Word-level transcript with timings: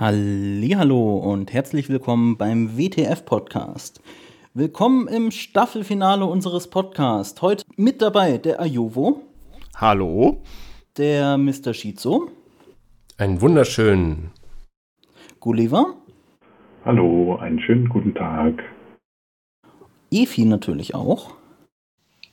Hallo 0.00 1.18
und 1.18 1.52
herzlich 1.52 1.90
willkommen 1.90 2.38
beim 2.38 2.78
WTF 2.78 3.26
Podcast. 3.26 4.00
Willkommen 4.54 5.06
im 5.08 5.30
Staffelfinale 5.30 6.24
unseres 6.24 6.70
Podcasts. 6.70 7.42
Heute 7.42 7.66
mit 7.76 8.00
dabei 8.00 8.38
der 8.38 8.60
Ayovo. 8.60 9.20
Hallo. 9.76 10.40
Der 10.96 11.36
Mr. 11.36 11.74
Shizo. 11.74 12.30
Einen 13.18 13.42
wunderschönen. 13.42 14.30
Gulliver. 15.38 15.96
Hallo, 16.86 17.36
einen 17.36 17.60
schönen 17.60 17.90
guten 17.90 18.14
Tag. 18.14 18.54
Efi 20.10 20.46
natürlich 20.46 20.94
auch. 20.94 21.34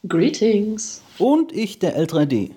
Greetings. 0.08 1.04
Und 1.18 1.52
ich, 1.52 1.80
der 1.80 2.02
L3D. 2.02 2.52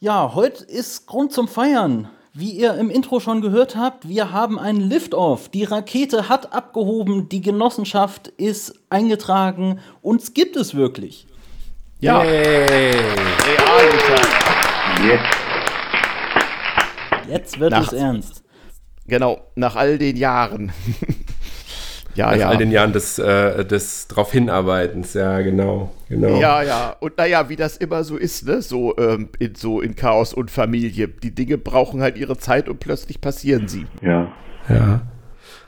Ja, 0.00 0.34
heute 0.34 0.64
ist 0.64 1.06
Grund 1.06 1.32
zum 1.32 1.48
Feiern. 1.48 2.10
Wie 2.38 2.50
ihr 2.50 2.74
im 2.74 2.90
Intro 2.90 3.18
schon 3.18 3.40
gehört 3.40 3.76
habt, 3.76 4.10
wir 4.10 4.30
haben 4.30 4.58
einen 4.58 4.82
Liftoff. 4.82 5.48
Die 5.48 5.64
Rakete 5.64 6.28
hat 6.28 6.52
abgehoben, 6.52 7.30
die 7.30 7.40
Genossenschaft 7.40 8.28
ist 8.28 8.74
eingetragen. 8.90 9.80
Uns 10.02 10.34
gibt 10.34 10.54
es 10.56 10.74
wirklich. 10.74 11.26
Ja. 11.98 12.20
Hey. 12.20 12.94
Jetzt. 15.02 15.24
Jetzt 17.26 17.58
wird 17.58 17.70
nach, 17.70 17.86
es 17.86 17.92
ernst. 17.94 18.44
Genau, 19.06 19.40
nach 19.54 19.74
all 19.76 19.96
den 19.96 20.18
Jahren. 20.18 20.72
Ja, 22.16 22.30
Nach 22.30 22.36
ja. 22.36 22.48
all 22.48 22.56
den 22.56 22.70
Jahren 22.70 22.92
des, 22.92 23.18
äh, 23.18 23.64
des 23.64 24.08
drauf 24.08 24.32
hinarbeitens, 24.32 25.12
ja, 25.12 25.40
genau, 25.42 25.92
genau. 26.08 26.40
Ja, 26.40 26.62
ja. 26.62 26.96
Und 26.98 27.18
naja, 27.18 27.48
wie 27.50 27.56
das 27.56 27.76
immer 27.76 28.04
so 28.04 28.16
ist, 28.16 28.46
ne? 28.46 28.62
So, 28.62 28.96
ähm, 28.96 29.28
in, 29.38 29.54
so 29.54 29.82
in 29.82 29.94
Chaos 29.96 30.32
und 30.32 30.50
Familie. 30.50 31.08
Die 31.08 31.34
Dinge 31.34 31.58
brauchen 31.58 32.00
halt 32.00 32.16
ihre 32.16 32.38
Zeit 32.38 32.68
und 32.68 32.80
plötzlich 32.80 33.20
passieren 33.20 33.68
sie. 33.68 33.86
Ja. 34.00 34.32
Ja. 34.68 35.02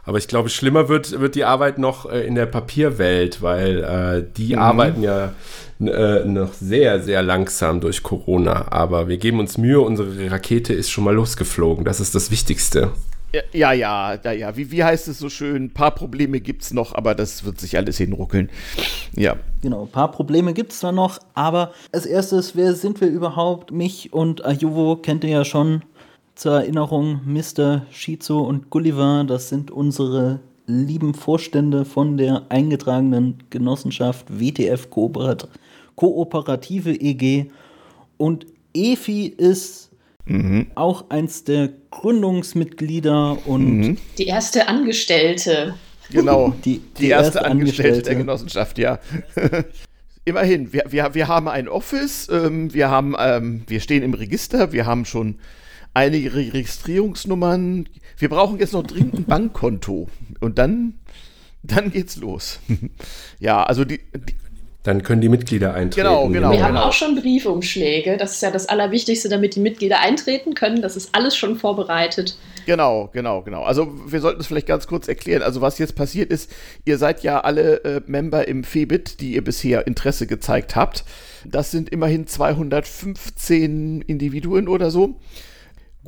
Aber 0.05 0.17
ich 0.17 0.27
glaube, 0.27 0.49
schlimmer 0.49 0.89
wird, 0.89 1.21
wird 1.21 1.35
die 1.35 1.45
Arbeit 1.45 1.77
noch 1.77 2.11
äh, 2.11 2.27
in 2.27 2.35
der 2.35 2.47
Papierwelt, 2.47 3.43
weil 3.43 3.85
äh, 3.85 4.25
die 4.39 4.55
mhm. 4.55 4.63
arbeiten 4.63 5.03
ja 5.03 5.35
äh, 5.81 6.25
noch 6.25 6.55
sehr, 6.55 7.03
sehr 7.03 7.23
langsam 7.23 7.83
durch 7.83 8.03
Corona. 8.03 8.73
Aber 8.73 9.09
wir 9.09 9.19
geben 9.19 9.39
uns 9.39 9.59
Mühe, 9.59 9.81
unsere 9.81 10.31
Rakete 10.31 10.73
ist 10.73 10.89
schon 10.89 11.05
mal 11.05 11.15
losgeflogen. 11.15 11.85
Das 11.85 12.01
ist 12.01 12.15
das 12.15 12.31
Wichtigste. 12.31 12.91
Ja, 13.33 13.43
ja, 13.53 14.15
ja, 14.15 14.33
ja. 14.33 14.57
Wie, 14.57 14.71
wie 14.71 14.83
heißt 14.83 15.09
es 15.09 15.19
so 15.19 15.29
schön? 15.29 15.65
Ein 15.65 15.75
paar 15.75 15.95
Probleme 15.95 16.41
gibt 16.41 16.63
es 16.63 16.73
noch, 16.73 16.95
aber 16.95 17.15
das 17.15 17.45
wird 17.45 17.61
sich 17.61 17.77
alles 17.77 17.99
hinruckeln. 17.99 18.49
Ja. 19.15 19.37
Genau, 19.61 19.83
ein 19.83 19.91
paar 19.91 20.11
Probleme 20.11 20.55
gibt 20.55 20.73
es 20.73 20.81
da 20.81 20.93
noch, 20.93 21.19
aber 21.35 21.73
als 21.93 22.07
erstes, 22.07 22.57
wer 22.57 22.75
sind 22.75 23.01
wir 23.01 23.09
überhaupt? 23.09 23.71
Mich 23.71 24.13
und 24.13 24.45
Ayuvo 24.45 24.97
kennt 24.97 25.25
ihr 25.25 25.31
ja 25.31 25.45
schon. 25.45 25.83
Zur 26.35 26.61
Erinnerung, 26.61 27.21
Mr. 27.27 27.83
Shizu 27.91 28.39
und 28.39 28.71
Gulliver, 28.71 29.25
das 29.27 29.49
sind 29.49 29.73
unsere 29.73 30.39
lieben 30.67 31.13
Vorstände 31.15 31.85
von 31.85 32.17
der 32.17 32.43
eingetragenen 32.49 33.43
Genossenschaft 33.51 34.27
WTF 34.29 34.89
Kooperative 35.97 36.93
EG. 36.93 37.51
Und 38.17 38.47
Efi 38.73 39.27
ist 39.27 39.88
Mhm. 40.29 40.67
Auch 40.75 41.11
eins 41.11 41.45
der 41.45 41.71
Gründungsmitglieder 41.91 43.47
und. 43.47 43.79
Mhm. 43.79 43.99
Die 44.19 44.27
erste 44.27 44.69
Angestellte. 44.69 45.75
Genau, 46.11 46.55
die, 46.65 46.79
die, 46.79 46.83
die 46.99 47.09
erste, 47.09 47.39
erste 47.39 47.45
Angestellte, 47.45 47.51
Angestellte 47.51 48.03
der 48.03 48.15
Genossenschaft, 48.17 48.79
ja. 48.79 48.99
Immerhin, 50.25 50.73
wir, 50.75 50.85
wir, 50.91 51.15
wir 51.15 51.29
haben 51.29 51.49
ein 51.49 51.69
Office, 51.69 52.29
ähm, 52.31 52.73
wir, 52.75 52.91
haben, 52.91 53.17
ähm, 53.19 53.63
wir 53.67 53.81
stehen 53.81 54.03
im 54.03 54.13
Register, 54.13 54.73
wir 54.73 54.85
haben 54.85 55.07
schon 55.07 55.37
einige 55.95 56.35
Registrierungsnummern. 56.35 57.89
Wir 58.19 58.29
brauchen 58.29 58.59
jetzt 58.59 58.75
noch 58.75 58.83
dringend 58.83 59.15
ein 59.15 59.25
Bankkonto. 59.25 60.09
Und 60.41 60.59
dann, 60.59 60.95
dann 61.63 61.91
geht's 61.91 62.17
los. 62.17 62.61
ja, 63.39 63.63
also 63.63 63.87
die, 63.87 64.01
die 64.15 64.35
dann 64.89 65.03
können 65.03 65.21
die 65.21 65.29
Mitglieder 65.29 65.75
eintreten. 65.75 66.09
Genau, 66.09 66.29
genau. 66.29 66.51
Wir 66.51 66.65
haben 66.65 66.75
genau. 66.75 66.87
auch 66.87 66.93
schon 66.95 67.15
Briefumschläge. 67.15 68.17
Das 68.17 68.33
ist 68.33 68.43
ja 68.43 68.51
das 68.51 68.71
Allerwichtigste, 68.71 69.29
damit 69.29 69.55
die 69.55 69.61
Mitglieder 69.61 70.01
eintreten 70.01 70.55
können. 70.55 70.81
Das 70.81 70.97
ist 70.97 71.15
alles 71.15 71.37
schon 71.37 71.57
vorbereitet. 71.57 72.39
Genau, 72.65 73.11
genau, 73.13 73.43
genau. 73.43 73.65
Also 73.65 73.93
wir 74.07 74.21
sollten 74.21 74.41
es 74.41 74.47
vielleicht 74.47 74.67
ganz 74.67 74.87
kurz 74.87 75.07
erklären. 75.07 75.43
Also 75.43 75.61
was 75.61 75.79
jetzt 75.79 75.95
passiert 75.95 76.33
ist, 76.33 76.51
ihr 76.87 76.97
seid 76.97 77.23
ja 77.23 77.41
alle 77.41 77.85
äh, 77.85 78.01
Member 78.07 78.49
im 78.49 78.65
FEBIT, 78.65 79.21
die 79.21 79.35
ihr 79.35 79.45
bisher 79.45 79.87
Interesse 79.87 80.27
gezeigt 80.27 80.75
habt. 80.75 81.05
Das 81.45 81.71
sind 81.71 81.91
immerhin 81.91 82.27
215 82.27 84.01
Individuen 84.01 84.69
oder 84.69 84.91
so. 84.91 85.17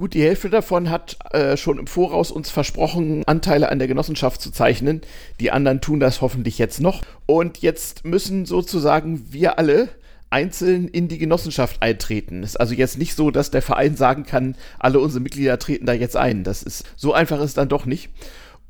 Gut, 0.00 0.14
die 0.14 0.22
Hälfte 0.22 0.48
davon 0.48 0.88
hat 0.88 1.18
äh, 1.34 1.58
schon 1.58 1.78
im 1.78 1.86
Voraus 1.86 2.30
uns 2.30 2.48
versprochen, 2.48 3.22
Anteile 3.26 3.68
an 3.68 3.78
der 3.78 3.86
Genossenschaft 3.86 4.40
zu 4.40 4.50
zeichnen. 4.50 5.02
Die 5.40 5.50
anderen 5.50 5.82
tun 5.82 6.00
das 6.00 6.22
hoffentlich 6.22 6.56
jetzt 6.56 6.80
noch. 6.80 7.02
Und 7.26 7.58
jetzt 7.58 8.06
müssen 8.06 8.46
sozusagen 8.46 9.30
wir 9.30 9.58
alle 9.58 9.90
einzeln 10.30 10.88
in 10.88 11.08
die 11.08 11.18
Genossenschaft 11.18 11.82
eintreten. 11.82 12.42
Ist 12.42 12.58
also 12.58 12.72
jetzt 12.72 12.96
nicht 12.96 13.14
so, 13.14 13.30
dass 13.30 13.50
der 13.50 13.60
Verein 13.60 13.94
sagen 13.94 14.24
kann, 14.24 14.56
alle 14.78 15.00
unsere 15.00 15.22
Mitglieder 15.22 15.58
treten 15.58 15.84
da 15.84 15.92
jetzt 15.92 16.16
ein. 16.16 16.44
Das 16.44 16.62
ist 16.62 16.86
so 16.96 17.12
einfach 17.12 17.42
ist 17.42 17.58
dann 17.58 17.68
doch 17.68 17.84
nicht. 17.84 18.08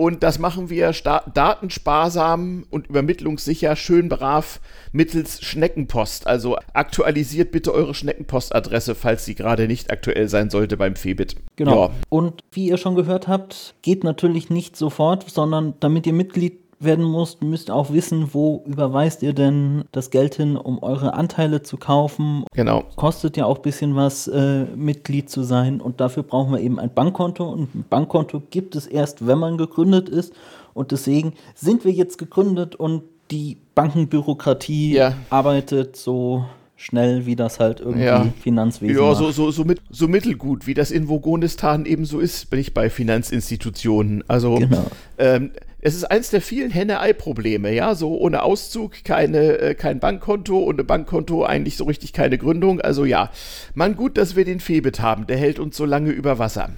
Und 0.00 0.22
das 0.22 0.38
machen 0.38 0.70
wir 0.70 0.94
datensparsam 1.34 2.64
und 2.70 2.86
übermittlungssicher, 2.86 3.76
schön 3.76 4.08
brav 4.08 4.58
mittels 4.92 5.42
Schneckenpost. 5.42 6.26
Also 6.26 6.56
aktualisiert 6.72 7.52
bitte 7.52 7.74
eure 7.74 7.92
Schneckenpostadresse, 7.92 8.94
falls 8.94 9.26
sie 9.26 9.34
gerade 9.34 9.66
nicht 9.66 9.90
aktuell 9.90 10.30
sein 10.30 10.48
sollte 10.48 10.78
beim 10.78 10.96
Febit. 10.96 11.36
Genau. 11.56 11.88
Ja. 11.88 11.90
Und 12.08 12.40
wie 12.50 12.70
ihr 12.70 12.78
schon 12.78 12.94
gehört 12.94 13.28
habt, 13.28 13.74
geht 13.82 14.02
natürlich 14.02 14.48
nicht 14.48 14.74
sofort, 14.74 15.28
sondern 15.28 15.74
damit 15.80 16.06
ihr 16.06 16.14
Mitglied 16.14 16.60
werden 16.80 17.04
müsst 17.42 17.68
ihr 17.68 17.74
auch 17.74 17.92
wissen, 17.92 18.30
wo 18.32 18.64
überweist 18.66 19.22
ihr 19.22 19.34
denn 19.34 19.84
das 19.92 20.10
Geld 20.10 20.34
hin, 20.34 20.56
um 20.56 20.82
eure 20.82 21.12
Anteile 21.12 21.62
zu 21.62 21.76
kaufen. 21.76 22.44
Genau. 22.54 22.84
Kostet 22.96 23.36
ja 23.36 23.44
auch 23.44 23.56
ein 23.56 23.62
bisschen 23.62 23.96
was, 23.96 24.26
äh, 24.28 24.64
Mitglied 24.74 25.28
zu 25.28 25.42
sein. 25.42 25.80
Und 25.80 26.00
dafür 26.00 26.22
brauchen 26.22 26.52
wir 26.52 26.60
eben 26.60 26.78
ein 26.78 26.92
Bankkonto. 26.92 27.48
Und 27.48 27.74
ein 27.74 27.84
Bankkonto 27.88 28.42
gibt 28.50 28.76
es 28.76 28.86
erst, 28.86 29.26
wenn 29.26 29.38
man 29.38 29.58
gegründet 29.58 30.08
ist. 30.08 30.32
Und 30.72 30.90
deswegen 30.92 31.34
sind 31.54 31.84
wir 31.84 31.92
jetzt 31.92 32.16
gegründet 32.16 32.76
und 32.76 33.02
die 33.30 33.58
Bankenbürokratie 33.74 34.94
ja. 34.94 35.14
arbeitet 35.28 35.96
so 35.96 36.44
schnell, 36.76 37.26
wie 37.26 37.36
das 37.36 37.60
halt 37.60 37.80
irgendwie 37.80 38.04
ja. 38.04 38.26
Finanzwesen 38.42 38.96
Ja, 38.96 39.14
so, 39.14 39.30
so, 39.30 39.50
so, 39.50 39.64
mit, 39.64 39.80
so 39.90 40.08
mittelgut, 40.08 40.66
wie 40.66 40.74
das 40.74 40.90
in 40.90 41.08
Vogonistan 41.08 41.84
eben 41.84 42.06
so 42.06 42.20
ist, 42.20 42.48
bin 42.48 42.58
ich 42.58 42.72
bei 42.72 42.88
Finanzinstitutionen. 42.88 44.24
Also 44.28 44.54
genau. 44.54 44.86
ähm, 45.18 45.50
es 45.82 45.94
ist 45.94 46.04
eins 46.04 46.30
der 46.30 46.42
vielen 46.42 46.70
Henne-Ei-Probleme, 46.70 47.72
ja, 47.72 47.94
so 47.94 48.18
ohne 48.18 48.42
Auszug 48.42 49.02
keine, 49.04 49.58
äh, 49.58 49.74
kein 49.74 49.98
Bankkonto, 49.98 50.58
ohne 50.58 50.84
Bankkonto 50.84 51.44
eigentlich 51.44 51.76
so 51.76 51.84
richtig 51.84 52.12
keine 52.12 52.36
Gründung. 52.36 52.80
Also 52.80 53.04
ja, 53.04 53.30
man 53.74 53.96
gut, 53.96 54.18
dass 54.18 54.36
wir 54.36 54.44
den 54.44 54.60
Febit 54.60 55.00
haben, 55.00 55.26
der 55.26 55.38
hält 55.38 55.58
uns 55.58 55.76
so 55.76 55.84
lange 55.84 56.10
über 56.10 56.38
Wasser. 56.38 56.70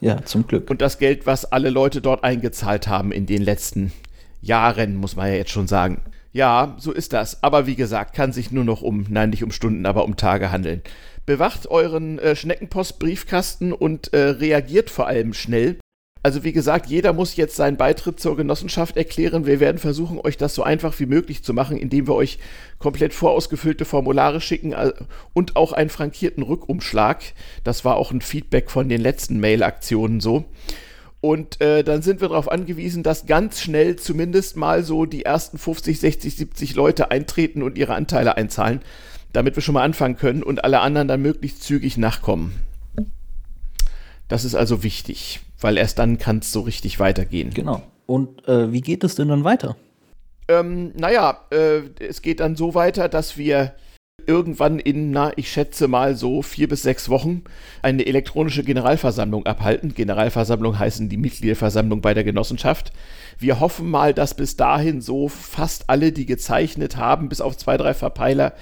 Ja, 0.00 0.24
zum 0.24 0.46
Glück. 0.46 0.70
Und 0.70 0.80
das 0.80 0.98
Geld, 0.98 1.26
was 1.26 1.50
alle 1.52 1.70
Leute 1.70 2.00
dort 2.00 2.24
eingezahlt 2.24 2.88
haben 2.88 3.12
in 3.12 3.26
den 3.26 3.42
letzten 3.42 3.92
Jahren, 4.40 4.96
muss 4.96 5.16
man 5.16 5.28
ja 5.28 5.34
jetzt 5.34 5.50
schon 5.50 5.66
sagen. 5.66 6.00
Ja, 6.32 6.76
so 6.78 6.92
ist 6.92 7.12
das. 7.12 7.42
Aber 7.42 7.66
wie 7.66 7.76
gesagt, 7.76 8.14
kann 8.14 8.32
sich 8.32 8.50
nur 8.50 8.64
noch 8.64 8.82
um, 8.82 9.06
nein, 9.08 9.30
nicht 9.30 9.42
um 9.42 9.50
Stunden, 9.50 9.86
aber 9.86 10.04
um 10.04 10.16
Tage 10.16 10.52
handeln. 10.52 10.82
Bewacht 11.24 11.66
euren 11.66 12.18
äh, 12.18 12.36
Schneckenpost-Briefkasten 12.36 13.72
und 13.72 14.12
äh, 14.12 14.18
reagiert 14.18 14.90
vor 14.90 15.06
allem 15.06 15.32
schnell. 15.32 15.78
Also 16.26 16.42
wie 16.42 16.52
gesagt, 16.52 16.86
jeder 16.86 17.12
muss 17.12 17.36
jetzt 17.36 17.54
seinen 17.54 17.76
Beitritt 17.76 18.18
zur 18.18 18.36
Genossenschaft 18.36 18.96
erklären. 18.96 19.46
Wir 19.46 19.60
werden 19.60 19.78
versuchen, 19.78 20.18
euch 20.18 20.36
das 20.36 20.56
so 20.56 20.64
einfach 20.64 20.98
wie 20.98 21.06
möglich 21.06 21.44
zu 21.44 21.54
machen, 21.54 21.76
indem 21.76 22.08
wir 22.08 22.16
euch 22.16 22.40
komplett 22.80 23.14
vorausgefüllte 23.14 23.84
Formulare 23.84 24.40
schicken 24.40 24.72
äh, 24.72 24.92
und 25.34 25.54
auch 25.54 25.72
einen 25.72 25.88
frankierten 25.88 26.42
Rückumschlag. 26.42 27.22
Das 27.62 27.84
war 27.84 27.94
auch 27.94 28.10
ein 28.10 28.22
Feedback 28.22 28.72
von 28.72 28.88
den 28.88 29.00
letzten 29.02 29.38
Mail-Aktionen 29.38 30.18
so. 30.18 30.46
Und 31.20 31.60
äh, 31.60 31.84
dann 31.84 32.02
sind 32.02 32.20
wir 32.20 32.26
darauf 32.30 32.50
angewiesen, 32.50 33.04
dass 33.04 33.26
ganz 33.26 33.60
schnell 33.60 33.94
zumindest 33.94 34.56
mal 34.56 34.82
so 34.82 35.06
die 35.06 35.24
ersten 35.24 35.58
50, 35.58 36.00
60, 36.00 36.34
70 36.34 36.74
Leute 36.74 37.12
eintreten 37.12 37.62
und 37.62 37.78
ihre 37.78 37.94
Anteile 37.94 38.36
einzahlen, 38.36 38.80
damit 39.32 39.54
wir 39.54 39.62
schon 39.62 39.74
mal 39.74 39.84
anfangen 39.84 40.16
können 40.16 40.42
und 40.42 40.64
alle 40.64 40.80
anderen 40.80 41.06
dann 41.06 41.22
möglichst 41.22 41.62
zügig 41.62 41.96
nachkommen. 41.98 42.52
Das 44.26 44.44
ist 44.44 44.56
also 44.56 44.82
wichtig, 44.82 45.45
weil 45.60 45.76
erst 45.76 45.98
dann 45.98 46.18
kann 46.18 46.38
es 46.38 46.52
so 46.52 46.60
richtig 46.60 46.98
weitergehen. 46.98 47.50
Genau. 47.50 47.82
Und 48.06 48.46
äh, 48.48 48.72
wie 48.72 48.80
geht 48.80 49.04
es 49.04 49.14
denn 49.14 49.28
dann 49.28 49.44
weiter? 49.44 49.76
Ähm, 50.48 50.92
naja, 50.96 51.40
äh, 51.50 51.80
es 51.98 52.22
geht 52.22 52.40
dann 52.40 52.56
so 52.56 52.74
weiter, 52.74 53.08
dass 53.08 53.36
wir 53.36 53.72
irgendwann 54.26 54.78
in, 54.78 55.10
na, 55.10 55.32
ich 55.36 55.50
schätze 55.50 55.88
mal 55.88 56.16
so 56.16 56.42
vier 56.42 56.68
bis 56.68 56.82
sechs 56.82 57.08
Wochen 57.08 57.44
eine 57.82 58.06
elektronische 58.06 58.64
Generalversammlung 58.64 59.46
abhalten. 59.46 59.94
Generalversammlung 59.94 60.78
heißen 60.78 61.08
die 61.08 61.16
Mitgliederversammlung 61.16 62.00
bei 62.00 62.14
der 62.14 62.24
Genossenschaft. 62.24 62.92
Wir 63.38 63.60
hoffen 63.60 63.90
mal, 63.90 64.14
dass 64.14 64.34
bis 64.34 64.56
dahin 64.56 65.00
so 65.00 65.28
fast 65.28 65.88
alle, 65.90 66.12
die 66.12 66.26
gezeichnet 66.26 66.96
haben, 66.96 67.28
bis 67.28 67.40
auf 67.40 67.56
zwei, 67.56 67.76
drei 67.76 67.94
Verpeiler, 67.94 68.54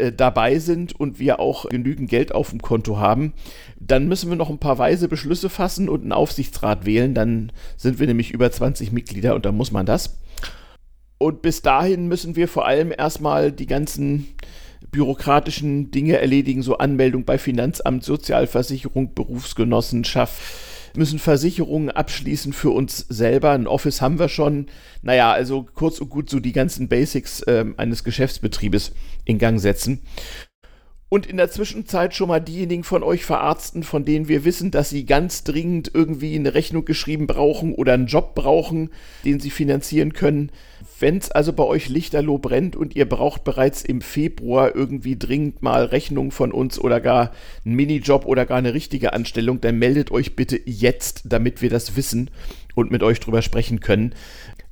äh, 0.00 0.12
dabei 0.12 0.58
sind 0.58 0.98
und 0.98 1.18
wir 1.18 1.40
auch 1.40 1.68
genügend 1.68 2.08
Geld 2.08 2.32
auf 2.34 2.50
dem 2.50 2.62
Konto 2.62 2.98
haben, 2.98 3.32
dann 3.80 4.06
müssen 4.06 4.28
wir 4.28 4.36
noch 4.36 4.50
ein 4.50 4.58
paar 4.58 4.78
weise 4.78 5.08
Beschlüsse 5.08 5.48
fassen 5.48 5.88
und 5.88 6.02
einen 6.02 6.12
Aufsichtsrat 6.12 6.84
wählen. 6.84 7.14
Dann 7.14 7.50
sind 7.76 7.98
wir 7.98 8.06
nämlich 8.06 8.30
über 8.30 8.52
20 8.52 8.92
Mitglieder 8.92 9.34
und 9.34 9.46
dann 9.46 9.56
muss 9.56 9.72
man 9.72 9.86
das. 9.86 10.18
Und 11.18 11.42
bis 11.42 11.62
dahin 11.62 12.06
müssen 12.06 12.36
wir 12.36 12.46
vor 12.46 12.66
allem 12.66 12.92
erstmal 12.96 13.52
die 13.52 13.66
ganzen 13.66 14.28
bürokratischen 14.90 15.90
Dinge 15.90 16.18
erledigen, 16.18 16.62
so 16.62 16.78
Anmeldung 16.78 17.24
bei 17.24 17.38
Finanzamt, 17.38 18.04
Sozialversicherung, 18.04 19.14
Berufsgenossenschaft 19.14 20.40
müssen 20.96 21.18
Versicherungen 21.18 21.90
abschließen 21.90 22.52
für 22.52 22.70
uns 22.70 23.06
selber. 23.08 23.52
Ein 23.52 23.66
Office 23.66 24.00
haben 24.00 24.18
wir 24.18 24.28
schon. 24.28 24.66
Naja, 25.02 25.32
also 25.32 25.66
kurz 25.74 26.00
und 26.00 26.10
gut 26.10 26.28
so 26.28 26.40
die 26.40 26.52
ganzen 26.52 26.88
Basics 26.88 27.42
äh, 27.42 27.64
eines 27.76 28.04
Geschäftsbetriebes 28.04 28.92
in 29.24 29.38
Gang 29.38 29.60
setzen. 29.60 30.00
Und 31.12 31.26
in 31.26 31.38
der 31.38 31.50
Zwischenzeit 31.50 32.14
schon 32.14 32.28
mal 32.28 32.38
diejenigen 32.38 32.84
von 32.84 33.02
euch 33.02 33.24
Verarzten, 33.24 33.82
von 33.82 34.04
denen 34.04 34.28
wir 34.28 34.44
wissen, 34.44 34.70
dass 34.70 34.90
sie 34.90 35.04
ganz 35.04 35.42
dringend 35.42 35.90
irgendwie 35.92 36.36
eine 36.36 36.54
Rechnung 36.54 36.84
geschrieben 36.84 37.26
brauchen 37.26 37.74
oder 37.74 37.94
einen 37.94 38.06
Job 38.06 38.36
brauchen, 38.36 38.90
den 39.24 39.40
sie 39.40 39.50
finanzieren 39.50 40.12
können. 40.12 40.52
Wenn 41.00 41.18
es 41.18 41.32
also 41.32 41.52
bei 41.52 41.64
euch 41.64 41.88
lichterloh 41.88 42.38
brennt 42.38 42.76
und 42.76 42.94
ihr 42.94 43.08
braucht 43.08 43.42
bereits 43.42 43.82
im 43.82 44.02
Februar 44.02 44.76
irgendwie 44.76 45.18
dringend 45.18 45.62
mal 45.62 45.84
Rechnungen 45.84 46.30
von 46.30 46.52
uns 46.52 46.78
oder 46.78 47.00
gar 47.00 47.32
einen 47.64 47.74
Minijob 47.74 48.24
oder 48.24 48.46
gar 48.46 48.58
eine 48.58 48.72
richtige 48.72 49.12
Anstellung, 49.12 49.60
dann 49.60 49.80
meldet 49.80 50.12
euch 50.12 50.36
bitte 50.36 50.60
jetzt, 50.64 51.22
damit 51.24 51.60
wir 51.60 51.70
das 51.70 51.96
wissen 51.96 52.30
und 52.76 52.92
mit 52.92 53.02
euch 53.02 53.18
drüber 53.18 53.42
sprechen 53.42 53.80
können. 53.80 54.14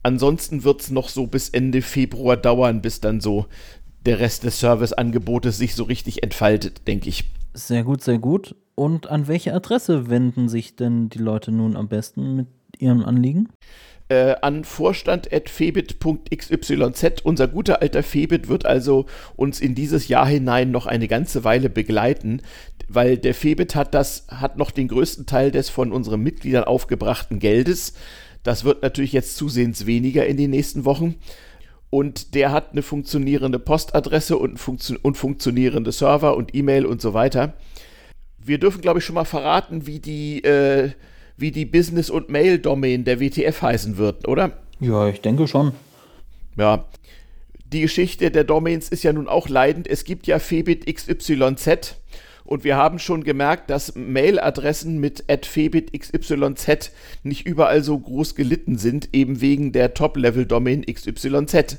Ansonsten 0.05 0.62
wird 0.62 0.82
es 0.82 0.90
noch 0.90 1.08
so 1.08 1.26
bis 1.26 1.49
Ende 1.49 1.82
Februar 1.82 2.37
dauern, 2.37 2.81
bis 2.81 3.00
dann 3.00 3.20
so 3.20 3.46
der 4.09 4.19
Rest 4.21 4.45
des 4.45 4.59
Serviceangebotes 4.59 5.59
sich 5.59 5.75
so 5.75 5.85
richtig 5.85 6.23
entfaltet, 6.23 6.89
denke 6.89 7.11
ich. 7.11 7.25
Sehr 7.53 7.85
gut, 7.85 8.03
sehr 8.03 8.19
gut. 8.19 8.57
Und 8.75 9.11
an 9.11 9.29
welche 9.29 9.53
Adresse 9.53 10.09
wenden 10.09 10.49
sich 10.49 10.77
denn 10.77 11.11
die 11.11 11.19
Leute 11.19 11.53
nun 11.53 11.77
am 11.77 11.89
besten 11.89 12.35
mit 12.35 12.47
ihrem 12.79 13.05
Anliegen? 13.05 13.51
Äh, 14.09 14.37
an 14.41 14.65
vorstand.febit.xyz. 14.65 17.21
Unser 17.23 17.49
guter 17.49 17.83
alter 17.83 18.03
Febit 18.03 18.49
wird 18.49 18.65
also 18.65 19.05
uns 19.37 19.61
in 19.61 19.75
dieses 19.75 20.09
Jahr 20.09 20.27
hinein 20.27 20.71
noch 20.71 20.87
eine 20.87 21.07
ganze 21.07 21.45
Weile 21.45 21.69
begleiten, 21.69 22.41
weil 22.89 23.19
der 23.19 23.35
Febit 23.35 23.75
hat 23.75 23.93
das, 23.93 24.27
hat 24.29 24.57
noch 24.57 24.71
den 24.71 24.89
größten 24.89 25.27
Teil 25.27 25.51
des 25.51 25.69
von 25.69 25.93
unseren 25.93 26.23
Mitgliedern 26.23 26.65
aufgebrachten 26.65 27.41
Geldes. 27.41 27.93
Das 28.43 28.65
wird 28.65 28.83
natürlich 28.83 29.13
jetzt 29.13 29.37
zusehends 29.37 29.85
weniger 29.85 30.25
in 30.25 30.39
den 30.39 30.49
nächsten 30.49 30.87
Wochen 30.87 31.17
und 31.90 32.35
der 32.35 32.52
hat 32.52 32.73
eine 32.73 32.82
funktionierende 32.82 33.58
Postadresse 33.58 34.37
und, 34.37 34.58
funktio 34.58 34.99
und 35.02 35.17
funktionierende 35.17 35.93
Server 35.93 36.37
und 36.37 36.55
E-Mail 36.55 36.85
und 36.85 37.00
so 37.00 37.14
weiter. 37.14 37.55
Wir 38.38 38.58
dürfen, 38.58 38.81
glaube 38.81 38.99
ich, 38.99 39.05
schon 39.05 39.14
mal 39.14 39.25
verraten, 39.25 39.87
wie 39.87 39.99
die, 39.99 40.43
äh, 40.44 40.90
wie 41.37 41.50
die 41.50 41.64
Business- 41.64 42.11
und 42.11 42.29
Mail-Domain 42.29 43.05
der 43.05 43.20
WTF 43.20 43.62
heißen 43.62 43.96
wird, 43.96 44.29
oder? 44.29 44.52
Ja, 44.81 45.08
ich 45.08 45.20
denke 45.20 45.46
schon. 45.46 45.73
Ja. 46.56 46.85
Die 47.64 47.82
Geschichte 47.82 48.31
der 48.31 48.44
Domains 48.44 48.88
ist 48.88 49.02
ja 49.02 49.12
nun 49.12 49.29
auch 49.29 49.49
leidend. 49.49 49.87
Es 49.87 50.05
gibt 50.05 50.26
ja 50.26 50.38
Febit 50.38 50.87
XYZ 50.87 51.96
und 52.49 52.65
wir 52.65 52.77
haben 52.79 52.99
schon 52.99 53.23
gemerkt, 53.25 53.69
dass 53.69 53.95
Mailadressen 53.95 54.99
mit 54.99 55.23
@febitxyz 55.29 56.91
nicht 57.23 57.47
überall 57.47 57.85
so 57.85 57.99
groß 57.99 58.37
gelitten 58.37 58.79
sind, 58.79 59.11
eben 59.12 59.43
wegen 59.43 59.73
der 59.73 59.93
Top-Level-Domain 59.93 60.87
XYZ. 60.87 61.77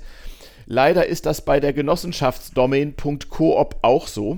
Leider 0.68 1.08
ist 1.08 1.26
das 1.26 1.44
bei 1.44 1.60
der 1.60 1.74
Genossenschaftsdomain.coop 1.74 3.78
auch 3.82 4.08
so. 4.08 4.38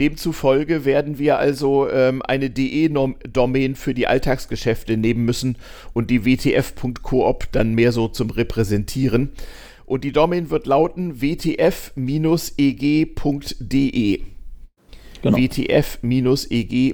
Demzufolge 0.00 0.86
werden 0.86 1.18
wir 1.18 1.38
also 1.38 1.90
ähm, 1.90 2.22
eine 2.22 2.48
DE-Domain 2.48 3.74
für 3.74 3.92
die 3.92 4.06
Alltagsgeschäfte 4.06 4.96
nehmen 4.96 5.26
müssen 5.26 5.58
und 5.92 6.10
die 6.10 6.24
WTF.coop 6.24 7.48
dann 7.52 7.74
mehr 7.74 7.92
so 7.92 8.08
zum 8.08 8.30
Repräsentieren. 8.30 9.32
Und 9.84 10.04
die 10.04 10.12
Domain 10.12 10.48
wird 10.48 10.66
lauten 10.66 11.20
wtf-eg.de 11.20 11.84
genau. 15.24 15.36
wtf-eg.de. 15.38 16.92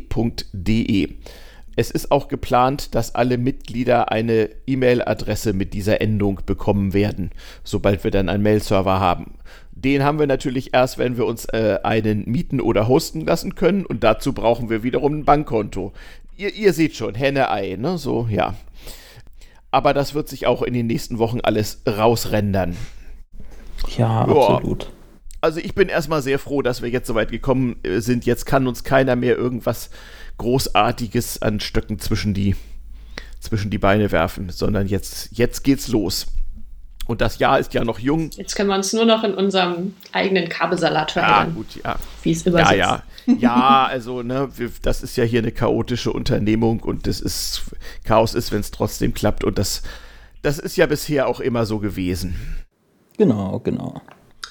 Es 1.77 1.91
ist 1.91 2.11
auch 2.11 2.29
geplant, 2.29 2.95
dass 2.95 3.15
alle 3.15 3.39
Mitglieder 3.39 4.11
eine 4.13 4.51
E-Mail-Adresse 4.67 5.53
mit 5.53 5.73
dieser 5.73 6.01
Endung 6.01 6.41
bekommen 6.45 6.93
werden, 6.93 7.31
sobald 7.65 8.05
wir 8.05 8.11
dann 8.11 8.29
einen 8.29 8.43
Mail-Server 8.43 9.01
haben. 9.01 9.35
Den 9.73 10.03
haben 10.05 10.19
wir 10.19 10.27
natürlich 10.27 10.75
erst, 10.75 10.99
wenn 10.99 11.17
wir 11.17 11.27
uns 11.27 11.47
äh, 11.47 11.79
einen 11.83 12.25
mieten 12.27 12.61
oder 12.61 12.87
hosten 12.87 13.23
lassen 13.23 13.55
können 13.55 13.87
und 13.87 14.05
dazu 14.05 14.33
brauchen 14.33 14.69
wir 14.69 14.83
wiederum 14.83 15.21
ein 15.21 15.25
Bankkonto. 15.25 15.93
Ihr, 16.37 16.55
ihr 16.55 16.73
seht 16.73 16.97
schon, 16.97 17.15
Henne-Ei, 17.15 17.77
ne? 17.77 17.97
So, 17.97 18.27
ja. 18.31 18.55
Aber 19.71 19.95
das 19.95 20.15
wird 20.15 20.29
sich 20.29 20.47
auch 20.47 20.63
in 20.63 20.75
den 20.75 20.87
nächsten 20.87 21.19
Wochen 21.19 21.41
alles 21.41 21.83
rausrendern. 21.87 22.77
Ja, 23.97 24.27
Joa. 24.27 24.57
absolut 24.57 24.93
also 25.41 25.61
ich 25.61 25.75
bin 25.75 25.89
erstmal 25.89 26.23
sehr 26.23 26.39
froh, 26.39 26.63
dass 26.63 26.83
wir 26.83 26.91
jetzt 26.91 27.07
so 27.07 27.15
weit 27.15 27.31
gekommen 27.31 27.77
äh, 27.83 28.01
sind. 28.01 28.27
Jetzt 28.27 28.47
kann 28.47 28.67
uns 28.67 28.85
keiner 28.85 29.17
mehr 29.17 29.37
irgendwas 29.37 29.91
Großartiges 30.39 31.43
an 31.43 31.61
Stöcken 31.61 31.99
zwischen 31.99 32.35
die, 32.35 32.57
zwischen 33.41 33.71
die 33.71 33.79
Beine 33.79 34.13
werfen, 34.13 34.51
sondern 34.51 34.87
jetzt, 34.87 35.31
jetzt 35.33 35.65
geht's 35.65 35.89
los. 35.89 36.27
Und 37.07 37.21
das 37.21 37.41
Jahr 37.41 37.59
ist 37.59 37.75
ja 37.75 37.85
noch 37.85 37.99
jung. 37.99 38.31
Jetzt 38.37 38.55
können 38.55 38.69
wir 38.69 38.77
uns 38.77 38.93
nur 38.93 39.05
noch 39.05 39.25
in 39.25 39.35
unserem 39.35 39.95
eigenen 40.13 40.49
Kabelsalat 40.49 41.11
verheddern. 41.11 41.49
Ja, 41.49 41.55
gut, 41.55 41.67
ja. 41.83 41.97
Wie 42.23 42.31
es 42.31 42.47
übersetzt. 42.47 42.71
Ja, 42.71 42.77
ja. 42.77 43.03
Ja, 43.39 43.87
also, 43.87 44.23
ne, 44.23 44.49
das 44.83 45.03
ist 45.03 45.17
ja 45.17 45.25
hier 45.25 45.41
eine 45.41 45.53
chaotische 45.53 46.13
Unternehmung 46.13 46.81
und 46.81 47.07
das 47.07 47.21
ist, 47.21 47.63
Chaos 48.05 48.35
ist, 48.35 48.53
wenn 48.53 48.61
es 48.61 48.71
trotzdem 48.71 49.13
klappt 49.13 49.45
und 49.45 49.59
das, 49.59 49.83
das 50.43 50.59
ist 50.59 50.77
ja 50.77 50.87
bisher 50.87 51.27
auch 51.27 51.41
immer 51.41 51.67
so 51.67 51.79
gewesen. 51.79 52.37
Genau, 53.19 53.59
genau. 53.61 54.01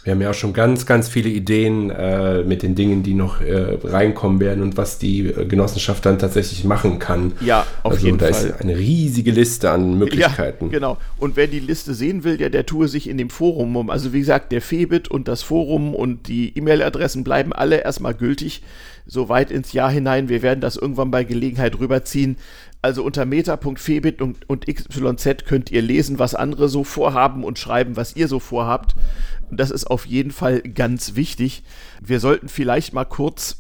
Wir 0.10 0.16
haben 0.16 0.22
ja 0.22 0.32
auch 0.32 0.34
schon 0.34 0.54
ganz, 0.54 0.88
ganz 0.88 1.08
viele 1.08 1.30
Ideen 1.30 1.92
äh, 1.92 2.42
mit 2.42 2.64
den 2.64 2.74
Dingen, 2.74 3.04
die 3.04 3.14
noch 3.14 3.42
äh, 3.42 3.78
reinkommen 3.84 4.40
werden 4.40 4.64
und 4.64 4.76
was 4.76 4.98
die 4.98 5.28
äh, 5.28 5.46
Genossenschaft 5.46 6.04
dann 6.04 6.18
tatsächlich 6.18 6.64
machen 6.64 6.98
kann. 6.98 7.34
Ja, 7.42 7.68
auf 7.84 7.92
also, 7.92 8.08
jeden 8.08 8.18
da 8.18 8.26
Fall. 8.26 8.48
Da 8.48 8.56
ist 8.56 8.60
eine 8.60 8.76
riesige 8.76 9.30
Liste 9.30 9.70
an 9.70 10.00
Möglichkeiten. 10.00 10.66
Ja, 10.66 10.72
genau. 10.72 10.98
Und 11.20 11.36
wer 11.36 11.46
die 11.46 11.60
Liste 11.60 11.94
sehen 11.94 12.24
will, 12.24 12.38
der, 12.38 12.50
der 12.50 12.66
tue 12.66 12.88
sich 12.88 13.08
in 13.08 13.20
dem 13.20 13.30
Forum 13.30 13.76
um. 13.76 13.92
Also 13.92 14.12
wie 14.12 14.18
gesagt, 14.18 14.52
der 14.52 14.64
Febit 14.64 15.12
und 15.12 15.28
das 15.28 15.44
Forum 15.44 15.94
und 15.94 16.28
die 16.28 16.58
E-Mail-Adressen 16.58 17.24
bleiben 17.24 17.54
alle 17.54 17.84
erstmal 17.84 18.16
gültig, 18.16 18.64
so 19.10 19.28
weit 19.28 19.50
ins 19.50 19.74
Jahr 19.74 19.90
hinein. 19.90 20.30
Wir 20.30 20.42
werden 20.42 20.62
das 20.62 20.78
irgendwann 20.78 21.12
bei 21.12 21.24
Gelegenheit 21.24 21.80
rüberziehen. 21.80 22.38
Also 22.82 23.04
unter 23.04 23.26
meta.febit 23.26 24.22
und, 24.22 24.48
und 24.48 24.68
xyz 24.68 25.44
könnt 25.46 25.72
ihr 25.72 25.82
lesen, 25.82 26.20
was 26.20 26.36
andere 26.36 26.70
so 26.70 26.84
vorhaben 26.84 27.44
und 27.44 27.60
schreiben, 27.60 27.98
was 27.98 28.16
ihr 28.16 28.28
so 28.28 28.40
vorhabt. 28.40 28.96
Und 29.50 29.60
das 29.60 29.72
ist 29.72 29.90
auf 29.90 30.06
jeden 30.06 30.32
Fall 30.32 30.62
ganz 30.62 31.16
wichtig. 31.16 31.64
Wir 32.02 32.20
sollten 32.20 32.48
vielleicht 32.48 32.94
mal 32.94 33.06
kurz 33.06 33.60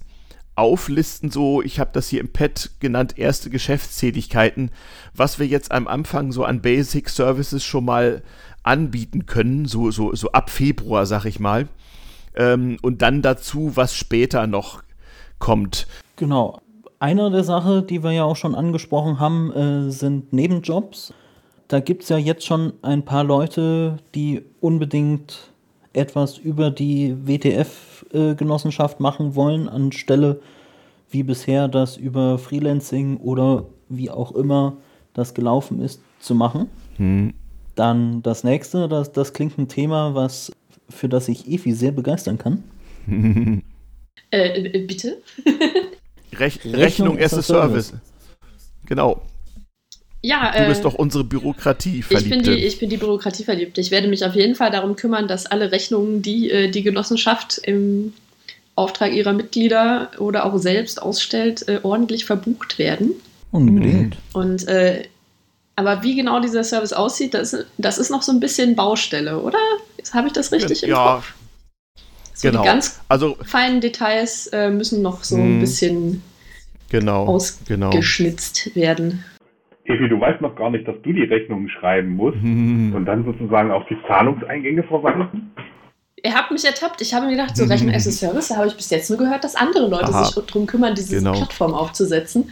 auflisten, 0.55 1.31
so, 1.31 1.61
ich 1.61 1.79
habe 1.79 1.91
das 1.93 2.09
hier 2.09 2.19
im 2.19 2.31
Pad 2.31 2.69
genannt, 2.79 3.17
erste 3.17 3.49
Geschäftstätigkeiten, 3.49 4.71
was 5.15 5.39
wir 5.39 5.47
jetzt 5.47 5.71
am 5.71 5.87
Anfang 5.87 6.31
so 6.31 6.43
an 6.43 6.61
Basic 6.61 7.09
Services 7.09 7.63
schon 7.63 7.85
mal 7.85 8.21
anbieten 8.61 9.25
können, 9.25 9.65
so, 9.65 9.89
so, 9.89 10.13
so 10.13 10.31
ab 10.33 10.49
Februar, 10.49 11.05
sag 11.05 11.25
ich 11.25 11.39
mal. 11.39 11.69
Ähm, 12.35 12.77
und 12.81 13.01
dann 13.01 13.21
dazu, 13.21 13.71
was 13.75 13.95
später 13.95 14.47
noch 14.47 14.83
kommt. 15.39 15.87
Genau 16.15 16.59
Einer 16.99 17.29
der 17.29 17.43
Sachen, 17.43 17.87
die 17.87 18.03
wir 18.03 18.11
ja 18.11 18.23
auch 18.25 18.35
schon 18.35 18.55
angesprochen 18.55 19.19
haben, 19.19 19.53
äh, 19.53 19.91
sind 19.91 20.33
Nebenjobs. 20.33 21.13
Da 21.69 21.79
gibt 21.79 22.03
es 22.03 22.09
ja 22.09 22.17
jetzt 22.17 22.45
schon 22.45 22.73
ein 22.81 23.03
paar 23.05 23.23
Leute, 23.23 23.97
die 24.15 24.43
unbedingt 24.59 25.51
etwas 25.93 26.37
über 26.37 26.71
die 26.71 27.15
WTF-Genossenschaft 27.25 28.99
machen 28.99 29.35
wollen, 29.35 29.69
anstelle 29.69 30.39
wie 31.11 31.23
bisher 31.23 31.67
das 31.67 31.97
über 31.97 32.37
Freelancing 32.37 33.17
oder 33.17 33.65
wie 33.87 34.11
auch 34.11 34.33
immer 34.33 34.77
das 35.13 35.33
gelaufen 35.33 35.81
ist, 35.81 36.01
zu 36.19 36.35
machen. 36.35 36.67
Hm. 36.97 37.33
Dann 37.75 38.21
das 38.21 38.43
nächste, 38.43 38.87
das, 38.87 39.11
das 39.11 39.33
klingt 39.33 39.57
ein 39.57 39.67
Thema, 39.67 40.13
was, 40.13 40.51
für 40.89 41.09
das 41.09 41.27
ich 41.27 41.47
Evi 41.47 41.73
sehr 41.73 41.91
begeistern 41.91 42.37
kann. 42.37 42.63
äh, 44.31 44.61
äh 44.61 44.79
bitte? 44.79 45.17
Rech 46.33 46.59
Rechnung, 46.63 46.75
Rechnung 46.75 47.19
as 47.19 47.33
a 47.33 47.41
Service. 47.41 47.87
Service. 47.87 47.93
Genau. 48.85 49.21
Ja, 50.21 50.51
du 50.51 50.67
bist 50.67 50.81
äh, 50.81 50.83
doch 50.83 50.95
unsere 50.95 51.23
Bürokratie 51.23 52.01
verliebte. 52.01 52.35
Ich 52.35 52.43
bin, 52.43 52.55
die, 52.55 52.65
ich 52.65 52.79
bin 52.79 52.89
die 52.89 52.97
Bürokratie 52.97 53.43
verliebte. 53.43 53.79
Ich 53.79 53.89
werde 53.91 54.07
mich 54.07 54.25
auf 54.25 54.35
jeden 54.35 54.55
Fall 54.55 54.69
darum 54.69 54.95
kümmern, 54.95 55.27
dass 55.27 55.45
alle 55.45 55.71
Rechnungen, 55.71 56.21
die 56.21 56.51
äh, 56.51 56.69
die 56.69 56.83
Genossenschaft 56.83 57.57
im 57.59 58.13
Auftrag 58.75 59.13
ihrer 59.13 59.33
Mitglieder 59.33 60.11
oder 60.19 60.45
auch 60.45 60.57
selbst 60.57 61.01
ausstellt, 61.01 61.67
äh, 61.67 61.79
ordentlich 61.83 62.25
verbucht 62.25 62.79
werden. 62.79 63.11
Unbedingt. 63.51 64.17
Und 64.33 64.67
äh, 64.67 65.03
aber 65.75 66.03
wie 66.03 66.15
genau 66.15 66.41
dieser 66.41 66.65
Service 66.65 66.91
aussieht, 66.91 67.33
das, 67.33 67.55
das 67.77 67.97
ist 67.97 68.11
noch 68.11 68.21
so 68.21 68.33
ein 68.33 68.41
bisschen 68.41 68.75
Baustelle, 68.75 69.41
oder? 69.41 69.59
Habe 70.11 70.27
ich 70.27 70.33
das 70.33 70.51
richtig 70.51 70.83
im 70.83 70.89
ja, 70.89 71.15
Kopf? 71.15 71.33
So 72.39 72.47
genau. 72.47 72.61
Die 72.61 72.67
ganz 72.69 73.01
also, 73.09 73.35
feinen 73.43 73.81
Details 73.81 74.47
äh, 74.47 74.69
müssen 74.69 75.01
noch 75.01 75.25
so 75.25 75.35
ein 75.35 75.57
mhm. 75.57 75.59
bisschen 75.59 76.23
genau, 76.87 77.25
genau. 77.67 77.89
ausgeschnitzt 77.91 78.71
genau. 78.73 78.75
werden. 78.77 79.25
Evi, 79.83 80.07
du 80.07 80.21
weißt 80.21 80.39
noch 80.39 80.55
gar 80.55 80.69
nicht, 80.69 80.87
dass 80.87 80.95
du 81.03 81.11
die 81.11 81.23
Rechnungen 81.23 81.67
schreiben 81.67 82.15
musst 82.15 82.37
mhm. 82.41 82.95
und 82.95 83.05
dann 83.05 83.25
sozusagen 83.25 83.71
auch 83.71 83.85
die 83.89 83.97
Zahlungseingänge 84.07 84.83
verwalten? 84.83 85.51
Ihr 86.23 86.33
habt 86.33 86.51
mich 86.51 86.63
ertappt. 86.63 87.01
Ich 87.01 87.13
habe 87.13 87.25
mir 87.25 87.33
gedacht, 87.33 87.57
so 87.57 87.65
Rechnung 87.65 87.93
as 87.93 88.07
a 88.07 88.11
Service, 88.11 88.47
da 88.47 88.55
habe 88.55 88.67
ich 88.67 88.77
bis 88.77 88.89
jetzt 88.89 89.09
nur 89.09 89.19
gehört, 89.19 89.43
dass 89.43 89.55
andere 89.55 89.89
Leute 89.89 90.13
Aha. 90.13 90.23
sich 90.23 90.45
darum 90.45 90.65
kümmern, 90.65 90.95
diese 90.95 91.17
genau. 91.17 91.33
Plattform 91.33 91.73
aufzusetzen. 91.73 92.49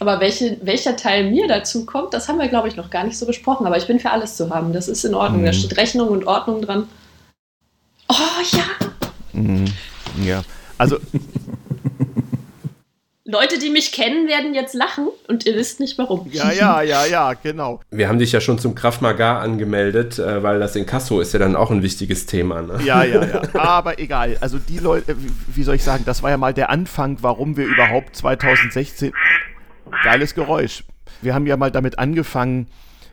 Aber 0.00 0.20
welche, 0.20 0.58
welcher 0.62 0.96
Teil 0.96 1.30
mir 1.30 1.46
dazu 1.46 1.86
kommt, 1.86 2.12
das 2.12 2.28
haben 2.28 2.40
wir, 2.40 2.48
glaube 2.48 2.66
ich, 2.66 2.76
noch 2.76 2.90
gar 2.90 3.04
nicht 3.04 3.16
so 3.18 3.26
besprochen. 3.26 3.66
Aber 3.66 3.76
ich 3.76 3.86
bin 3.86 4.00
für 4.00 4.10
alles 4.10 4.36
zu 4.36 4.50
haben. 4.50 4.72
Das 4.72 4.88
ist 4.88 5.04
in 5.04 5.14
Ordnung. 5.14 5.42
Mhm. 5.42 5.46
Da 5.46 5.52
steht 5.52 5.76
Rechnung 5.76 6.08
und 6.08 6.26
Ordnung 6.26 6.60
dran. 6.60 6.88
Oh 8.08 8.14
ja. 8.52 8.87
Mhm. 9.42 9.64
Ja, 10.24 10.42
also 10.78 10.98
Leute, 13.30 13.58
die 13.58 13.68
mich 13.68 13.92
kennen, 13.92 14.26
werden 14.26 14.54
jetzt 14.54 14.72
lachen 14.72 15.08
und 15.28 15.44
ihr 15.44 15.54
wisst 15.54 15.80
nicht 15.80 15.98
warum. 15.98 16.30
Ja, 16.32 16.50
ja, 16.50 16.80
ja, 16.80 17.04
ja, 17.04 17.34
genau. 17.34 17.78
Wir 17.90 18.08
haben 18.08 18.18
dich 18.18 18.32
ja 18.32 18.40
schon 18.40 18.58
zum 18.58 18.74
Kraft 18.74 19.02
Maga 19.02 19.40
angemeldet, 19.40 20.18
äh, 20.18 20.42
weil 20.42 20.58
das 20.58 20.74
in 20.76 20.86
Kasso 20.86 21.20
ist 21.20 21.34
ja 21.34 21.38
dann 21.38 21.54
auch 21.54 21.70
ein 21.70 21.82
wichtiges 21.82 22.24
Thema. 22.24 22.62
Ne? 22.62 22.80
Ja, 22.82 23.04
ja, 23.04 23.22
ja. 23.22 23.42
Aber 23.54 23.98
egal. 23.98 24.38
Also 24.40 24.58
die 24.58 24.78
Leute, 24.78 25.14
wie 25.54 25.62
soll 25.62 25.74
ich 25.74 25.84
sagen, 25.84 26.04
das 26.06 26.22
war 26.22 26.30
ja 26.30 26.38
mal 26.38 26.54
der 26.54 26.70
Anfang, 26.70 27.18
warum 27.20 27.58
wir 27.58 27.66
überhaupt 27.66 28.16
2016. 28.16 29.12
Geiles 30.04 30.34
Geräusch. 30.34 30.84
Wir 31.20 31.34
haben 31.34 31.46
ja 31.46 31.58
mal 31.58 31.70
damit 31.70 31.98
angefangen, 31.98 32.66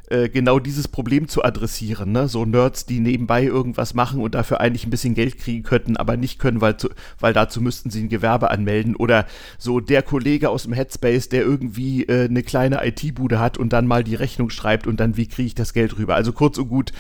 äh, 0.09 0.29
genau 0.29 0.59
dieses 0.59 0.88
Problem 0.88 1.27
zu 1.27 1.43
adressieren. 1.43 2.12
Ne? 2.12 2.27
So 2.27 2.45
Nerds, 2.45 2.85
die 2.85 3.00
nebenbei 3.00 3.43
irgendwas 3.43 3.93
machen 3.93 4.21
und 4.21 4.35
dafür 4.35 4.62
eigentlich 4.62 4.85
ein 4.85 4.89
bisschen 4.89 5.15
Geld 5.15 5.38
kriegen 5.38 5.63
könnten, 5.63 5.97
aber 5.97 6.17
nicht 6.17 6.39
können, 6.39 6.62
weil, 6.62 6.77
zu, 6.77 6.89
weil 7.19 7.33
dazu 7.33 7.62
müssten 7.62 7.89
sie 7.89 8.03
ein 8.03 8.09
Gewerbe 8.09 8.51
anmelden. 8.51 8.95
Oder 8.95 9.25
so 9.57 9.79
der 9.79 10.03
Kollege 10.03 10.50
aus 10.50 10.63
dem 10.63 10.74
Headspace, 10.74 11.29
der 11.29 11.41
irgendwie 11.41 12.03
äh, 12.03 12.25
eine 12.25 12.43
kleine 12.43 12.85
IT-Bude 12.85 13.39
hat 13.39 13.57
und 13.57 13.74
dann 13.74 13.88
mal 13.88 14.03
die 14.03 14.15
Rechnung 14.15 14.50
schreibt 14.50 14.88
und 14.88 15.00
dann, 15.00 15.17
wie 15.17 15.27
kriege 15.27 15.47
ich 15.47 15.55
das 15.55 15.74
Geld 15.74 15.97
rüber? 15.97 16.15
Also 16.15 16.33
kurz 16.33 16.57
und 16.57 16.69
gut, 16.69 16.91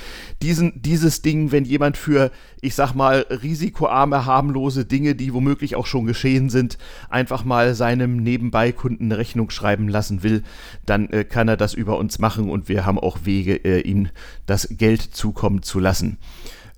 diesen, 0.41 0.81
dieses 0.81 1.21
Ding, 1.21 1.51
wenn 1.51 1.65
jemand 1.65 1.97
für, 1.97 2.31
ich 2.65 2.73
sag 2.73 2.95
mal, 2.95 3.27
risikoarme, 3.29 4.25
harmlose 4.25 4.85
Dinge, 4.85 5.13
die 5.13 5.33
womöglich 5.33 5.75
auch 5.75 5.85
schon 5.85 6.05
geschehen 6.05 6.49
sind, 6.49 6.79
einfach 7.09 7.45
mal 7.45 7.75
seinem 7.75 8.17
Nebenbei-Kunden 8.17 9.05
eine 9.05 9.17
Rechnung 9.19 9.51
schreiben 9.51 9.87
lassen 9.87 10.23
will, 10.23 10.41
dann 10.85 11.07
äh, 11.11 11.23
kann 11.23 11.47
er 11.47 11.57
das 11.57 11.75
über 11.75 11.99
uns 11.99 12.17
machen 12.17 12.49
und 12.49 12.67
wir 12.67 12.83
haben 12.85 12.97
auch 12.97 13.19
Wege, 13.23 13.53
äh, 13.63 13.81
ihm 13.81 14.09
das 14.47 14.67
Geld 14.71 15.01
zukommen 15.01 15.61
zu 15.61 15.79
lassen. 15.79 16.17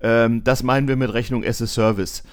Ähm, 0.01 0.44
das 0.44 0.62
meinen 0.62 0.89
wir 0.89 0.98
mit 0.98 1.13
Rechnung 1.13 1.46
as 1.46 1.62
a 1.62 1.67
Service. 1.67 2.24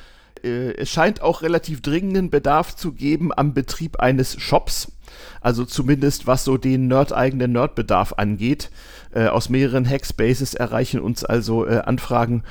Äh, 0.43 0.75
es 0.75 0.91
scheint 0.91 1.23
auch 1.23 1.43
relativ 1.43 1.81
dringenden 1.81 2.31
Bedarf 2.31 2.75
zu 2.75 2.93
geben 2.93 3.31
am 3.33 3.55
Betrieb 3.55 4.01
eines 4.01 4.41
Shops. 4.41 4.91
Also 5.41 5.65
zumindest 5.65 6.27
was 6.27 6.45
so 6.45 6.57
den 6.57 6.89
nerdeigenen 6.89 7.53
Nerdbedarf 7.53 8.15
angeht. 8.17 8.71
Äh, 9.15 9.27
aus 9.27 9.49
mehreren 9.49 9.89
Hackspaces 9.89 10.55
erreichen 10.55 11.01
uns 11.01 11.25
also 11.25 11.67
äh, 11.67 11.79
Anfragen, 11.79 12.43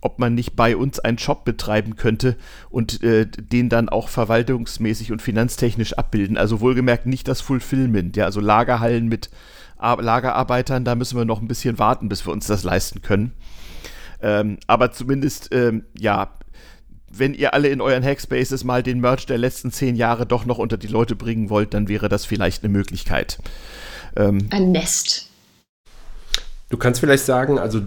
ob 0.00 0.18
man 0.18 0.34
nicht 0.34 0.54
bei 0.54 0.76
uns 0.76 1.00
einen 1.00 1.18
Shop 1.18 1.44
betreiben 1.44 1.96
könnte 1.96 2.36
und 2.70 3.02
äh, 3.02 3.26
den 3.26 3.68
dann 3.68 3.88
auch 3.88 4.08
verwaltungsmäßig 4.08 5.10
und 5.10 5.22
finanztechnisch 5.22 5.94
abbilden. 5.94 6.36
Also 6.36 6.60
wohlgemerkt 6.60 7.06
nicht 7.06 7.26
das 7.26 7.40
Fulfillment, 7.40 8.16
ja, 8.16 8.26
also 8.26 8.40
Lagerhallen 8.40 9.08
mit 9.08 9.30
Lagerarbeitern, 9.80 10.84
da 10.84 10.94
müssen 10.94 11.18
wir 11.18 11.24
noch 11.24 11.40
ein 11.40 11.48
bisschen 11.48 11.78
warten, 11.78 12.08
bis 12.08 12.24
wir 12.24 12.32
uns 12.32 12.46
das 12.46 12.62
leisten 12.62 13.02
können. 13.02 13.32
Ähm, 14.20 14.58
aber 14.68 14.92
zumindest, 14.92 15.52
ähm, 15.52 15.84
ja, 15.98 16.30
wenn 17.12 17.34
ihr 17.34 17.54
alle 17.54 17.68
in 17.68 17.80
euren 17.80 18.02
Hackspaces 18.02 18.64
mal 18.64 18.82
den 18.82 19.00
Merch 19.00 19.26
der 19.26 19.38
letzten 19.38 19.70
zehn 19.70 19.96
Jahre 19.96 20.26
doch 20.26 20.46
noch 20.46 20.58
unter 20.58 20.76
die 20.76 20.86
Leute 20.86 21.14
bringen 21.14 21.50
wollt, 21.50 21.74
dann 21.74 21.88
wäre 21.88 22.08
das 22.08 22.24
vielleicht 22.24 22.64
eine 22.64 22.72
Möglichkeit. 22.72 23.38
Ähm, 24.16 24.48
ein 24.50 24.72
Nest. 24.72 25.28
Du 26.72 26.78
kannst 26.78 27.00
vielleicht 27.00 27.26
sagen, 27.26 27.58
also 27.58 27.82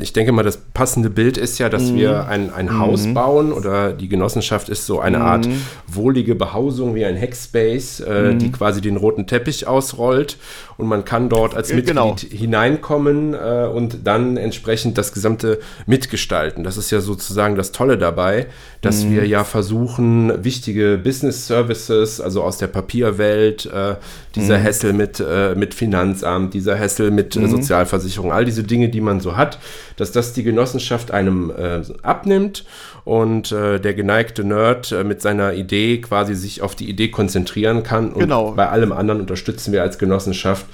ich 0.00 0.12
denke 0.12 0.32
mal, 0.32 0.42
das 0.42 0.58
passende 0.58 1.08
Bild 1.08 1.38
ist 1.38 1.58
ja, 1.58 1.70
dass 1.70 1.84
mm. 1.84 1.96
wir 1.96 2.26
ein, 2.26 2.52
ein 2.52 2.66
mm. 2.66 2.78
Haus 2.78 3.06
bauen 3.14 3.54
oder 3.54 3.94
die 3.94 4.06
Genossenschaft 4.10 4.68
ist 4.68 4.84
so 4.84 5.00
eine 5.00 5.20
mm. 5.20 5.22
Art 5.22 5.48
wohlige 5.86 6.34
Behausung 6.34 6.94
wie 6.94 7.06
ein 7.06 7.18
Hackspace, 7.18 8.00
äh, 8.00 8.34
die 8.34 8.52
quasi 8.52 8.82
den 8.82 8.98
roten 8.98 9.26
Teppich 9.26 9.66
ausrollt 9.66 10.36
und 10.82 10.88
man 10.88 11.04
kann 11.04 11.28
dort 11.28 11.54
als 11.54 11.68
Mitglied 11.72 11.86
genau. 11.86 12.16
hineinkommen 12.18 13.34
äh, 13.34 13.68
und 13.72 14.06
dann 14.06 14.36
entsprechend 14.36 14.98
das 14.98 15.12
Gesamte 15.12 15.60
mitgestalten. 15.86 16.64
Das 16.64 16.76
ist 16.76 16.90
ja 16.90 17.00
sozusagen 17.00 17.56
das 17.56 17.72
Tolle 17.72 17.96
dabei, 17.96 18.46
dass 18.82 19.08
wir 19.08 19.26
ja 19.26 19.44
versuchen, 19.44 20.44
wichtige 20.44 20.98
Business 21.02 21.46
Services, 21.46 22.20
also 22.20 22.42
aus 22.42 22.58
der 22.58 22.66
Papierwelt, 22.66 23.66
äh, 23.66 23.94
dieser 24.34 24.58
Hessel 24.58 24.92
mit, 24.92 25.20
äh, 25.20 25.54
mit 25.54 25.72
Finanzamt, 25.72 26.52
dieser 26.52 26.74
Hessel 26.74 27.10
mit 27.10 27.34
Sozialversicherung, 27.34 28.02
Krankenversicherung, 28.02 28.32
all 28.32 28.44
diese 28.44 28.62
Dinge, 28.62 28.88
die 28.88 29.00
man 29.00 29.20
so 29.20 29.36
hat, 29.36 29.58
dass 29.96 30.12
das 30.12 30.32
die 30.32 30.42
Genossenschaft 30.42 31.10
einem 31.10 31.50
äh, 31.50 31.82
abnimmt 32.02 32.64
und 33.04 33.50
äh, 33.50 33.80
der 33.80 33.94
geneigte 33.94 34.44
Nerd 34.44 34.92
äh, 34.92 35.02
mit 35.02 35.20
seiner 35.20 35.54
Idee 35.54 36.00
quasi 36.00 36.34
sich 36.34 36.62
auf 36.62 36.76
die 36.76 36.88
Idee 36.88 37.08
konzentrieren 37.08 37.82
kann. 37.82 38.12
Und 38.12 38.20
genau. 38.20 38.52
bei 38.52 38.68
allem 38.68 38.92
anderen 38.92 39.20
unterstützen 39.20 39.72
wir 39.72 39.82
als 39.82 39.98
Genossenschaft, 39.98 40.66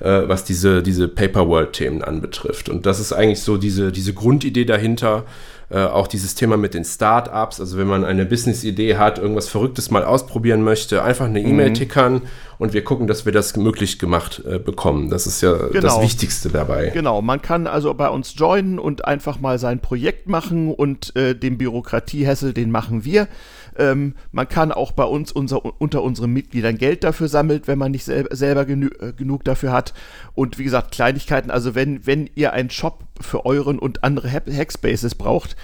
äh, 0.00 0.22
was 0.26 0.44
diese, 0.44 0.82
diese 0.82 1.06
Paperworld-Themen 1.06 2.02
anbetrifft. 2.02 2.68
Und 2.68 2.86
das 2.86 2.98
ist 2.98 3.12
eigentlich 3.12 3.40
so 3.40 3.56
diese, 3.56 3.92
diese 3.92 4.14
Grundidee 4.14 4.64
dahinter. 4.64 5.24
Äh, 5.68 5.80
auch 5.80 6.06
dieses 6.06 6.36
Thema 6.36 6.56
mit 6.56 6.74
den 6.74 6.84
Startups, 6.84 7.58
also 7.58 7.76
wenn 7.76 7.88
man 7.88 8.04
eine 8.04 8.24
Business-Idee 8.24 8.98
hat, 8.98 9.18
irgendwas 9.18 9.48
Verrücktes 9.48 9.90
mal 9.90 10.04
ausprobieren 10.04 10.62
möchte, 10.62 11.02
einfach 11.02 11.24
eine 11.24 11.40
E-Mail 11.40 11.70
mhm. 11.70 11.74
tickern 11.74 12.22
und 12.58 12.72
wir 12.72 12.84
gucken, 12.84 13.08
dass 13.08 13.26
wir 13.26 13.32
das 13.32 13.56
möglich 13.56 13.98
gemacht 13.98 14.42
äh, 14.48 14.60
bekommen. 14.60 15.10
Das 15.10 15.26
ist 15.26 15.40
ja 15.40 15.54
genau. 15.54 15.80
das 15.80 16.00
Wichtigste 16.00 16.50
dabei. 16.50 16.90
Genau, 16.94 17.20
man 17.20 17.42
kann 17.42 17.66
also 17.66 17.92
bei 17.94 18.08
uns 18.08 18.34
joinen 18.36 18.78
und 18.78 19.06
einfach 19.06 19.40
mal 19.40 19.58
sein 19.58 19.80
Projekt 19.80 20.28
machen 20.28 20.72
und 20.72 21.16
äh, 21.16 21.34
den 21.34 21.58
Bürokratiehessel, 21.58 22.52
den 22.52 22.70
machen 22.70 23.04
wir. 23.04 23.26
Ähm, 23.78 24.14
man 24.32 24.48
kann 24.48 24.72
auch 24.72 24.92
bei 24.92 25.04
uns 25.04 25.32
unser, 25.32 25.64
unter 25.80 26.02
unseren 26.02 26.32
Mitgliedern 26.32 26.78
Geld 26.78 27.04
dafür 27.04 27.28
sammeln, 27.28 27.62
wenn 27.66 27.78
man 27.78 27.92
nicht 27.92 28.04
sel 28.04 28.26
selber 28.30 28.64
genü 28.64 28.90
äh, 29.00 29.12
genug 29.12 29.44
dafür 29.44 29.72
hat. 29.72 29.94
Und 30.34 30.58
wie 30.58 30.64
gesagt, 30.64 30.92
Kleinigkeiten, 30.92 31.50
also 31.50 31.74
wenn, 31.74 32.06
wenn 32.06 32.30
ihr 32.34 32.52
einen 32.52 32.70
Shop 32.70 33.04
für 33.20 33.46
euren 33.46 33.78
und 33.78 34.04
andere 34.04 34.30
Hackspaces 34.30 35.14
braucht, 35.14 35.56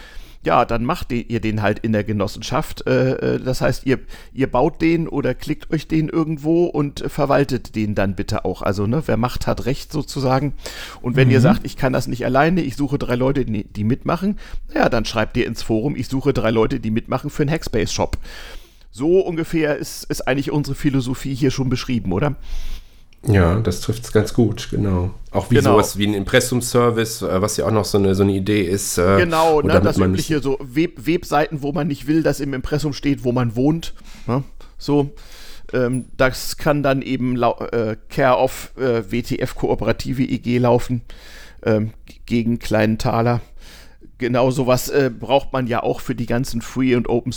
ja, 0.45 0.65
dann 0.65 0.85
macht 0.85 1.13
ihr 1.13 1.41
den 1.41 1.63
halt 1.63 1.79
in 1.81 1.93
der 1.93 2.05
Genossenschaft. 2.05 2.87
Äh, 2.87 3.35
äh, 3.35 3.41
das 3.41 3.61
heißt, 3.61 3.87
ihr, 3.87 4.01
ihr 4.33 4.51
baut 4.51 4.81
den 4.81 5.07
oder 5.07 5.35
klickt 5.35 5.73
euch 5.73 5.87
den 5.87 6.09
irgendwo 6.09 6.65
und 6.65 7.05
verwaltet 7.07 7.77
den 7.77 7.95
dann 7.95 8.17
bitte 8.17 8.45
auch. 8.45 8.63
Also, 8.63 8.87
ne, 8.87 9.03
wer 9.07 9.17
Macht 9.17 9.47
hat 9.47 9.67
Recht 9.67 9.93
sozusagen. 9.93 10.55
Und 11.01 11.15
wenn 11.15 11.29
mhm. 11.29 11.35
ihr 11.35 11.41
sagt, 11.41 11.65
ich 11.65 11.77
kann 11.77 11.93
das 11.93 12.09
nicht 12.09 12.25
alleine, 12.25 12.63
ich 12.63 12.77
suche 12.77 12.99
drei 12.99 13.15
Leute, 13.15 13.45
die, 13.45 13.65
die 13.65 13.85
mitmachen, 13.85 14.39
ja, 14.75 14.89
dann 14.89 15.05
schreibt 15.05 15.37
ihr 15.37 15.47
ins 15.47 15.63
Forum, 15.63 15.95
ich 15.95 16.09
suche 16.09 16.33
drei 16.33 16.51
Leute, 16.51 16.81
die 16.81 16.91
mitmachen 16.91 17.31
für 17.31 17.43
einen 17.43 17.53
Hackspace-Shop. 17.53 18.19
So 18.91 19.21
ungefähr 19.21 19.77
ist, 19.77 20.05
ist 20.05 20.27
eigentlich 20.27 20.51
unsere 20.51 20.75
Philosophie 20.75 21.35
hier 21.35 21.51
schon 21.51 21.69
beschrieben, 21.69 22.13
oder? 22.13 22.37
Ja, 23.27 23.61
das 23.61 23.81
trifft 23.81 24.05
es 24.05 24.13
ganz 24.13 24.35
gut, 24.35 24.69
genau. 24.71 25.11
Auch 25.31 25.51
wie 25.51 25.57
genau. 25.57 25.73
sowas 25.73 25.97
wie 25.97 26.07
ein 26.07 26.15
Impressum-Service, 26.15 27.23
äh, 27.23 27.41
was 27.41 27.57
ja 27.57 27.67
auch 27.67 27.71
noch 27.71 27.85
so 27.85 27.99
eine, 27.99 28.15
so 28.15 28.25
eine 28.25 28.33
Idee 28.33 28.63
ist. 28.63 28.99
Äh, 28.99 29.19
genau, 29.19 29.63
ne, 29.63 29.81
das 29.81 29.99
übliche, 29.99 30.41
so 30.41 30.59
Web 30.61 31.07
Webseiten, 31.07 31.63
wo 31.63 31.73
man 31.73 31.87
nicht 31.87 32.07
will, 32.07 32.23
dass 32.23 32.41
im 32.41 32.53
Impressum 32.53 32.93
steht, 32.93 33.25
wo 33.25 33.33
man 33.33 33.55
wohnt. 33.55 33.95
Ne? 34.27 34.43
So, 34.79 35.11
Ähm, 35.73 36.07
das 36.17 36.59
kann 36.59 36.83
dann 36.83 37.01
eben 37.01 37.41
äh, 37.41 37.97
Care 38.11 38.37
of 38.37 38.73
äh, 38.77 39.05
WTF 39.11 39.55
Kooperative 39.55 40.23
IG 40.23 40.59
laufen 40.59 41.03
ähm, 41.65 41.93
gegen 42.27 42.59
kleinen 42.59 42.99
Taler. 42.99 43.41
Genau 44.19 44.51
sowas 44.51 44.89
äh, 44.89 45.11
braucht 45.11 45.53
man 45.53 45.67
ja 45.67 45.83
auch 45.83 46.01
für 46.01 46.15
die 46.15 46.27
ganzen 46.27 46.61
Free- 46.61 46.95
und 46.95 47.09
Open 47.09 47.33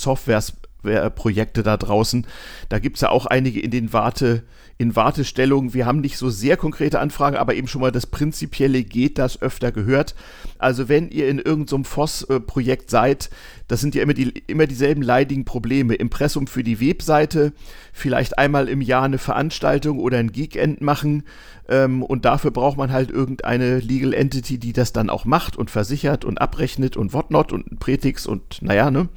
Software-Projekte 0.85 1.63
da 1.63 1.77
draußen. 1.77 2.25
Da 2.69 2.79
gibt 2.79 2.97
es 2.97 3.01
ja 3.01 3.09
auch 3.09 3.25
einige 3.25 3.59
in 3.59 3.71
den 3.71 3.91
Warte- 3.91 4.43
in 4.77 4.93
Wartestellung. 4.93 5.73
Wir 5.73 5.85
haben 5.85 6.01
nicht 6.01 6.17
so 6.17 6.29
sehr 6.29 6.57
konkrete 6.57 6.99
Anfragen, 6.99 7.37
aber 7.37 7.55
eben 7.55 7.67
schon 7.67 7.79
mal 7.79 7.93
das 7.93 8.05
Prinzipielle 8.05 8.83
geht 8.83 9.17
das 9.17 9.41
öfter 9.41 9.71
gehört. 9.71 10.15
Also 10.59 10.89
wenn 10.89 11.09
ihr 11.09 11.29
in 11.29 11.39
irgendeinem 11.39 11.85
so 11.85 11.89
FOSS-Projekt 11.89 12.89
seid, 12.89 13.29
das 13.69 13.79
sind 13.79 13.95
ja 13.95 14.03
immer, 14.03 14.13
die, 14.13 14.33
immer 14.47 14.67
dieselben 14.67 15.01
leidigen 15.01 15.45
Probleme. 15.45 15.95
Impressum 15.95 16.45
für 16.45 16.61
die 16.61 16.81
Webseite, 16.81 17.53
vielleicht 17.93 18.37
einmal 18.37 18.67
im 18.67 18.81
Jahr 18.81 19.03
eine 19.03 19.17
Veranstaltung 19.17 19.97
oder 19.99 20.17
ein 20.17 20.33
Geekend 20.33 20.81
machen 20.81 21.23
ähm, 21.69 22.03
und 22.03 22.25
dafür 22.25 22.51
braucht 22.51 22.77
man 22.77 22.91
halt 22.91 23.11
irgendeine 23.11 23.79
Legal 23.79 24.13
Entity, 24.13 24.57
die 24.57 24.73
das 24.73 24.91
dann 24.91 25.09
auch 25.09 25.23
macht 25.23 25.55
und 25.55 25.71
versichert 25.71 26.25
und 26.25 26.41
abrechnet 26.41 26.97
und 26.97 27.13
whatnot 27.13 27.53
und 27.53 27.79
Pretix 27.79 28.25
und 28.27 28.61
naja, 28.61 28.91
ne? 28.91 29.07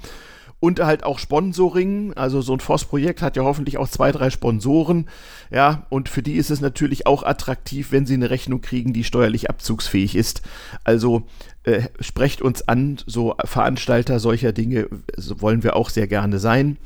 Und 0.60 0.80
halt 0.80 1.04
auch 1.04 1.18
Sponsoring. 1.18 2.14
Also 2.14 2.40
so 2.40 2.52
ein 2.52 2.60
FOSS-Projekt 2.60 3.22
hat 3.22 3.36
ja 3.36 3.44
hoffentlich 3.44 3.78
auch 3.78 3.88
zwei, 3.88 4.12
drei 4.12 4.30
Sponsoren. 4.30 5.08
Ja, 5.50 5.86
und 5.88 6.08
für 6.08 6.22
die 6.22 6.34
ist 6.34 6.50
es 6.50 6.60
natürlich 6.60 7.06
auch 7.06 7.22
attraktiv, 7.22 7.92
wenn 7.92 8.06
sie 8.06 8.14
eine 8.14 8.30
Rechnung 8.30 8.60
kriegen, 8.60 8.92
die 8.92 9.04
steuerlich 9.04 9.48
abzugsfähig 9.50 10.16
ist. 10.16 10.42
Also 10.84 11.22
äh, 11.62 11.82
sprecht 12.00 12.42
uns 12.42 12.66
an, 12.66 12.98
so 13.06 13.36
Veranstalter 13.44 14.18
solcher 14.18 14.52
Dinge 14.52 14.88
so 15.16 15.40
wollen 15.40 15.62
wir 15.62 15.76
auch 15.76 15.90
sehr 15.90 16.06
gerne 16.06 16.38
sein. 16.38 16.76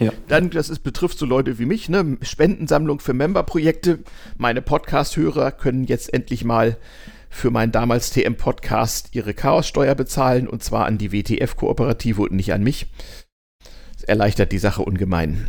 Ja. 0.00 0.12
Dann, 0.28 0.50
das 0.50 0.70
ist, 0.70 0.80
betrifft 0.80 1.18
so 1.18 1.26
Leute 1.26 1.58
wie 1.58 1.66
mich, 1.66 1.88
ne? 1.88 2.16
Spendensammlung 2.22 2.98
für 3.00 3.12
Memberprojekte. 3.12 3.98
Meine 4.38 4.62
Podcast-Hörer 4.62 5.52
können 5.52 5.84
jetzt 5.84 6.12
endlich 6.12 6.44
mal 6.44 6.78
für 7.28 7.50
meinen 7.50 7.72
damals 7.72 8.10
TM-Podcast 8.10 9.10
ihre 9.12 9.32
Chaossteuer 9.32 9.94
bezahlen 9.94 10.46
und 10.46 10.62
zwar 10.62 10.84
an 10.84 10.98
die 10.98 11.12
WTF-Kooperative 11.12 12.20
und 12.22 12.32
nicht 12.32 12.52
an 12.52 12.62
mich 12.62 12.88
erleichtert 14.04 14.52
die 14.52 14.58
Sache 14.58 14.82
ungemein. 14.82 15.48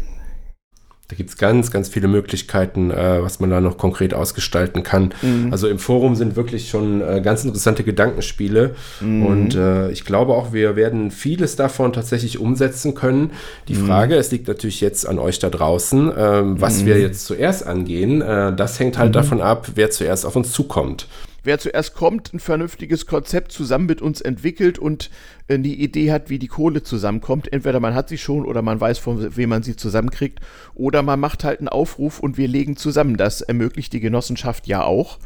Da 1.09 1.17
gibt 1.17 1.29
es 1.29 1.37
ganz, 1.37 1.69
ganz 1.69 1.89
viele 1.89 2.07
Möglichkeiten, 2.07 2.89
äh, 2.89 3.21
was 3.21 3.39
man 3.39 3.49
da 3.49 3.59
noch 3.59 3.77
konkret 3.77 4.13
ausgestalten 4.13 4.83
kann. 4.83 5.13
Mhm. 5.21 5.49
Also 5.51 5.67
im 5.67 5.77
Forum 5.77 6.15
sind 6.15 6.37
wirklich 6.37 6.69
schon 6.69 7.01
äh, 7.01 7.21
ganz 7.21 7.43
interessante 7.43 7.83
Gedankenspiele. 7.83 8.73
Mhm. 9.01 9.25
Und 9.25 9.55
äh, 9.55 9.91
ich 9.91 10.05
glaube 10.05 10.33
auch, 10.33 10.53
wir 10.53 10.75
werden 10.75 11.11
vieles 11.11 11.57
davon 11.57 11.91
tatsächlich 11.91 12.39
umsetzen 12.39 12.95
können. 12.95 13.31
Die 13.67 13.75
mhm. 13.75 13.85
Frage, 13.85 14.15
es 14.15 14.31
liegt 14.31 14.47
natürlich 14.47 14.79
jetzt 14.79 15.07
an 15.07 15.19
euch 15.19 15.39
da 15.39 15.49
draußen, 15.49 16.11
ähm, 16.17 16.61
was 16.61 16.85
wir 16.85 16.95
mhm. 16.95 17.01
jetzt 17.01 17.25
zuerst 17.25 17.67
angehen. 17.67 18.21
Äh, 18.21 18.55
das 18.55 18.79
hängt 18.79 18.97
halt 18.97 19.09
mhm. 19.09 19.13
davon 19.13 19.41
ab, 19.41 19.71
wer 19.75 19.91
zuerst 19.91 20.25
auf 20.25 20.35
uns 20.35 20.51
zukommt 20.51 21.07
wer 21.43 21.59
zuerst 21.59 21.93
kommt, 21.93 22.33
ein 22.33 22.39
vernünftiges 22.39 23.05
Konzept 23.05 23.51
zusammen 23.51 23.85
mit 23.85 24.01
uns 24.01 24.21
entwickelt 24.21 24.79
und 24.79 25.09
äh, 25.47 25.59
die 25.59 25.81
Idee 25.81 26.11
hat, 26.11 26.29
wie 26.29 26.39
die 26.39 26.47
Kohle 26.47 26.83
zusammenkommt. 26.83 27.51
Entweder 27.51 27.79
man 27.79 27.93
hat 27.93 28.09
sie 28.09 28.17
schon 28.17 28.45
oder 28.45 28.61
man 28.61 28.79
weiß, 28.79 28.97
von 28.99 29.35
wem 29.35 29.49
man 29.49 29.63
sie 29.63 29.75
zusammenkriegt. 29.75 30.39
Oder 30.73 31.01
man 31.01 31.19
macht 31.19 31.43
halt 31.43 31.59
einen 31.59 31.69
Aufruf 31.69 32.19
und 32.19 32.37
wir 32.37 32.47
legen 32.47 32.75
zusammen. 32.75 33.17
Das 33.17 33.41
ermöglicht 33.41 33.93
die 33.93 33.99
Genossenschaft 33.99 34.67
ja 34.67 34.83
auch. 34.83 35.19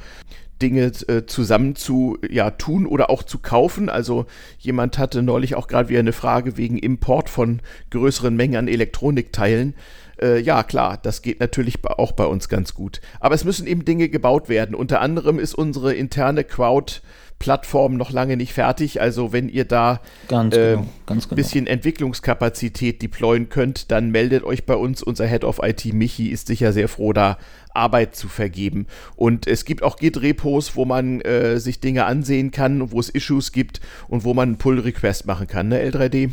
Dinge 0.61 0.91
äh, 1.07 1.25
zusammen 1.27 1.75
zu 1.75 2.17
ja, 2.27 2.51
tun 2.51 2.87
oder 2.87 3.09
auch 3.09 3.23
zu 3.23 3.39
kaufen. 3.39 3.89
Also 3.89 4.25
jemand 4.57 4.97
hatte 4.97 5.21
neulich 5.21 5.55
auch 5.55 5.67
gerade 5.67 5.89
wieder 5.89 5.99
eine 5.99 6.13
Frage 6.13 6.57
wegen 6.57 6.77
Import 6.77 7.29
von 7.29 7.61
größeren 7.91 8.35
Mengen 8.35 8.55
an 8.55 8.67
Elektronikteilen. 8.67 9.75
Äh, 10.21 10.39
ja, 10.39 10.63
klar, 10.63 10.97
das 11.01 11.21
geht 11.21 11.39
natürlich 11.39 11.83
auch 11.83 12.11
bei 12.11 12.25
uns 12.25 12.49
ganz 12.49 12.73
gut. 12.73 13.01
Aber 13.19 13.35
es 13.35 13.43
müssen 13.43 13.67
eben 13.67 13.85
Dinge 13.85 14.09
gebaut 14.09 14.49
werden. 14.49 14.75
Unter 14.75 15.01
anderem 15.01 15.39
ist 15.39 15.53
unsere 15.53 15.93
interne 15.93 16.43
Crowd 16.43 17.01
Plattform 17.39 17.97
noch 17.97 18.11
lange 18.11 18.35
nicht 18.35 18.53
fertig. 18.53 18.99
Also 18.99 19.31
wenn 19.31 19.47
ihr 19.47 19.65
da 19.65 19.99
ein 20.31 20.51
äh, 20.51 20.75
genau, 20.75 20.87
genau. 21.05 21.35
bisschen 21.35 21.67
Entwicklungskapazität 21.67 23.01
deployen 23.01 23.49
könnt, 23.49 23.91
dann 23.91 24.09
meldet 24.09 24.43
euch 24.43 24.65
bei 24.65 24.75
uns. 24.75 25.03
Unser 25.03 25.27
Head 25.27 25.43
of 25.43 25.59
IT 25.61 25.93
Michi 25.93 26.29
ist 26.29 26.47
sicher 26.47 26.73
sehr 26.73 26.87
froh, 26.87 27.13
da 27.13 27.37
Arbeit 27.73 28.15
zu 28.15 28.27
vergeben. 28.27 28.87
Und 29.15 29.45
es 29.45 29.65
gibt 29.65 29.83
auch 29.83 29.97
Git-Repos, 29.97 30.75
wo 30.75 30.85
man 30.85 31.21
äh, 31.21 31.59
sich 31.59 31.79
Dinge 31.79 32.05
ansehen 32.05 32.49
kann, 32.49 32.91
wo 32.91 32.99
es 32.99 33.09
Issues 33.09 33.51
gibt 33.51 33.81
und 34.07 34.23
wo 34.23 34.33
man 34.33 34.49
einen 34.49 34.57
Pull-Request 34.57 35.27
machen 35.27 35.45
kann, 35.45 35.67
ne, 35.67 35.79
L3D? 35.87 36.31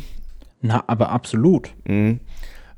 Na, 0.61 0.83
aber 0.87 1.09
absolut. 1.09 1.69
Mhm. 1.85 2.19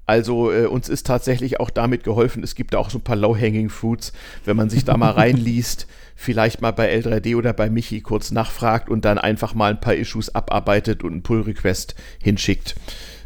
Also 0.08 0.52
äh, 0.54 0.66
uns 0.66 0.88
ist 0.88 1.06
tatsächlich 1.06 1.60
auch 1.60 1.70
damit 1.70 2.06
geholfen, 2.06 2.42
es 2.42 2.56
gibt 2.56 2.76
auch 2.76 2.90
so 2.90 2.98
ein 2.98 3.04
paar 3.04 3.18
Low-Hanging 3.18 3.70
Fruits, 3.70 4.14
wenn 4.46 4.56
man 4.56 4.70
sich 4.70 4.86
da 4.86 4.96
mal 4.96 5.12
reinliest, 5.18 5.86
vielleicht 6.16 6.62
mal 6.62 6.72
bei 6.72 6.96
L3D 6.96 7.36
oder 7.36 7.52
bei 7.52 7.70
Michi 7.70 8.00
kurz 8.00 8.32
nachfragt 8.32 8.90
und 8.90 9.04
dann 9.04 9.18
einfach 9.18 9.54
mal 9.54 9.72
ein 9.72 9.82
paar 9.82 9.96
Issues 9.96 10.34
abarbeitet 10.34 11.04
und 11.04 11.12
einen 11.12 11.24
Pull-Request 11.24 11.96
hinschickt. 12.24 12.76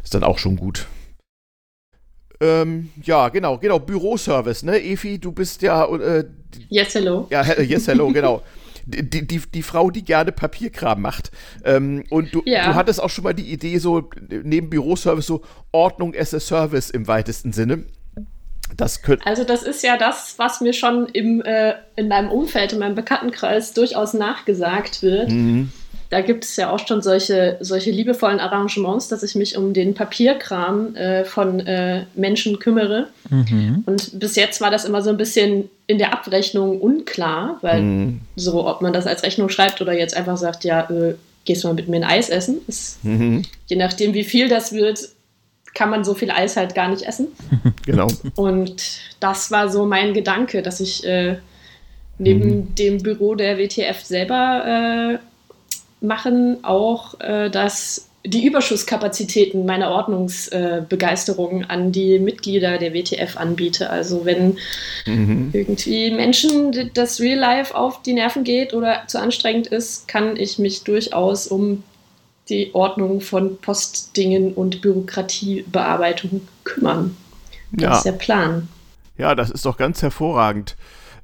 Ist 0.02 0.12
dann 0.12 0.24
auch 0.24 0.38
schon 0.38 0.56
gut. 0.56 0.88
Ähm, 2.40 2.90
ja, 3.00 3.28
genau, 3.28 3.58
genau, 3.58 3.78
Büroservice, 3.78 4.64
ne? 4.64 4.82
Efi, 4.82 5.20
du 5.20 5.30
bist 5.30 5.62
ja. 5.62 5.84
Äh, 5.86 6.24
yes, 6.68 6.96
hello. 6.96 7.28
Ja, 7.30 7.44
yes, 7.60 7.86
hello, 7.86 8.12
genau. 8.12 8.42
die, 8.86 9.26
die, 9.26 9.38
die 9.38 9.62
Frau, 9.62 9.90
die 9.90 10.04
gerne 10.04 10.32
Papierkram 10.32 11.00
macht. 11.00 11.30
Ähm, 11.64 12.04
und 12.10 12.34
du, 12.34 12.42
ja. 12.44 12.66
du 12.66 12.74
hattest 12.74 13.02
auch 13.02 13.10
schon 13.10 13.24
mal 13.24 13.34
die 13.34 13.52
Idee, 13.52 13.78
so 13.78 14.10
neben 14.28 14.70
Büroservice, 14.70 15.26
so 15.26 15.42
Ordnung 15.72 16.14
as 16.16 16.34
a 16.34 16.40
Service 16.40 16.90
im 16.90 17.06
weitesten 17.06 17.52
Sinne. 17.52 17.84
Das 18.76 19.02
also 19.26 19.44
das 19.44 19.64
ist 19.64 19.82
ja 19.82 19.98
das, 19.98 20.38
was 20.38 20.62
mir 20.62 20.72
schon 20.72 21.06
im, 21.06 21.42
äh, 21.42 21.74
in 21.96 22.08
meinem 22.08 22.30
Umfeld, 22.30 22.72
in 22.72 22.78
meinem 22.78 22.94
Bekanntenkreis 22.94 23.74
durchaus 23.74 24.14
nachgesagt 24.14 25.02
wird. 25.02 25.30
Mhm 25.30 25.70
da 26.12 26.20
gibt 26.20 26.44
es 26.44 26.56
ja 26.56 26.70
auch 26.70 26.86
schon 26.86 27.00
solche, 27.00 27.56
solche 27.60 27.90
liebevollen 27.90 28.38
Arrangements, 28.38 29.08
dass 29.08 29.22
ich 29.22 29.34
mich 29.34 29.56
um 29.56 29.72
den 29.72 29.94
Papierkram 29.94 30.94
äh, 30.94 31.24
von 31.24 31.60
äh, 31.60 32.04
Menschen 32.14 32.58
kümmere. 32.58 33.08
Mhm. 33.30 33.82
Und 33.86 34.20
bis 34.20 34.36
jetzt 34.36 34.60
war 34.60 34.70
das 34.70 34.84
immer 34.84 35.00
so 35.00 35.08
ein 35.08 35.16
bisschen 35.16 35.70
in 35.86 35.96
der 35.96 36.12
Abrechnung 36.12 36.82
unklar, 36.82 37.56
weil 37.62 37.80
mhm. 37.80 38.20
so, 38.36 38.68
ob 38.68 38.82
man 38.82 38.92
das 38.92 39.06
als 39.06 39.22
Rechnung 39.22 39.48
schreibt 39.48 39.80
oder 39.80 39.94
jetzt 39.94 40.14
einfach 40.14 40.36
sagt, 40.36 40.64
ja, 40.64 40.82
äh, 40.90 41.14
gehst 41.46 41.64
du 41.64 41.68
mal 41.68 41.74
mit 41.74 41.88
mir 41.88 41.96
ein 41.96 42.04
Eis 42.04 42.28
essen. 42.28 42.58
Ist, 42.68 43.02
mhm. 43.02 43.40
Je 43.68 43.76
nachdem, 43.76 44.12
wie 44.12 44.24
viel 44.24 44.50
das 44.50 44.74
wird, 44.74 45.08
kann 45.72 45.88
man 45.88 46.04
so 46.04 46.12
viel 46.12 46.30
Eis 46.30 46.58
halt 46.58 46.74
gar 46.74 46.90
nicht 46.90 47.04
essen. 47.04 47.28
Genau. 47.84 48.06
Und 48.36 49.00
das 49.18 49.50
war 49.50 49.68
so 49.68 49.86
mein 49.86 50.14
Gedanke, 50.14 50.62
dass 50.62 50.78
ich 50.78 51.04
äh, 51.04 51.38
neben 52.18 52.48
mhm. 52.48 52.74
dem 52.76 53.02
Büro 53.02 53.34
der 53.34 53.58
WTF 53.58 54.00
selber 54.04 55.18
äh, 55.18 55.31
machen 56.02 56.64
auch, 56.64 57.18
äh, 57.20 57.50
dass 57.50 58.08
die 58.24 58.46
Überschusskapazitäten 58.46 59.66
meiner 59.66 59.90
Ordnungsbegeisterung 59.90 61.62
äh, 61.62 61.66
an 61.66 61.90
die 61.90 62.18
Mitglieder 62.18 62.78
der 62.78 62.94
WTF 62.94 63.36
anbiete. 63.36 63.90
Also 63.90 64.24
wenn 64.24 64.58
mhm. 65.06 65.50
irgendwie 65.52 66.10
Menschen 66.12 66.90
das 66.94 67.20
Real 67.20 67.38
Life 67.38 67.74
auf 67.74 68.02
die 68.02 68.12
Nerven 68.12 68.44
geht 68.44 68.74
oder 68.74 69.02
zu 69.08 69.20
anstrengend 69.20 69.66
ist, 69.66 70.06
kann 70.06 70.36
ich 70.36 70.58
mich 70.58 70.84
durchaus 70.84 71.48
um 71.48 71.82
die 72.48 72.74
Ordnung 72.74 73.20
von 73.20 73.58
Postdingen 73.58 74.52
und 74.54 74.82
Bürokratiebearbeitung 74.82 76.42
kümmern. 76.64 77.16
Das 77.72 77.82
ja. 77.82 77.96
ist 77.96 78.04
der 78.04 78.12
Plan. 78.12 78.68
Ja, 79.18 79.34
das 79.34 79.50
ist 79.50 79.64
doch 79.64 79.76
ganz 79.76 80.02
hervorragend. 80.02 80.76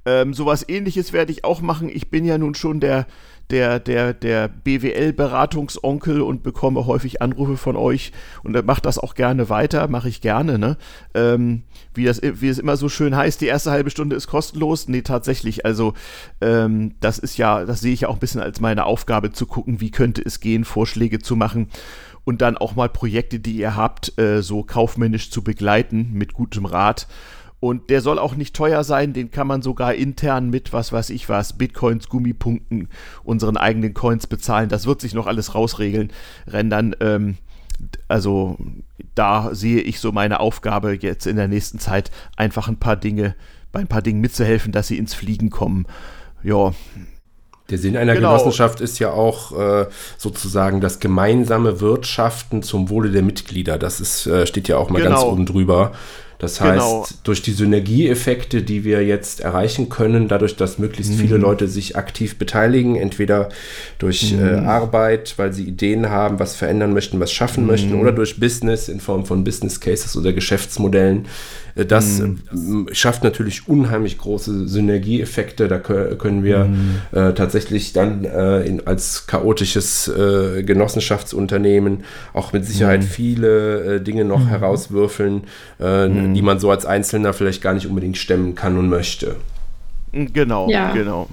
Ähm, 0.04 0.32
sowas 0.32 0.64
ähnliches 0.68 1.12
werde 1.12 1.32
ich 1.32 1.44
auch 1.44 1.60
machen. 1.60 1.90
Ich 1.92 2.08
bin 2.08 2.24
ja 2.24 2.38
nun 2.38 2.54
schon 2.54 2.80
der 2.80 3.06
der, 3.50 3.80
der, 3.80 4.12
der 4.12 4.48
BWL-Beratungsonkel 4.48 6.20
und 6.20 6.42
bekomme 6.42 6.87
häufig 6.87 7.22
Anrufe 7.22 7.56
von 7.56 7.76
euch 7.76 8.12
und 8.42 8.66
macht 8.66 8.84
das 8.84 8.98
auch 8.98 9.14
gerne 9.14 9.48
weiter, 9.48 9.88
mache 9.88 10.08
ich 10.08 10.20
gerne, 10.20 10.58
ne? 10.58 10.76
Ähm, 11.14 11.62
wie, 11.94 12.04
das, 12.04 12.20
wie 12.22 12.48
es 12.48 12.58
immer 12.58 12.76
so 12.76 12.88
schön 12.88 13.16
heißt, 13.16 13.40
die 13.40 13.46
erste 13.46 13.70
halbe 13.70 13.90
Stunde 13.90 14.16
ist 14.16 14.26
kostenlos. 14.26 14.88
Nee, 14.88 15.02
tatsächlich, 15.02 15.64
also 15.64 15.94
ähm, 16.40 16.94
das 17.00 17.18
ist 17.18 17.38
ja, 17.38 17.64
das 17.64 17.80
sehe 17.80 17.92
ich 17.92 18.02
ja 18.02 18.08
auch 18.08 18.14
ein 18.14 18.20
bisschen 18.20 18.40
als 18.40 18.61
meine 18.61 18.84
Aufgabe 18.84 19.32
zu 19.32 19.46
gucken, 19.46 19.80
wie 19.80 19.90
könnte 19.90 20.22
es 20.24 20.40
gehen, 20.40 20.64
Vorschläge 20.64 21.18
zu 21.18 21.34
machen 21.34 21.68
und 22.24 22.42
dann 22.42 22.58
auch 22.58 22.76
mal 22.76 22.90
Projekte, 22.90 23.40
die 23.40 23.56
ihr 23.56 23.74
habt, 23.74 24.18
äh, 24.18 24.42
so 24.42 24.62
kaufmännisch 24.62 25.30
zu 25.30 25.42
begleiten 25.42 26.11
mit 26.12 26.34
gutem 26.34 26.66
Rat 26.66 27.08
und 27.61 27.90
der 27.90 28.01
soll 28.01 28.18
auch 28.18 28.37
nicht 28.37 28.55
teuer 28.55 28.85
sein, 28.85 29.12
den 29.12 29.31
kann 29.31 29.47
man 29.47 29.62
sogar 29.62 29.94
intern 29.94 30.49
mit, 30.51 30.73
was 30.73 30.92
weiß 30.92 31.11
ich 31.11 31.29
was, 31.29 31.59
Bitcoins, 31.59 32.09
Gummipunkten, 32.09 32.88
unseren 33.25 33.57
eigenen 33.57 33.94
Coins 33.94 34.27
bezahlen. 34.27 34.68
Das 34.68 34.87
wird 34.87 35.01
sich 35.01 35.14
noch 35.14 35.27
alles 35.27 35.55
rausregeln, 35.55 36.12
rendern. 36.47 36.94
Ähm, 37.01 37.37
also 38.07 38.57
da 39.14 39.55
sehe 39.55 39.81
ich 39.81 39.99
so 40.01 40.12
meine 40.12 40.40
Aufgabe 40.40 40.97
jetzt 41.01 41.27
in 41.27 41.37
der 41.37 41.49
nächsten 41.49 41.79
Zeit, 41.79 42.11
einfach 42.37 42.68
ein 42.68 42.79
paar 42.79 42.97
Dinge, 42.97 43.35
bei 43.73 43.81
ein 43.81 43.88
paar 43.88 44.03
Dingen 44.03 44.21
mitzuhelfen, 44.21 44.73
dass 44.73 44.88
sie 44.88 44.99
ins 44.99 45.14
Fliegen 45.14 45.51
kommen. 45.51 45.87
Ja, 46.42 46.73
der 47.71 47.79
Sinn 47.79 47.97
einer 47.97 48.14
genau. 48.14 48.31
Genossenschaft 48.31 48.81
ist 48.81 48.99
ja 48.99 49.11
auch 49.11 49.53
äh, 49.59 49.87
sozusagen 50.16 50.81
das 50.81 51.01
gemeinsame 51.01 51.81
Wirtschaften 51.81 52.62
zum 52.62 52.88
Wohle 52.88 53.11
der 53.11 53.23
Mitglieder. 53.23 53.77
Das 53.79 54.01
ist, 54.01 54.27
äh, 54.27 54.47
steht 54.47 54.68
ja 54.68 54.79
auch 54.79 54.88
mal 54.88 55.03
genau. 55.03 55.11
ganz 55.11 55.23
oben 55.25 55.44
drüber. 55.44 55.92
Das 56.38 56.61
heißt, 56.61 56.85
genau. 56.85 57.07
durch 57.24 57.42
die 57.42 57.51
Synergieeffekte, 57.51 58.62
die 58.62 58.85
wir 58.85 59.05
jetzt 59.05 59.40
erreichen 59.40 59.88
können, 59.88 60.29
dadurch, 60.29 60.55
dass 60.55 60.79
möglichst 60.79 61.14
mhm. 61.14 61.16
viele 61.16 61.37
Leute 61.37 61.66
sich 61.66 61.96
aktiv 61.96 62.38
beteiligen, 62.38 62.94
entweder 62.94 63.48
durch 63.98 64.33
mhm. 64.33 64.46
äh, 64.46 64.53
Arbeit, 64.59 65.35
weil 65.37 65.53
sie 65.53 65.64
Ideen 65.64 66.11
haben, 66.11 66.38
was 66.38 66.55
verändern 66.55 66.92
möchten, 66.92 67.18
was 67.18 67.33
schaffen 67.33 67.62
mhm. 67.62 67.70
möchten, 67.70 67.94
oder 68.01 68.12
durch 68.12 68.38
Business 68.38 68.88
in 68.88 69.01
Form 69.01 69.27
von 69.27 69.42
Business 69.42 69.81
Cases 69.81 70.16
oder 70.16 70.33
Geschäftsmodellen, 70.33 71.27
äh, 71.74 71.87
das 71.87 72.20
mhm. 72.20 72.88
schafft 72.92 73.24
natürlich 73.24 73.68
unheimlich 73.68 74.18
große 74.18 74.68
Synergieeffekte. 74.68 75.68
Da 75.68 75.79
können 75.79 76.44
wir 76.44 76.66
mhm. 76.66 77.01
äh, 77.12 77.33
tatsächlich 77.33 77.92
dann 77.92 78.24
äh, 78.24 78.61
in, 78.62 78.87
als 78.87 79.27
chaotisches 79.27 80.09
äh, 80.09 80.62
Genossenschaftsunternehmen 80.62 82.05
auch 82.33 82.53
mit 82.53 82.64
Sicherheit 82.64 83.01
mhm. 83.01 83.07
viele 83.07 83.96
äh, 83.96 84.01
Dinge 84.01 84.24
noch 84.24 84.46
herauswürfeln, 84.48 85.44
äh, 85.81 86.09
mhm. 86.30 86.34
die 86.34 86.42
man 86.42 86.58
so 86.58 86.70
als 86.70 86.86
Einzelner 86.86 87.32
vielleicht 87.32 87.62
gar 87.62 87.74
nicht 87.74 87.86
unbedingt 87.86 88.16
stemmen 88.16 88.54
kann 88.54 88.78
und 88.78 88.88
möchte. 88.88 89.36
Genau, 90.12 90.68
ja. 90.70 90.92
genau. 90.92 91.28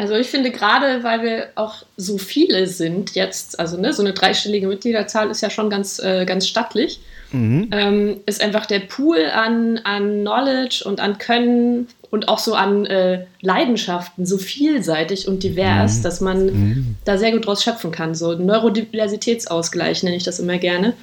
Also 0.00 0.14
ich 0.14 0.28
finde 0.28 0.50
gerade, 0.50 1.04
weil 1.04 1.22
wir 1.22 1.48
auch 1.56 1.84
so 1.98 2.16
viele 2.16 2.66
sind 2.66 3.14
jetzt, 3.14 3.60
also 3.60 3.78
ne, 3.78 3.92
so 3.92 4.02
eine 4.02 4.14
dreistellige 4.14 4.66
Mitgliederzahl 4.66 5.30
ist 5.30 5.42
ja 5.42 5.50
schon 5.50 5.68
ganz, 5.68 5.98
äh, 5.98 6.24
ganz 6.24 6.48
stattlich, 6.48 7.00
mhm. 7.32 7.68
ähm, 7.70 8.20
ist 8.24 8.42
einfach 8.42 8.64
der 8.64 8.80
Pool 8.80 9.26
an, 9.26 9.78
an 9.84 10.20
Knowledge 10.22 10.84
und 10.86 11.00
an 11.00 11.18
Können 11.18 11.88
und 12.10 12.28
auch 12.28 12.38
so 12.38 12.54
an 12.54 12.86
äh, 12.86 13.26
Leidenschaften 13.42 14.24
so 14.24 14.38
vielseitig 14.38 15.28
und 15.28 15.42
divers, 15.42 15.98
mhm. 15.98 16.02
dass 16.02 16.20
man 16.22 16.46
mhm. 16.46 16.96
da 17.04 17.18
sehr 17.18 17.32
gut 17.32 17.46
draus 17.46 17.62
schöpfen 17.62 17.92
kann. 17.92 18.14
So 18.14 18.32
Neurodiversitätsausgleich 18.32 20.02
nenne 20.02 20.16
ich 20.16 20.24
das 20.24 20.40
immer 20.40 20.56
gerne. 20.56 20.94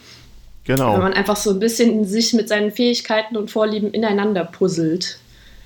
Genau. 0.67 0.93
Wenn 0.93 1.01
man 1.01 1.13
einfach 1.13 1.37
so 1.37 1.51
ein 1.51 1.59
bisschen 1.59 2.03
sich 2.03 2.33
mit 2.33 2.49
seinen 2.49 2.71
Fähigkeiten 2.71 3.37
und 3.37 3.49
Vorlieben 3.49 3.89
ineinander 3.91 4.43
puzzelt. 4.43 5.17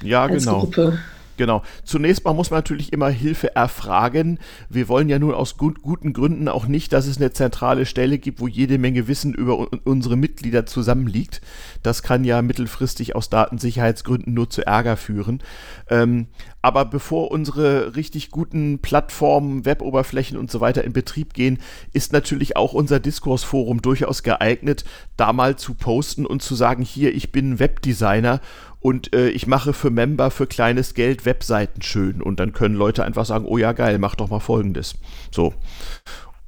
Ja, 0.04 0.28
genau. 0.28 0.60
Gruppe. 0.60 1.00
Genau. 1.38 1.64
Zunächst 1.84 2.24
mal 2.24 2.34
muss 2.34 2.52
man 2.52 2.60
natürlich 2.60 2.94
immer 2.94 3.10
Hilfe 3.10 3.56
erfragen. 3.56 4.38
Wir 4.70 4.88
wollen 4.88 5.10
ja 5.10 5.18
nun 5.18 5.34
aus 5.34 5.58
gut, 5.58 5.82
guten 5.82 6.14
Gründen 6.14 6.48
auch 6.48 6.68
nicht, 6.68 6.94
dass 6.94 7.08
es 7.08 7.18
eine 7.18 7.32
zentrale 7.32 7.88
Stelle 7.88 8.20
gibt, 8.20 8.40
wo 8.40 8.48
jede 8.48 8.78
Menge 8.78 9.08
Wissen 9.08 9.34
über 9.34 9.68
unsere 9.84 10.18
Mitglieder 10.18 10.68
zusammenliegt. 10.68 11.42
Das 11.82 12.04
kann 12.04 12.26
ja 12.26 12.44
mittelfristig 12.44 13.16
aus 13.16 13.32
Datensicherheitsgründen 13.32 14.36
nur 14.36 14.52
zu 14.52 14.68
Ärger 14.68 14.98
führen. 14.98 15.42
Ähm, 15.90 16.28
aber 16.62 16.86
bevor 16.86 17.32
unsere 17.32 17.96
richtig 17.96 18.30
guten 18.30 18.80
Plattformen, 18.80 19.66
Weboberflächen 19.66 20.38
und 20.38 20.52
so 20.52 20.62
weiter 20.62 20.84
in 20.84 20.94
Betrieb 20.94 21.34
gehen, 21.34 21.60
ist 21.94 22.14
natürlich 22.14 22.56
auch 22.56 22.74
unser 22.74 23.00
Diskursforum 23.00 23.82
durchaus 23.82 24.24
geeignet, 24.24 24.86
da 25.18 25.34
mal 25.34 25.56
zu 25.56 25.74
posten 25.74 26.26
und 26.26 26.42
zu 26.42 26.56
sagen, 26.56 26.84
hier, 26.84 27.14
ich 27.16 27.32
bin 27.32 27.60
Webdesigner 27.60 28.42
und 28.80 29.16
äh, 29.16 29.30
ich 29.30 29.48
mache 29.48 29.74
für 29.74 29.90
Member 29.90 30.30
für 30.30 30.48
kleines 30.48 30.94
Geld 30.94 31.26
Webseiten 31.26 31.82
schön 31.82 32.22
und 32.22 32.40
dann 32.40 32.54
können 32.54 32.76
Leute 32.76 33.04
einfach 33.04 33.26
sagen, 33.26 33.46
oh 33.46 33.58
ja 33.58 33.72
geil, 33.72 33.98
mach 33.98 34.16
doch 34.16 34.30
mal 34.30 34.40
folgendes. 34.40 34.96
So. 35.32 35.54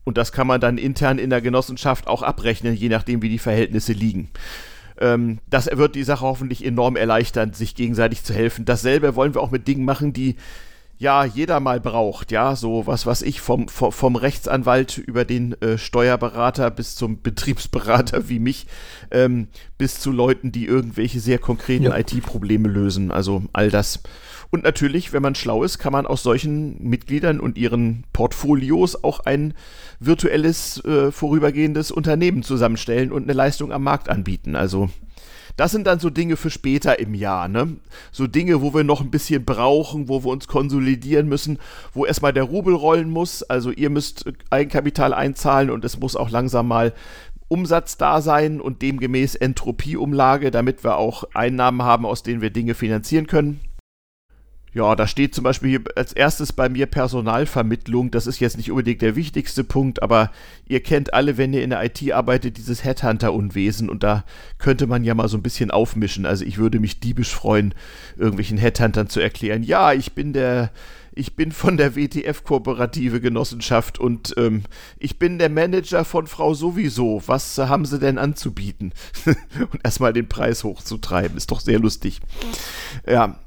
Und 0.03 0.17
das 0.17 0.31
kann 0.31 0.47
man 0.47 0.59
dann 0.59 0.77
intern 0.77 1.17
in 1.17 1.29
der 1.29 1.41
Genossenschaft 1.41 2.07
auch 2.07 2.23
abrechnen, 2.23 2.75
je 2.75 2.89
nachdem 2.89 3.21
wie 3.21 3.29
die 3.29 3.39
Verhältnisse 3.39 3.93
liegen. 3.93 4.29
Ähm, 4.99 5.39
das 5.49 5.69
wird 5.71 5.95
die 5.95 6.03
Sache 6.03 6.25
hoffentlich 6.25 6.65
enorm 6.65 6.95
erleichtern, 6.95 7.53
sich 7.53 7.75
gegenseitig 7.75 8.23
zu 8.23 8.33
helfen. 8.33 8.65
Dasselbe 8.65 9.15
wollen 9.15 9.33
wir 9.33 9.41
auch 9.41 9.51
mit 9.51 9.67
Dingen 9.67 9.85
machen, 9.85 10.13
die 10.13 10.35
ja 10.97 11.25
jeder 11.25 11.59
mal 11.59 11.79
braucht, 11.79 12.31
ja, 12.31 12.55
so 12.55 12.87
was 12.87 13.05
was 13.05 13.21
ich 13.21 13.41
vom, 13.41 13.67
vom, 13.67 13.91
vom 13.91 14.15
Rechtsanwalt 14.15 14.97
über 14.97 15.25
den 15.25 15.59
äh, 15.61 15.77
Steuerberater 15.77 16.71
bis 16.71 16.95
zum 16.95 17.21
Betriebsberater 17.21 18.29
wie 18.29 18.39
mich, 18.39 18.67
ähm, 19.11 19.47
bis 19.77 19.99
zu 19.99 20.11
Leuten, 20.11 20.51
die 20.51 20.65
irgendwelche 20.65 21.19
sehr 21.19 21.39
konkreten 21.39 21.85
ja. 21.85 21.97
IT-Probleme 21.97 22.69
lösen, 22.69 23.11
also 23.11 23.43
all 23.53 23.69
das. 23.69 24.01
Und 24.53 24.63
natürlich, 24.63 25.13
wenn 25.13 25.23
man 25.23 25.33
schlau 25.33 25.63
ist, 25.63 25.79
kann 25.79 25.93
man 25.93 26.05
aus 26.05 26.21
solchen 26.21 26.77
Mitgliedern 26.87 27.39
und 27.39 27.57
ihren 27.57 28.03
Portfolios 28.13 29.03
auch 29.03 29.21
ein 29.21 29.55
virtuelles, 29.99 30.77
äh, 30.85 31.11
vorübergehendes 31.11 31.89
Unternehmen 31.89 32.43
zusammenstellen 32.43 33.11
und 33.11 33.23
eine 33.23 33.33
Leistung 33.33 33.71
am 33.71 33.81
Markt 33.81 34.09
anbieten. 34.09 34.55
Also 34.55 34.91
das 35.57 35.71
sind 35.71 35.87
dann 35.87 35.97
so 35.97 36.11
Dinge 36.11 36.35
für 36.35 36.51
später 36.51 36.99
im 36.99 37.15
Jahr, 37.15 37.47
ne? 37.47 37.77
So 38.11 38.27
Dinge, 38.27 38.61
wo 38.61 38.75
wir 38.75 38.83
noch 38.83 39.01
ein 39.01 39.09
bisschen 39.09 39.43
brauchen, 39.43 40.07
wo 40.07 40.23
wir 40.23 40.29
uns 40.29 40.47
konsolidieren 40.47 41.27
müssen, 41.27 41.57
wo 41.91 42.05
erstmal 42.05 42.31
der 42.31 42.43
Rubel 42.43 42.75
rollen 42.75 43.09
muss. 43.09 43.41
Also 43.41 43.71
ihr 43.71 43.89
müsst 43.89 44.31
Eigenkapital 44.51 45.15
einzahlen 45.15 45.71
und 45.71 45.83
es 45.83 45.99
muss 45.99 46.15
auch 46.15 46.29
langsam 46.29 46.67
mal 46.67 46.93
Umsatz 47.47 47.97
da 47.97 48.21
sein 48.21 48.61
und 48.61 48.83
demgemäß 48.83 49.33
Entropieumlage, 49.33 50.51
damit 50.51 50.83
wir 50.83 50.97
auch 50.97 51.23
Einnahmen 51.33 51.81
haben, 51.81 52.05
aus 52.05 52.21
denen 52.21 52.41
wir 52.43 52.51
Dinge 52.51 52.75
finanzieren 52.75 53.25
können. 53.25 53.59
Ja, 54.73 54.95
da 54.95 55.05
steht 55.05 55.35
zum 55.35 55.43
Beispiel 55.43 55.69
hier 55.69 55.81
als 55.95 56.13
erstes 56.13 56.51
bei 56.51 56.67
mir 56.67 56.87
Personalvermittlung. 56.87 58.09
Das 58.09 58.25
ist 58.25 58.39
jetzt 58.39 58.57
nicht 58.57 58.71
unbedingt 58.71 59.03
der 59.03 59.15
wichtigste 59.15 59.63
Punkt, 59.63 60.01
aber 60.01 60.31
ihr 60.67 60.81
kennt 60.81 61.13
alle, 61.13 61.37
wenn 61.37 61.53
ihr 61.53 61.63
in 61.63 61.69
der 61.69 61.83
IT 61.83 62.11
arbeitet, 62.11 62.57
dieses 62.57 62.83
Headhunter-Unwesen 62.83 63.87
und 63.87 64.01
da 64.01 64.25
könnte 64.57 64.87
man 64.87 65.03
ja 65.03 65.13
mal 65.13 65.27
so 65.27 65.37
ein 65.37 65.43
bisschen 65.43 65.69
aufmischen. 65.69 66.25
Also 66.25 66.43
ich 66.43 66.57
würde 66.57 66.79
mich 66.79 66.99
diebisch 66.99 67.35
freuen, 67.35 67.75
irgendwelchen 68.17 68.57
Headhuntern 68.57 69.09
zu 69.09 69.19
erklären, 69.19 69.61
ja, 69.61 69.93
ich 69.93 70.13
bin 70.13 70.33
der, 70.33 70.71
ich 71.13 71.35
bin 71.35 71.51
von 71.51 71.77
der 71.77 71.95
WTF-Kooperative 71.95 73.21
Genossenschaft 73.21 73.99
und 73.99 74.33
ähm, 74.37 74.63
ich 74.97 75.19
bin 75.19 75.37
der 75.37 75.49
Manager 75.49 76.03
von 76.03 76.25
Frau 76.25 76.55
sowieso. 76.55 77.21
Was 77.27 77.59
haben 77.59 77.85
Sie 77.85 77.99
denn 77.99 78.17
anzubieten? 78.17 78.91
und 79.25 79.81
erstmal 79.83 80.13
den 80.13 80.27
Preis 80.27 80.63
hochzutreiben, 80.63 81.37
ist 81.37 81.51
doch 81.51 81.59
sehr 81.59 81.77
lustig. 81.77 82.21
Ja, 83.07 83.37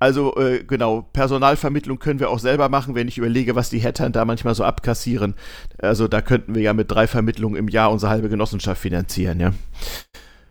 also 0.00 0.34
äh, 0.36 0.64
genau, 0.64 1.02
Personalvermittlung 1.12 1.98
können 1.98 2.20
wir 2.20 2.30
auch 2.30 2.38
selber 2.38 2.70
machen, 2.70 2.94
wenn 2.94 3.06
ich 3.06 3.18
überlege, 3.18 3.54
was 3.54 3.68
die 3.68 3.80
Headhunter 3.80 4.24
manchmal 4.24 4.54
so 4.54 4.64
abkassieren. 4.64 5.34
Also 5.78 6.08
da 6.08 6.22
könnten 6.22 6.54
wir 6.54 6.62
ja 6.62 6.72
mit 6.72 6.90
drei 6.90 7.06
Vermittlungen 7.06 7.56
im 7.56 7.68
Jahr 7.68 7.92
unsere 7.92 8.10
halbe 8.10 8.30
Genossenschaft 8.30 8.80
finanzieren, 8.80 9.38
ja. 9.40 9.52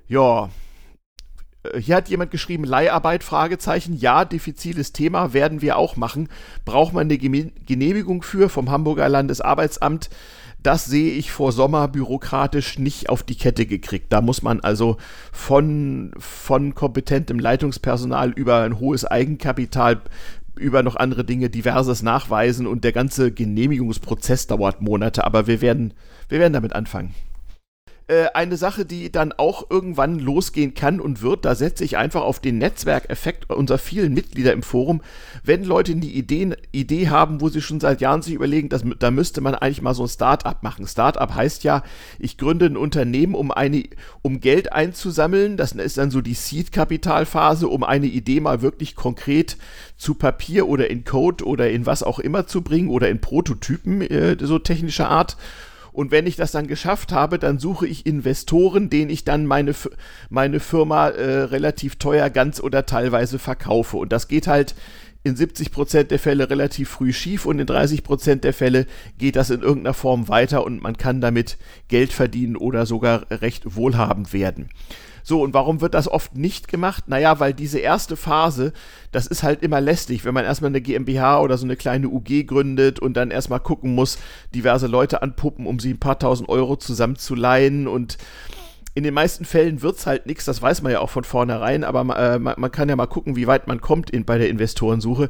Ja. 0.08 0.50
Äh, 1.64 1.82
hier 1.82 1.96
hat 1.96 2.10
jemand 2.10 2.30
geschrieben, 2.30 2.64
Leiharbeit, 2.64 3.24
Fragezeichen. 3.24 3.98
Ja, 3.98 4.24
diffiziles 4.24 4.94
Thema, 4.94 5.34
werden 5.34 5.64
wir 5.64 5.78
auch 5.78 5.96
machen. 5.96 6.30
Braucht 6.64 6.94
man 6.94 7.08
eine 7.08 7.18
Genehmigung 7.18 8.22
für 8.22 8.50
vom 8.50 8.70
Hamburger 8.70 9.10
Landesarbeitsamt? 9.10 10.12
Das 10.62 10.86
sehe 10.86 11.14
ich 11.14 11.32
vor 11.32 11.54
Sommer 11.54 11.88
bürokratisch 11.88 12.80
nicht 12.80 13.10
auf 13.10 13.24
die 13.24 13.38
Kette 13.38 13.66
gekriegt. 13.66 14.12
Da 14.12 14.22
muss 14.22 14.42
man 14.42 14.60
also 14.60 14.98
von, 15.32 16.12
von 16.18 16.76
kompetentem 16.76 17.40
Leitungspersonal 17.40 18.32
über 18.32 18.64
ein 18.64 18.80
hohes 18.80 19.06
Eigenkapital 19.06 20.02
über 20.56 20.84
noch 20.84 20.98
andere 20.98 21.24
Dinge 21.24 21.50
diverses 21.50 22.04
nachweisen 22.04 22.68
und 22.68 22.84
der 22.84 22.92
ganze 22.92 23.32
Genehmigungsprozess 23.32 24.48
dauert 24.48 24.82
Monate, 24.82 25.24
aber 25.24 25.48
wir 25.48 25.62
werden, 25.62 25.94
wir 26.28 26.40
werden 26.40 26.54
damit 26.54 26.74
anfangen. 26.74 27.16
Äh, 28.10 28.30
eine 28.34 28.58
Sache, 28.58 28.88
die 28.88 29.12
dann 29.12 29.34
auch 29.34 29.70
irgendwann 29.70 30.18
losgehen 30.18 30.74
kann 30.74 31.00
und 31.00 31.22
wird, 31.22 31.46
da 31.46 31.54
setze 31.54 31.84
ich 31.84 31.96
einfach 31.96 32.24
auf 32.24 32.40
den 32.40 32.58
Netzwerkeffekt 32.58 33.48
unserer 33.52 33.78
vielen 33.78 34.16
Mitglieder 34.16 34.52
im 34.52 34.64
Forum. 34.64 35.02
Wenn 35.44 35.64
Leute 35.64 35.92
eine 35.92 36.06
Idee, 36.06 36.56
Idee 36.72 37.10
haben, 37.10 37.40
wo 37.40 37.50
sie 37.50 37.62
schon 37.62 37.80
seit 37.80 38.02
Jahren 38.02 38.24
sich 38.24 38.34
überlegen, 38.34 38.68
dass, 38.68 38.84
da 38.98 39.12
müsste 39.12 39.42
man 39.42 39.54
eigentlich 39.54 39.84
mal 39.84 39.94
so 39.94 40.06
ein 40.06 40.10
Start-up 40.10 40.64
machen. 40.64 40.88
Start-up 40.88 41.36
heißt 41.36 41.64
ja, 41.64 41.84
ich 42.18 42.40
gründe 42.40 42.66
ein 42.66 42.78
Unternehmen, 42.78 43.36
um, 43.36 43.52
eine, 43.52 43.84
um 44.24 44.40
Geld 44.40 44.74
einzusammeln. 44.74 45.56
Das 45.56 45.74
ist 45.74 46.00
dann 46.00 46.10
so 46.10 46.22
die 46.22 46.34
Seed-Kapitalphase, 46.34 47.68
um 47.68 47.84
eine 47.84 48.08
Idee 48.08 48.40
mal 48.40 48.64
wirklich 48.64 48.96
konkret 48.96 49.56
zu 49.98 50.16
Papier 50.16 50.68
oder 50.68 50.90
in 50.90 51.04
Code 51.04 51.46
oder 51.46 51.70
in 51.70 51.86
was 51.86 52.02
auch 52.02 52.18
immer 52.18 52.48
zu 52.48 52.64
bringen 52.64 52.90
oder 52.90 53.08
in 53.08 53.22
Prototypen 53.22 54.02
äh, 54.02 54.36
so 54.42 54.58
technischer 54.58 55.10
Art. 55.10 55.38
Und 55.92 56.12
wenn 56.12 56.28
ich 56.28 56.36
das 56.36 56.52
dann 56.52 56.68
geschafft 56.68 57.12
habe, 57.12 57.40
dann 57.40 57.60
suche 57.60 57.88
ich 57.88 58.06
Investoren, 58.06 58.90
denen 58.90 59.10
ich 59.10 59.24
dann 59.24 59.46
meine, 59.46 59.74
meine 60.30 60.60
Firma 60.60 61.10
äh, 61.10 61.42
relativ 61.42 61.98
teuer 61.98 62.30
ganz 62.30 62.60
oder 62.60 62.86
teilweise 62.86 63.40
verkaufe. 63.40 63.98
Und 63.98 64.12
das 64.12 64.28
geht 64.28 64.48
halt 64.48 64.76
in 65.24 65.36
70% 65.36 66.04
der 66.04 66.20
Fälle 66.20 66.50
relativ 66.50 66.90
früh 66.90 67.12
schief 67.12 67.46
und 67.46 67.60
in 67.60 67.68
30% 67.68 68.36
der 68.36 68.54
Fälle 68.54 68.86
geht 69.18 69.36
das 69.36 69.50
in 69.50 69.62
irgendeiner 69.62 69.94
Form 69.94 70.30
weiter 70.30 70.66
und 70.66 70.82
man 70.82 70.98
kann 70.98 71.20
damit 71.20 71.58
Geld 71.90 72.14
verdienen 72.14 72.56
oder 72.56 72.86
sogar 72.86 73.30
recht 73.30 73.76
wohlhabend 73.76 74.32
werden. 74.32 74.70
So, 75.24 75.42
und 75.42 75.54
warum 75.54 75.82
wird 75.82 75.94
das 75.94 76.08
oft 76.08 76.36
nicht 76.36 76.68
gemacht? 76.68 77.06
Naja, 77.08 77.40
weil 77.40 77.54
diese 77.54 77.80
erste 77.80 78.16
Phase, 78.16 78.74
das 79.12 79.28
ist 79.28 79.44
halt 79.44 79.64
immer 79.64 79.82
lästig, 79.82 80.26
wenn 80.26 80.34
man 80.34 80.46
erstmal 80.46 80.70
eine 80.70 80.82
GmbH 80.82 81.42
oder 81.42 81.58
so 81.58 81.66
eine 81.66 81.76
kleine 81.76 82.08
UG 82.10 82.46
gründet 82.48 83.00
und 83.00 83.16
dann 83.16 83.32
erstmal 83.32 83.60
gucken 83.60 83.96
muss, 83.96 84.18
diverse 84.54 84.88
Leute 84.88 85.22
anpuppen, 85.22 85.66
um 85.66 85.80
sie 85.80 85.92
ein 85.92 86.00
paar 86.00 86.20
tausend 86.20 86.50
Euro 86.50 86.76
zusammenzuleihen 86.76 87.88
und 87.88 88.18
in 89.00 89.04
den 89.06 89.14
meisten 89.14 89.46
Fällen 89.46 89.82
wird 89.82 89.96
es 89.96 90.06
halt 90.06 90.26
nichts, 90.26 90.44
das 90.44 90.62
weiß 90.62 90.82
man 90.82 90.92
ja 90.92 91.00
auch 91.00 91.10
von 91.10 91.24
vornherein, 91.24 91.86
aber 91.86 92.02
äh, 92.18 92.38
man, 92.38 92.56
man, 92.58 92.70
kann 92.70 92.90
ja 92.90 92.98
mal 92.98 93.08
gucken, 93.08 93.38
wie 93.38 93.48
weit 93.48 93.66
man 93.66 93.80
kommt 93.80 94.10
in, 94.10 94.26
bei 94.26 94.38
der 94.38 94.50
Investorensuche. 94.50 95.30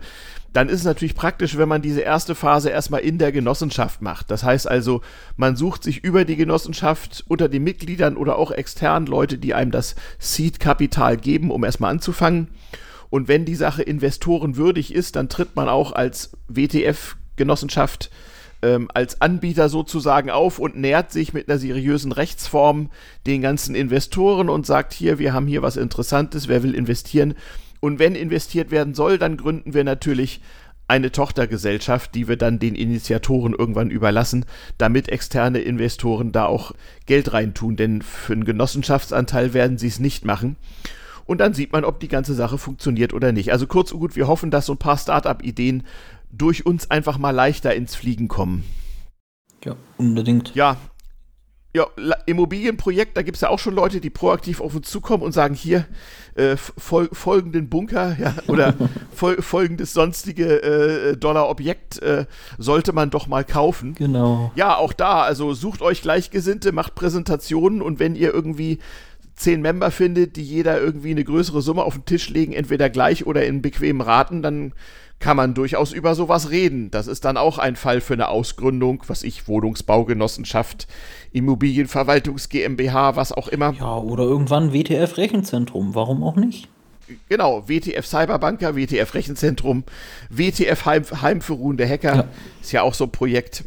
Dann 0.53 0.69
ist 0.69 0.79
es 0.79 0.85
natürlich 0.85 1.13
praktisch, 1.13 1.55
wenn 1.55 1.69
man 1.69 1.83
diese 1.83 2.01
erste 2.01 2.33
Phase 2.33 2.71
erstmal 2.71 3.01
in 3.01 3.19
der 3.19 3.31
Genossenschaft 3.31 4.01
macht. 4.01 4.31
Das 4.31 4.43
heißt 4.43 4.67
also, 4.67 5.01
man 5.37 5.55
sucht 5.55 5.83
sich 5.83 6.03
über 6.03 6.25
die 6.25 6.35
Genossenschaft 6.35 7.23
unter 7.27 7.47
den 7.47 7.63
Mitgliedern 7.63 8.17
oder 8.17 8.39
auch 8.39 8.49
extern 8.49 9.05
Leute, 9.05 9.37
die 9.37 9.53
einem 9.53 9.69
das 9.69 9.95
Seed-Kapital 10.17 11.17
geben, 11.17 11.51
um 11.51 11.63
erstmal 11.63 11.91
anzufangen. 11.91 12.47
Und 13.11 13.27
wenn 13.27 13.45
die 13.45 13.53
Sache 13.53 13.83
investorenwürdig 13.83 14.95
ist, 14.95 15.15
dann 15.15 15.29
tritt 15.29 15.55
man 15.55 15.69
auch 15.69 15.91
als 15.91 16.31
WTF-Genossenschaft 16.47 18.09
ähm, 18.61 18.89
als 18.93 19.21
Anbieter 19.21 19.69
sozusagen 19.69 20.29
auf 20.29 20.59
und 20.59 20.75
nähert 20.75 21.11
sich 21.11 21.33
mit 21.33 21.49
einer 21.49 21.59
seriösen 21.59 22.11
Rechtsform 22.11 22.89
den 23.25 23.41
ganzen 23.41 23.75
Investoren 23.75 24.49
und 24.49 24.65
sagt 24.65 24.93
hier, 24.93 25.19
wir 25.19 25.33
haben 25.33 25.47
hier 25.47 25.61
was 25.61 25.77
Interessantes, 25.77 26.47
wer 26.47 26.63
will 26.63 26.75
investieren? 26.75 27.35
Und 27.79 27.99
wenn 27.99 28.15
investiert 28.15 28.71
werden 28.71 28.93
soll, 28.93 29.17
dann 29.17 29.37
gründen 29.37 29.73
wir 29.73 29.83
natürlich 29.83 30.41
eine 30.89 31.11
Tochtergesellschaft, 31.11 32.15
die 32.15 32.27
wir 32.27 32.35
dann 32.35 32.57
den 32.59 32.75
Initiatoren 32.75 33.53
irgendwann 33.53 33.91
überlassen, 33.91 34.45
damit 34.79 35.07
externe 35.07 35.59
Investoren 35.59 36.31
da 36.31 36.45
auch 36.45 36.73
Geld 37.05 37.31
reintun, 37.31 37.75
denn 37.75 38.01
für 38.01 38.33
einen 38.33 38.43
Genossenschaftsanteil 38.43 39.53
werden 39.53 39.77
sie 39.77 39.87
es 39.87 39.99
nicht 39.99 40.25
machen. 40.25 40.55
Und 41.25 41.41
dann 41.41 41.53
sieht 41.53 41.71
man, 41.73 41.85
ob 41.85 41.99
die 41.99 42.07
ganze 42.07 42.33
Sache 42.33 42.57
funktioniert 42.57 43.13
oder 43.13 43.31
nicht. 43.31 43.51
Also 43.51 43.67
kurz 43.67 43.91
und 43.91 43.99
gut, 43.99 44.15
wir 44.15 44.27
hoffen, 44.27 44.49
dass 44.49 44.65
so 44.65 44.73
ein 44.73 44.79
paar 44.79 44.97
Startup-Ideen 44.97 45.83
durch 46.31 46.65
uns 46.65 46.89
einfach 46.91 47.17
mal 47.17 47.31
leichter 47.31 47.73
ins 47.75 47.95
Fliegen 47.95 48.27
kommen. 48.27 48.63
Ja, 49.63 49.75
unbedingt. 49.97 50.55
Ja. 50.55 50.77
Ja, 51.75 51.85
Immobilienprojekt, 52.25 53.15
da 53.15 53.21
gibt 53.21 53.35
es 53.35 53.41
ja 53.41 53.49
auch 53.49 53.59
schon 53.59 53.75
Leute, 53.75 54.01
die 54.01 54.09
proaktiv 54.09 54.59
auf 54.59 54.73
uns 54.73 54.89
zukommen 54.89 55.21
und 55.21 55.33
sagen, 55.33 55.53
hier, 55.53 55.85
äh, 56.33 56.57
fol 56.57 57.09
folgenden 57.13 57.69
Bunker 57.69 58.17
ja, 58.19 58.33
oder 58.47 58.73
fol 59.13 59.39
folgendes 59.39 59.93
sonstige 59.93 60.63
äh, 60.63 61.15
Dollar-Objekt 61.15 62.01
äh, 62.01 62.25
sollte 62.57 62.91
man 62.91 63.11
doch 63.11 63.27
mal 63.27 63.45
kaufen. 63.45 63.93
Genau. 63.93 64.51
Ja, 64.55 64.77
auch 64.77 64.93
da, 64.93 65.21
also 65.21 65.53
sucht 65.53 65.83
euch 65.83 66.01
Gleichgesinnte, 66.01 66.71
macht 66.71 66.95
Präsentationen 66.95 67.83
und 67.83 67.99
wenn 67.99 68.15
ihr 68.15 68.33
irgendwie 68.33 68.79
zehn 69.35 69.61
Member 69.61 69.91
findet, 69.91 70.37
die 70.37 70.43
jeder 70.43 70.81
irgendwie 70.81 71.11
eine 71.11 71.23
größere 71.23 71.61
Summe 71.61 71.83
auf 71.83 71.93
den 71.93 72.05
Tisch 72.05 72.29
legen, 72.29 72.53
entweder 72.53 72.89
gleich 72.89 73.27
oder 73.27 73.45
in 73.45 73.61
bequemen 73.61 74.01
Raten, 74.01 74.41
dann 74.41 74.73
kann 75.19 75.37
man 75.37 75.53
durchaus 75.53 75.91
über 75.91 76.15
sowas 76.15 76.49
reden. 76.49 76.91
Das 76.91 77.07
ist 77.07 77.25
dann 77.25 77.37
auch 77.37 77.57
ein 77.57 77.75
Fall 77.75 78.01
für 78.01 78.13
eine 78.13 78.29
Ausgründung, 78.29 79.03
was 79.07 79.23
ich, 79.23 79.47
Wohnungsbaugenossenschaft, 79.47 80.87
Immobilienverwaltungs 81.31 82.49
GmbH, 82.49 83.15
was 83.15 83.31
auch 83.31 83.47
immer. 83.49 83.73
Ja, 83.73 83.97
oder 83.97 84.23
irgendwann 84.23 84.73
WTF 84.73 85.17
Rechenzentrum, 85.17 85.93
warum 85.93 86.23
auch 86.23 86.35
nicht? 86.35 86.69
Genau, 87.27 87.67
WTF 87.67 88.05
Cyberbanker, 88.05 88.75
WTF 88.75 89.13
Rechenzentrum, 89.13 89.83
WTF 90.29 90.85
Heim, 90.85 91.03
Heim 91.21 91.41
für 91.41 91.53
ruhende 91.53 91.87
Hacker, 91.87 92.15
ja. 92.15 92.25
ist 92.61 92.71
ja 92.71 92.83
auch 92.83 92.93
so 92.93 93.05
ein 93.05 93.11
Projekt. 93.11 93.65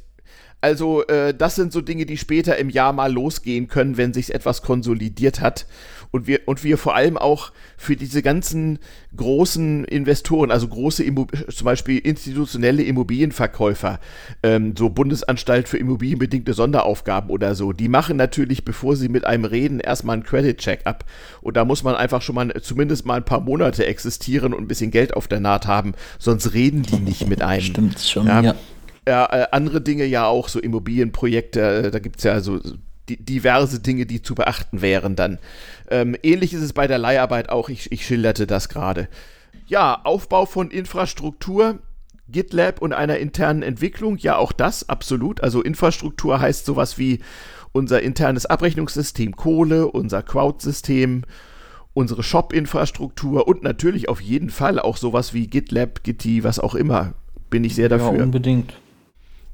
Also, 0.62 1.04
äh, 1.08 1.34
das 1.34 1.56
sind 1.56 1.72
so 1.72 1.80
Dinge, 1.80 2.06
die 2.06 2.16
später 2.16 2.56
im 2.56 2.70
Jahr 2.70 2.92
mal 2.92 3.12
losgehen 3.12 3.68
können, 3.68 3.96
wenn 3.96 4.14
sich 4.14 4.32
etwas 4.34 4.62
konsolidiert 4.62 5.40
hat 5.40 5.66
und 6.12 6.26
wir, 6.26 6.40
und 6.46 6.62
wir 6.62 6.78
vor 6.78 6.94
allem 6.94 7.16
auch 7.16 7.52
für 7.76 7.96
diese 7.96 8.22
ganzen 8.22 8.78
großen 9.16 9.84
Investoren, 9.84 10.50
also 10.50 10.68
große 10.68 11.02
Immo 11.02 11.26
zum 11.48 11.64
Beispiel 11.64 11.98
institutionelle 11.98 12.82
Immobilienverkäufer, 12.82 13.98
ähm, 14.42 14.74
so 14.78 14.90
Bundesanstalt 14.90 15.68
für 15.68 15.78
immobilienbedingte 15.78 16.52
Sonderaufgaben 16.52 17.30
oder 17.30 17.54
so, 17.54 17.72
die 17.72 17.88
machen 17.88 18.16
natürlich, 18.16 18.64
bevor 18.64 18.94
sie 18.94 19.08
mit 19.08 19.24
einem 19.24 19.46
reden, 19.46 19.80
erstmal 19.80 20.14
einen 20.14 20.22
Credit-Check 20.22 20.82
ab. 20.84 21.04
Und 21.40 21.56
da 21.56 21.64
muss 21.64 21.82
man 21.82 21.96
einfach 21.96 22.22
schon 22.22 22.34
mal 22.34 22.52
zumindest 22.60 23.06
mal 23.06 23.16
ein 23.16 23.24
paar 23.24 23.40
Monate 23.40 23.86
existieren 23.86 24.52
und 24.52 24.62
ein 24.62 24.68
bisschen 24.68 24.90
Geld 24.90 25.14
auf 25.14 25.28
der 25.28 25.40
Naht 25.40 25.66
haben, 25.66 25.94
sonst 26.18 26.52
reden 26.52 26.82
die 26.82 26.96
nicht 26.96 27.26
mit 27.26 27.42
einem. 27.42 27.62
Stimmt 27.62 27.98
schon, 27.98 28.26
ja. 28.26 28.42
ja. 28.42 28.54
Ja, 29.06 29.26
äh, 29.26 29.46
andere 29.50 29.80
Dinge 29.80 30.04
ja 30.04 30.26
auch, 30.26 30.48
so 30.48 30.60
Immobilienprojekte, 30.60 31.60
äh, 31.60 31.90
da 31.90 31.98
gibt 31.98 32.18
es 32.18 32.24
ja 32.24 32.40
so 32.40 32.60
diverse 33.08 33.80
Dinge, 33.80 34.06
die 34.06 34.22
zu 34.22 34.34
beachten 34.34 34.80
wären 34.80 35.16
dann. 35.16 35.38
Ähm, 35.90 36.16
ähnlich 36.22 36.54
ist 36.54 36.62
es 36.62 36.72
bei 36.72 36.86
der 36.86 36.98
Leiharbeit 36.98 37.48
auch, 37.48 37.68
ich, 37.68 37.90
ich 37.90 38.06
schilderte 38.06 38.46
das 38.46 38.68
gerade. 38.68 39.08
Ja, 39.66 40.00
Aufbau 40.04 40.46
von 40.46 40.70
Infrastruktur, 40.70 41.80
GitLab 42.28 42.80
und 42.80 42.92
einer 42.92 43.18
internen 43.18 43.62
Entwicklung, 43.62 44.16
ja 44.18 44.36
auch 44.36 44.52
das, 44.52 44.88
absolut. 44.88 45.42
Also 45.42 45.62
Infrastruktur 45.62 46.40
heißt 46.40 46.64
sowas 46.64 46.96
wie 46.96 47.20
unser 47.72 48.02
internes 48.02 48.46
Abrechnungssystem 48.46 49.34
Kohle, 49.34 49.88
unser 49.88 50.22
Crowd-System, 50.22 51.24
unsere 51.94 52.22
Shop-Infrastruktur 52.22 53.48
und 53.48 53.62
natürlich 53.62 54.08
auf 54.08 54.20
jeden 54.20 54.50
Fall 54.50 54.78
auch 54.78 54.96
sowas 54.96 55.34
wie 55.34 55.46
GitLab, 55.46 56.04
Gitti, 56.04 56.44
was 56.44 56.58
auch 56.58 56.74
immer. 56.74 57.14
Bin 57.50 57.64
ich 57.64 57.74
sehr 57.74 57.88
dafür. 57.88 58.16
Ja, 58.16 58.24
unbedingt. 58.24 58.74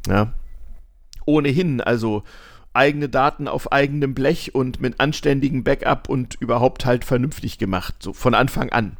Ja. 0.09 0.33
Ohnehin, 1.27 1.81
also 1.81 2.23
eigene 2.79 3.09
Daten 3.09 3.49
auf 3.49 3.73
eigenem 3.73 4.15
Blech 4.15 4.55
und 4.55 4.81
mit 4.81 5.01
anständigem 5.01 5.65
Backup 5.65 6.09
und 6.09 6.37
überhaupt 6.41 6.87
halt 6.87 7.05
vernünftig 7.05 7.59
gemacht, 7.59 7.95
so 7.99 8.13
von 8.13 8.35
Anfang 8.35 8.71
an. 8.71 8.97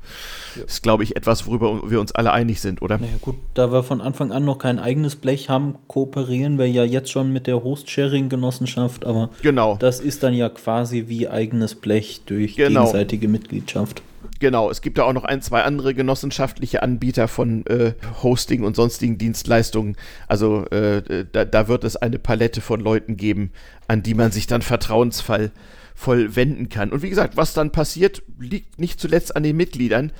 Ja. 0.57 0.65
Ist, 0.65 0.83
glaube 0.83 1.05
ich, 1.05 1.17
etwas, 1.17 1.47
worüber 1.47 1.89
wir 1.89 2.01
uns 2.01 2.13
alle 2.13 2.33
einig 2.33 2.61
sind, 2.61 2.83
oder? 2.83 2.99
Naja, 2.99 3.13
gut, 3.21 3.37
da 3.55 3.71
wir 3.71 3.85
von 3.85 4.01
Anfang 4.01 4.33
an 4.33 4.45
noch 4.45 4.59
kein 4.59 4.79
eigenes 4.79 5.17
Blech 5.17 5.49
haben, 5.49 5.77
kooperieren 5.87 6.59
wir 6.59 6.69
ja 6.69 6.83
jetzt 6.83 7.11
schon 7.11 7.33
mit 7.33 7.47
der 7.47 7.63
Host-Sharing-Genossenschaft, 7.63 9.05
aber 9.05 9.31
genau. 9.43 9.77
das 9.79 10.01
ist 10.01 10.23
dann 10.23 10.35
ja 10.35 10.49
quasi 10.49 11.05
wie 11.07 11.29
eigenes 11.29 11.75
Blech 11.77 12.23
durch 12.27 12.57
genau. 12.57 12.81
gegenseitige 12.81 13.29
Mitgliedschaft. 13.29 14.03
Genau, 14.41 14.71
es 14.71 14.83
gibt 14.83 14.99
da 14.99 15.03
auch 15.03 15.13
noch 15.13 15.25
ein, 15.25 15.43
zwei 15.43 15.63
andere 15.63 15.95
genossenschaftliche 15.95 16.83
Anbieter 16.83 17.27
von 17.27 17.67
äh, 17.67 17.95
Hosting 18.23 18.63
und 18.63 18.77
sonstigen 18.77 19.19
Dienstleistungen. 19.19 19.97
Also 20.29 20.65
äh, 20.67 21.27
da, 21.33 21.45
da, 21.45 21.67
wird 21.69 21.85
es 21.85 21.97
eine 21.97 22.19
Palette 22.19 22.61
von 22.61 22.81
Leuten 22.81 23.17
geben, 23.17 23.51
an 23.89 24.03
die 24.03 24.15
man 24.15 24.31
sich 24.31 24.47
dann 24.47 24.63
vertrauensvoll 24.63 25.51
voll 25.99 26.37
wenden 26.37 26.69
kann. 26.69 26.93
Und 26.93 27.03
wie 27.03 27.11
gesagt, 27.11 27.37
was 27.37 27.55
dann 27.55 27.73
passiert, 27.73 28.23
liegt 28.39 28.79
nicht 28.79 29.01
zuletzt 29.01 29.35
an 29.35 29.43
den 29.43 29.57
Mitgliedern. 29.57 30.13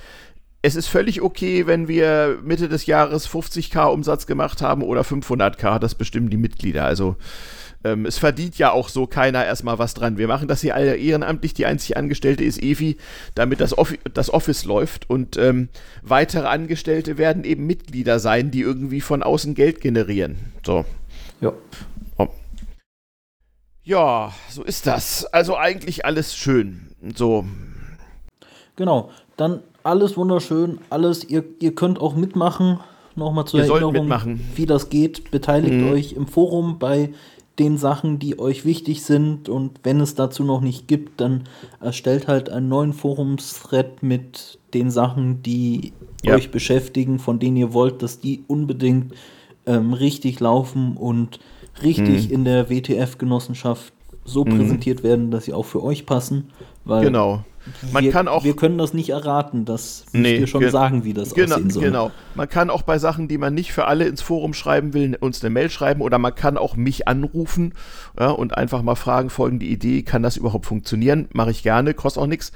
Es 0.61 0.75
ist 0.75 0.87
völlig 0.87 1.21
okay, 1.21 1.67
wenn 1.67 1.87
wir 1.87 2.39
Mitte 2.43 2.67
des 2.67 2.85
Jahres 2.85 3.29
50k 3.29 3.85
Umsatz 3.85 4.27
gemacht 4.27 4.61
haben 4.61 4.83
oder 4.83 5.03
500k, 5.03 5.79
das 5.79 5.95
bestimmen 5.95 6.29
die 6.29 6.35
Mitglieder. 6.35 6.83
Also 6.83 7.15
ähm, 7.83 8.05
es 8.05 8.17
verdient 8.17 8.57
ja 8.57 8.71
auch 8.71 8.89
so 8.89 9.07
keiner 9.07 9.45
erstmal 9.45 9.79
was 9.79 9.93
dran. 9.93 10.17
Wir 10.17 10.27
machen 10.27 10.47
das 10.47 10.61
hier 10.61 10.75
alle 10.75 10.95
ehrenamtlich. 10.97 11.53
Die 11.53 11.65
einzige 11.65 11.97
Angestellte 11.97 12.43
ist 12.43 12.61
Evi, 12.61 12.97
damit 13.35 13.61
das, 13.61 13.77
Offi 13.77 13.99
das 14.13 14.33
Office 14.33 14.65
läuft. 14.65 15.09
Und 15.09 15.37
ähm, 15.37 15.69
weitere 16.01 16.47
Angestellte 16.47 17.17
werden 17.17 17.43
eben 17.43 17.65
Mitglieder 17.67 18.19
sein, 18.19 18.51
die 18.51 18.61
irgendwie 18.61 19.01
von 19.01 19.23
außen 19.23 19.55
Geld 19.55 19.81
generieren. 19.81 20.37
So. 20.65 20.85
Ja. 21.41 21.53
Ja, 23.89 24.33
so 24.49 24.61
ist 24.63 24.85
das. 24.85 25.25
Also 25.25 25.57
eigentlich 25.57 26.05
alles 26.05 26.35
schön. 26.35 26.91
So. 27.15 27.45
Genau. 28.75 29.09
Dann 29.35 29.61
alles 29.81 30.15
wunderschön, 30.15 30.79
alles. 30.91 31.23
Ihr, 31.27 31.43
ihr 31.59 31.73
könnt 31.73 31.99
auch 31.99 32.15
mitmachen. 32.15 32.79
Nochmal 33.15 33.45
zur 33.45 33.61
ihr 33.61 33.71
Erinnerung, 33.71 34.39
wie 34.55 34.67
das 34.67 34.89
geht. 34.89 35.31
Beteiligt 35.31 35.73
mhm. 35.73 35.91
euch 35.91 36.13
im 36.13 36.27
Forum 36.27 36.77
bei 36.77 37.09
den 37.59 37.77
Sachen, 37.77 38.19
die 38.19 38.39
euch 38.39 38.65
wichtig 38.65 39.03
sind. 39.03 39.49
Und 39.49 39.79
wenn 39.83 39.99
es 39.99 40.15
dazu 40.15 40.43
noch 40.43 40.61
nicht 40.61 40.87
gibt, 40.87 41.19
dann 41.21 41.43
erstellt 41.79 42.27
halt 42.27 42.49
einen 42.49 42.69
neuen 42.69 42.93
Forumsthread 42.93 44.01
mit 44.01 44.59
den 44.73 44.89
Sachen, 44.89 45.43
die 45.43 45.93
ja. 46.23 46.35
euch 46.35 46.51
beschäftigen, 46.51 47.19
von 47.19 47.39
denen 47.39 47.57
ihr 47.57 47.73
wollt, 47.73 48.01
dass 48.01 48.19
die 48.19 48.43
unbedingt 48.47 49.13
ähm, 49.65 49.93
richtig 49.93 50.39
laufen 50.39 50.95
und 50.95 51.39
richtig 51.83 52.25
hm. 52.25 52.31
in 52.31 52.45
der 52.45 52.69
WTF-Genossenschaft 52.69 53.93
so 54.29 54.45
hm. 54.45 54.57
präsentiert 54.57 55.03
werden, 55.03 55.31
dass 55.31 55.45
sie 55.45 55.53
auch 55.53 55.65
für 55.65 55.83
euch 55.83 56.05
passen. 56.05 56.51
Weil 56.85 57.03
genau. 57.03 57.43
Man 57.91 58.03
wir, 58.03 58.11
kann 58.11 58.27
auch, 58.27 58.43
wir 58.43 58.55
können 58.55 58.77
das 58.77 58.93
nicht 58.93 59.09
erraten, 59.09 59.65
das 59.65 60.05
nee, 60.11 60.39
wir 60.39 60.47
schon 60.47 60.69
sagen, 60.69 61.03
wie 61.03 61.13
das 61.13 61.33
genau, 61.33 61.55
aussehen 61.55 61.69
soll. 61.69 61.83
Genau. 61.83 62.11
Man 62.35 62.49
kann 62.49 62.69
auch 62.69 62.81
bei 62.81 62.97
Sachen, 62.97 63.27
die 63.27 63.37
man 63.37 63.53
nicht 63.53 63.73
für 63.73 63.85
alle 63.85 64.07
ins 64.07 64.21
Forum 64.21 64.53
schreiben 64.53 64.93
will, 64.93 65.17
uns 65.19 65.43
eine 65.43 65.49
Mail 65.49 65.69
schreiben 65.69 66.01
oder 66.01 66.17
man 66.17 66.33
kann 66.33 66.57
auch 66.57 66.75
mich 66.75 67.07
anrufen 67.07 67.73
ja, 68.19 68.29
und 68.29 68.57
einfach 68.57 68.81
mal 68.81 68.95
fragen, 68.95 69.29
folgende 69.29 69.65
Idee, 69.65 70.03
kann 70.03 70.23
das 70.23 70.37
überhaupt 70.37 70.65
funktionieren? 70.65 71.27
Mache 71.33 71.51
ich 71.51 71.61
gerne, 71.61 71.93
kostet 71.93 72.23
auch 72.23 72.27
nichts. 72.27 72.51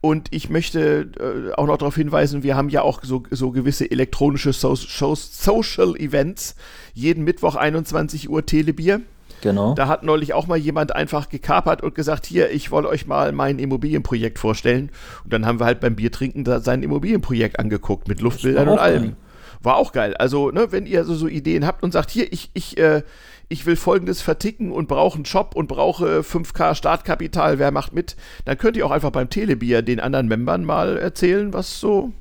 Und 0.00 0.28
ich 0.32 0.50
möchte 0.50 1.10
äh, 1.20 1.54
auch 1.54 1.66
noch 1.66 1.78
darauf 1.78 1.94
hinweisen, 1.94 2.42
wir 2.42 2.56
haben 2.56 2.68
ja 2.68 2.82
auch 2.82 3.02
so, 3.04 3.22
so 3.30 3.52
gewisse 3.52 3.88
elektronische 3.88 4.52
so 4.52 4.74
Social 4.74 5.94
Events. 5.96 6.56
Jeden 6.92 7.22
Mittwoch 7.22 7.54
21 7.54 8.28
Uhr 8.28 8.44
Telebier. 8.44 9.00
Genau. 9.42 9.74
Da 9.74 9.88
hat 9.88 10.04
neulich 10.04 10.32
auch 10.32 10.46
mal 10.46 10.56
jemand 10.56 10.94
einfach 10.94 11.28
gekapert 11.28 11.82
und 11.82 11.94
gesagt, 11.94 12.24
hier, 12.26 12.50
ich 12.50 12.70
wollte 12.70 12.88
euch 12.88 13.06
mal 13.06 13.32
mein 13.32 13.58
Immobilienprojekt 13.58 14.38
vorstellen. 14.38 14.90
Und 15.24 15.32
dann 15.32 15.44
haben 15.44 15.60
wir 15.60 15.66
halt 15.66 15.80
beim 15.80 15.96
Biertrinken 15.96 16.44
da 16.44 16.60
sein 16.60 16.82
Immobilienprojekt 16.82 17.58
angeguckt 17.58 18.08
mit 18.08 18.20
Luftbildern 18.20 18.68
und 18.68 18.78
allem. 18.78 19.16
War 19.60 19.76
auch 19.76 19.92
geil. 19.92 20.14
Also, 20.14 20.50
ne, 20.50 20.68
wenn 20.70 20.86
ihr 20.86 21.04
so, 21.04 21.14
so 21.14 21.28
Ideen 21.28 21.66
habt 21.66 21.82
und 21.82 21.92
sagt, 21.92 22.10
hier, 22.10 22.32
ich, 22.32 22.50
ich, 22.54 22.78
äh, 22.78 23.02
ich 23.48 23.66
will 23.66 23.76
folgendes 23.76 24.22
verticken 24.22 24.72
und 24.72 24.88
brauche 24.88 25.16
einen 25.16 25.24
Shop 25.24 25.54
und 25.54 25.66
brauche 25.66 26.20
5K 26.20 26.74
Startkapital, 26.74 27.58
wer 27.58 27.70
macht 27.70 27.92
mit? 27.92 28.16
Dann 28.44 28.58
könnt 28.58 28.76
ihr 28.76 28.86
auch 28.86 28.90
einfach 28.90 29.10
beim 29.10 29.28
Telebier 29.28 29.82
den 29.82 30.00
anderen 30.00 30.26
Membern 30.26 30.64
mal 30.64 30.96
erzählen, 30.96 31.52
was 31.52 31.78
so, 31.78 32.12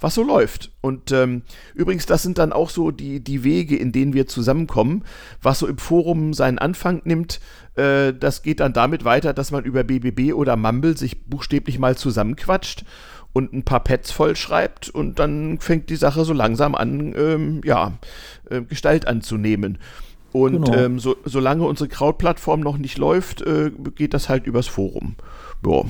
was 0.00 0.14
so 0.14 0.22
läuft. 0.22 0.72
Und 0.80 1.12
ähm, 1.12 1.42
übrigens, 1.74 2.06
das 2.06 2.22
sind 2.22 2.38
dann 2.38 2.52
auch 2.52 2.70
so 2.70 2.90
die, 2.90 3.20
die 3.20 3.44
Wege, 3.44 3.76
in 3.76 3.92
denen 3.92 4.14
wir 4.14 4.26
zusammenkommen. 4.26 5.04
Was 5.40 5.60
so 5.60 5.66
im 5.66 5.78
Forum 5.78 6.34
seinen 6.34 6.58
Anfang 6.58 7.02
nimmt, 7.04 7.40
äh, 7.76 8.12
das 8.12 8.42
geht 8.42 8.60
dann 8.60 8.72
damit 8.72 9.04
weiter, 9.04 9.32
dass 9.32 9.50
man 9.50 9.64
über 9.64 9.84
BBB 9.84 10.34
oder 10.34 10.56
Mumble 10.56 10.96
sich 10.96 11.24
buchstäblich 11.24 11.78
mal 11.78 11.96
zusammenquatscht 11.96 12.84
und 13.32 13.52
ein 13.52 13.64
paar 13.64 13.80
Pads 13.80 14.12
vollschreibt 14.12 14.90
und 14.90 15.18
dann 15.18 15.58
fängt 15.58 15.88
die 15.90 15.96
Sache 15.96 16.24
so 16.24 16.32
langsam 16.32 16.74
an, 16.74 17.14
ähm, 17.16 17.60
ja, 17.64 17.92
äh, 18.50 18.60
Gestalt 18.62 19.06
anzunehmen. 19.06 19.78
Und 20.32 20.64
genau. 20.64 20.76
ähm, 20.76 20.98
so, 20.98 21.16
solange 21.24 21.64
unsere 21.64 21.88
Krautplattform 21.88 22.60
noch 22.60 22.78
nicht 22.78 22.98
läuft, 22.98 23.42
äh, 23.42 23.70
geht 23.94 24.14
das 24.14 24.28
halt 24.28 24.46
übers 24.46 24.66
Forum. 24.66 25.16
Ja. 25.66 25.82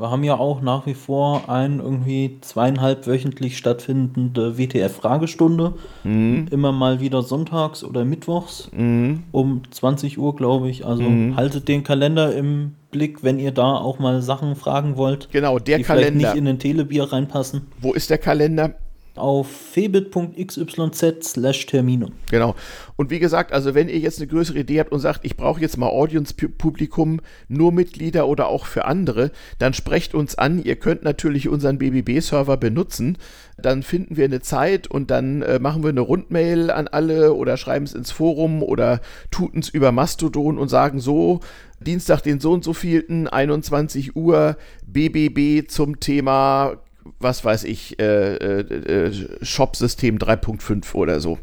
Wir 0.00 0.10
haben 0.10 0.24
ja 0.24 0.38
auch 0.38 0.62
nach 0.62 0.86
wie 0.86 0.94
vor 0.94 1.50
ein 1.50 1.78
irgendwie 1.78 2.38
zweieinhalb 2.40 3.06
wöchentlich 3.06 3.58
stattfindende 3.58 4.56
WTF-Fragestunde. 4.56 5.74
Mhm. 6.04 6.46
Immer 6.50 6.72
mal 6.72 7.00
wieder 7.00 7.20
sonntags 7.20 7.84
oder 7.84 8.06
mittwochs 8.06 8.70
mhm. 8.72 9.24
um 9.30 9.60
20 9.70 10.18
Uhr, 10.18 10.34
glaube 10.34 10.70
ich. 10.70 10.86
Also 10.86 11.02
mhm. 11.02 11.36
haltet 11.36 11.68
den 11.68 11.84
Kalender 11.84 12.34
im 12.34 12.76
Blick, 12.90 13.22
wenn 13.22 13.38
ihr 13.38 13.52
da 13.52 13.74
auch 13.74 13.98
mal 13.98 14.22
Sachen 14.22 14.56
fragen 14.56 14.96
wollt. 14.96 15.28
Genau, 15.32 15.58
der 15.58 15.76
die 15.76 15.84
Kalender. 15.84 16.10
Vielleicht 16.12 16.34
nicht 16.34 16.38
in 16.38 16.44
den 16.46 16.58
Telebier 16.58 17.04
reinpassen. 17.12 17.68
Wo 17.78 17.92
ist 17.92 18.08
der 18.08 18.18
Kalender? 18.18 18.76
Auf 19.16 19.50
febit.xyz 19.50 21.24
slash 21.24 21.66
Termine. 21.66 22.10
Genau. 22.30 22.54
Und 22.96 23.10
wie 23.10 23.18
gesagt, 23.18 23.52
also 23.52 23.74
wenn 23.74 23.88
ihr 23.88 23.98
jetzt 23.98 24.18
eine 24.18 24.28
größere 24.28 24.60
Idee 24.60 24.80
habt 24.80 24.92
und 24.92 25.00
sagt, 25.00 25.20
ich 25.24 25.36
brauche 25.36 25.60
jetzt 25.60 25.76
mal 25.76 25.88
Audience-Publikum, 25.88 27.20
nur 27.48 27.72
Mitglieder 27.72 28.28
oder 28.28 28.48
auch 28.48 28.66
für 28.66 28.84
andere, 28.84 29.30
dann 29.58 29.74
sprecht 29.74 30.14
uns 30.14 30.36
an. 30.36 30.62
Ihr 30.62 30.76
könnt 30.76 31.02
natürlich 31.02 31.48
unseren 31.48 31.78
BBB-Server 31.78 32.56
benutzen. 32.56 33.18
Dann 33.58 33.82
finden 33.82 34.16
wir 34.16 34.24
eine 34.24 34.40
Zeit 34.40 34.86
und 34.86 35.10
dann 35.10 35.42
äh, 35.42 35.58
machen 35.58 35.82
wir 35.82 35.90
eine 35.90 36.00
Rundmail 36.00 36.70
an 36.70 36.88
alle 36.88 37.34
oder 37.34 37.56
schreiben 37.56 37.84
es 37.84 37.94
ins 37.94 38.10
Forum 38.10 38.62
oder 38.62 39.00
tun 39.30 39.52
es 39.54 39.68
über 39.68 39.92
Mastodon 39.92 40.58
und 40.58 40.68
sagen 40.68 41.00
so, 41.00 41.40
Dienstag, 41.80 42.20
den 42.22 42.40
so 42.40 42.52
und 42.52 42.64
so 42.64 42.74
vielten, 42.74 43.26
21 43.26 44.14
Uhr, 44.14 44.56
BBB 44.86 45.68
zum 45.68 46.00
Thema 46.00 46.76
was 47.18 47.44
weiß 47.44 47.64
ich, 47.64 47.98
äh, 48.00 48.34
äh, 48.36 48.60
äh 48.60 49.44
Shop-System 49.44 50.18
3.5 50.18 50.94
oder 50.94 51.20
so. 51.20 51.38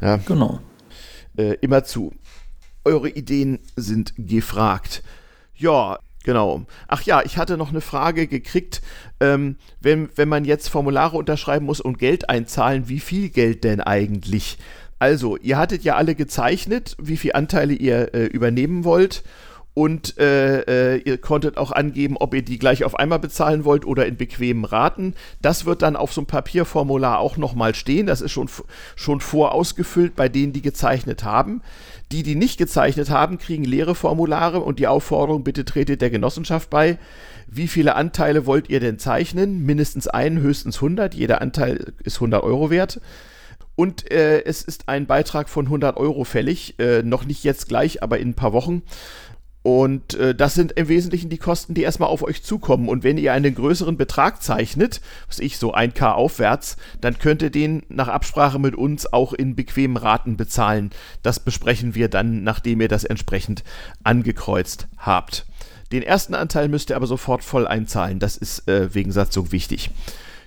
Ja. 0.00 0.18
Genau. 0.18 0.60
Äh, 1.36 1.56
immer 1.60 1.84
zu. 1.84 2.14
Eure 2.84 3.08
Ideen 3.08 3.58
sind 3.76 4.14
gefragt. 4.16 5.02
Ja, 5.54 5.98
genau. 6.24 6.66
Ach 6.88 7.02
ja, 7.02 7.22
ich 7.24 7.36
hatte 7.36 7.56
noch 7.56 7.70
eine 7.70 7.80
Frage 7.80 8.26
gekriegt. 8.26 8.82
Ähm, 9.20 9.56
wenn, 9.80 10.08
wenn 10.16 10.28
man 10.28 10.44
jetzt 10.44 10.68
Formulare 10.68 11.16
unterschreiben 11.16 11.66
muss 11.66 11.80
und 11.80 11.98
Geld 11.98 12.28
einzahlen, 12.30 12.88
wie 12.88 13.00
viel 13.00 13.30
Geld 13.30 13.64
denn 13.64 13.80
eigentlich? 13.80 14.58
Also, 14.98 15.36
ihr 15.36 15.58
hattet 15.58 15.84
ja 15.84 15.96
alle 15.96 16.14
gezeichnet, 16.14 16.96
wie 17.00 17.16
viele 17.16 17.34
Anteile 17.34 17.74
ihr 17.74 18.14
äh, 18.14 18.24
übernehmen 18.26 18.84
wollt 18.84 19.24
und 19.76 20.16
äh, 20.18 20.94
äh, 20.94 21.02
ihr 21.04 21.18
konntet 21.18 21.58
auch 21.58 21.70
angeben, 21.70 22.16
ob 22.16 22.32
ihr 22.32 22.40
die 22.40 22.58
gleich 22.58 22.82
auf 22.82 22.98
einmal 22.98 23.18
bezahlen 23.18 23.66
wollt 23.66 23.84
oder 23.84 24.06
in 24.06 24.16
bequemen 24.16 24.64
Raten. 24.64 25.12
Das 25.42 25.66
wird 25.66 25.82
dann 25.82 25.96
auf 25.96 26.14
so 26.14 26.22
einem 26.22 26.28
Papierformular 26.28 27.18
auch 27.18 27.36
nochmal 27.36 27.74
stehen. 27.74 28.06
Das 28.06 28.22
ist 28.22 28.32
schon, 28.32 28.48
schon 28.94 29.20
vorausgefüllt 29.20 30.16
bei 30.16 30.30
denen, 30.30 30.54
die 30.54 30.62
gezeichnet 30.62 31.24
haben. 31.24 31.60
Die, 32.10 32.22
die 32.22 32.36
nicht 32.36 32.56
gezeichnet 32.56 33.10
haben, 33.10 33.36
kriegen 33.36 33.64
leere 33.64 33.94
Formulare 33.94 34.60
und 34.60 34.78
die 34.78 34.86
Aufforderung, 34.86 35.44
bitte 35.44 35.66
tretet 35.66 36.00
der 36.00 36.08
Genossenschaft 36.08 36.70
bei. 36.70 36.96
Wie 37.46 37.68
viele 37.68 37.96
Anteile 37.96 38.46
wollt 38.46 38.70
ihr 38.70 38.80
denn 38.80 38.98
zeichnen? 38.98 39.62
Mindestens 39.66 40.08
einen, 40.08 40.40
höchstens 40.40 40.76
100. 40.76 41.12
Jeder 41.12 41.42
Anteil 41.42 41.92
ist 42.02 42.16
100 42.16 42.42
Euro 42.42 42.70
wert. 42.70 42.98
Und 43.76 44.10
äh, 44.10 44.42
es 44.44 44.62
ist 44.62 44.88
ein 44.88 45.06
Beitrag 45.06 45.50
von 45.50 45.66
100 45.66 45.98
Euro 45.98 46.24
fällig. 46.24 46.78
Äh, 46.78 47.02
noch 47.02 47.26
nicht 47.26 47.44
jetzt 47.44 47.68
gleich, 47.68 48.02
aber 48.02 48.18
in 48.18 48.30
ein 48.30 48.34
paar 48.34 48.54
Wochen. 48.54 48.82
Und 49.66 50.14
äh, 50.14 50.32
das 50.32 50.54
sind 50.54 50.70
im 50.70 50.86
Wesentlichen 50.86 51.28
die 51.28 51.38
Kosten, 51.38 51.74
die 51.74 51.82
erstmal 51.82 52.08
auf 52.08 52.22
euch 52.22 52.44
zukommen. 52.44 52.88
Und 52.88 53.02
wenn 53.02 53.18
ihr 53.18 53.32
einen 53.32 53.52
größeren 53.52 53.96
Betrag 53.96 54.40
zeichnet, 54.40 55.00
was 55.26 55.40
ich 55.40 55.58
so 55.58 55.74
1K 55.74 56.12
aufwärts, 56.12 56.76
dann 57.00 57.18
könnt 57.18 57.42
ihr 57.42 57.50
den 57.50 57.82
nach 57.88 58.06
Absprache 58.06 58.60
mit 58.60 58.76
uns 58.76 59.12
auch 59.12 59.32
in 59.32 59.56
bequemen 59.56 59.96
Raten 59.96 60.36
bezahlen. 60.36 60.90
Das 61.24 61.40
besprechen 61.40 61.96
wir 61.96 62.06
dann, 62.08 62.44
nachdem 62.44 62.80
ihr 62.80 62.86
das 62.86 63.02
entsprechend 63.02 63.64
angekreuzt 64.04 64.86
habt. 64.98 65.46
Den 65.90 66.04
ersten 66.04 66.34
Anteil 66.34 66.68
müsst 66.68 66.90
ihr 66.90 66.96
aber 66.96 67.08
sofort 67.08 67.42
voll 67.42 67.66
einzahlen. 67.66 68.20
Das 68.20 68.36
ist 68.36 68.68
äh, 68.68 68.94
wegen 68.94 69.10
Satzung 69.10 69.50
wichtig. 69.50 69.90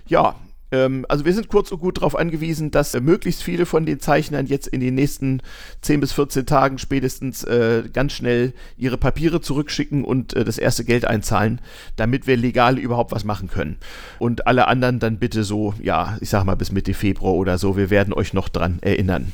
Ja, 0.06 0.34
ähm, 0.72 1.06
also 1.08 1.24
wir 1.24 1.32
sind 1.32 1.48
kurz 1.48 1.72
und 1.72 1.80
gut 1.80 1.98
darauf 1.98 2.16
angewiesen, 2.16 2.70
dass 2.70 2.94
äh, 2.94 3.00
möglichst 3.00 3.42
viele 3.42 3.66
von 3.66 3.86
den 3.86 4.00
Zeichnern 4.00 4.46
jetzt 4.46 4.66
in 4.66 4.80
den 4.80 4.94
nächsten 4.94 5.42
10 5.82 6.00
bis 6.00 6.12
14 6.12 6.46
Tagen 6.46 6.78
spätestens 6.78 7.44
äh, 7.44 7.84
ganz 7.92 8.12
schnell 8.12 8.52
ihre 8.76 8.98
Papiere 8.98 9.40
zurückschicken 9.40 10.04
und 10.04 10.34
äh, 10.34 10.44
das 10.44 10.58
erste 10.58 10.84
Geld 10.84 11.04
einzahlen, 11.04 11.60
damit 11.96 12.26
wir 12.26 12.36
legal 12.36 12.78
überhaupt 12.78 13.12
was 13.12 13.24
machen 13.24 13.48
können. 13.48 13.76
Und 14.18 14.46
alle 14.46 14.68
anderen 14.68 14.98
dann 14.98 15.18
bitte 15.18 15.44
so, 15.44 15.74
ja, 15.82 16.18
ich 16.20 16.30
sag 16.30 16.44
mal 16.44 16.56
bis 16.56 16.72
Mitte 16.72 16.94
Februar 16.94 17.34
oder 17.34 17.58
so, 17.58 17.76
wir 17.76 17.90
werden 17.90 18.12
euch 18.12 18.32
noch 18.32 18.48
dran 18.48 18.78
erinnern. 18.80 19.32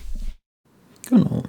Genau. 1.08 1.42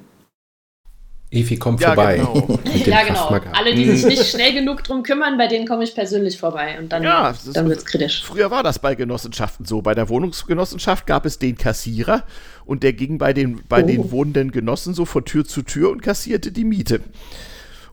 Evi 1.30 1.58
kommt 1.58 1.82
ja, 1.82 1.90
vorbei. 1.90 2.18
Genau. 2.18 2.60
ja, 2.86 3.04
genau. 3.04 3.28
Alle, 3.52 3.76
die 3.76 3.86
sich 3.92 4.06
nicht 4.06 4.26
schnell 4.26 4.54
genug 4.54 4.84
drum 4.84 5.04
kümmern, 5.04 5.38
bei 5.38 5.48
denen 5.48 5.68
komme 5.68 5.84
ich 5.84 5.94
persönlich 5.94 6.38
vorbei 6.38 6.80
und 6.80 6.90
dann, 6.90 7.04
ja, 7.04 7.34
dann 7.54 7.68
wird 7.68 7.80
es 7.80 7.86
kritisch. 7.86 8.24
Früher 8.24 8.50
war 8.50 8.63
das 8.63 8.80
bei 8.80 8.96
Genossenschaften 8.96 9.66
so. 9.66 9.82
Bei 9.82 9.94
der 9.94 10.08
Wohnungsgenossenschaft 10.08 11.06
gab 11.06 11.26
es 11.26 11.38
den 11.38 11.58
Kassierer 11.58 12.24
und 12.66 12.84
der 12.84 12.94
ging 12.94 13.18
bei 13.18 13.34
den, 13.34 13.62
bei 13.68 13.84
oh. 13.84 13.88
den 13.88 14.12
wohnenden 14.12 14.52
Genossen 14.52 14.94
so 14.94 15.04
von 15.04 15.26
Tür 15.26 15.44
zu 15.44 15.63
Tür 15.63 15.92
und 15.92 16.02
kassierte 16.02 16.54
die 16.54 16.63
Miete. 16.63 17.02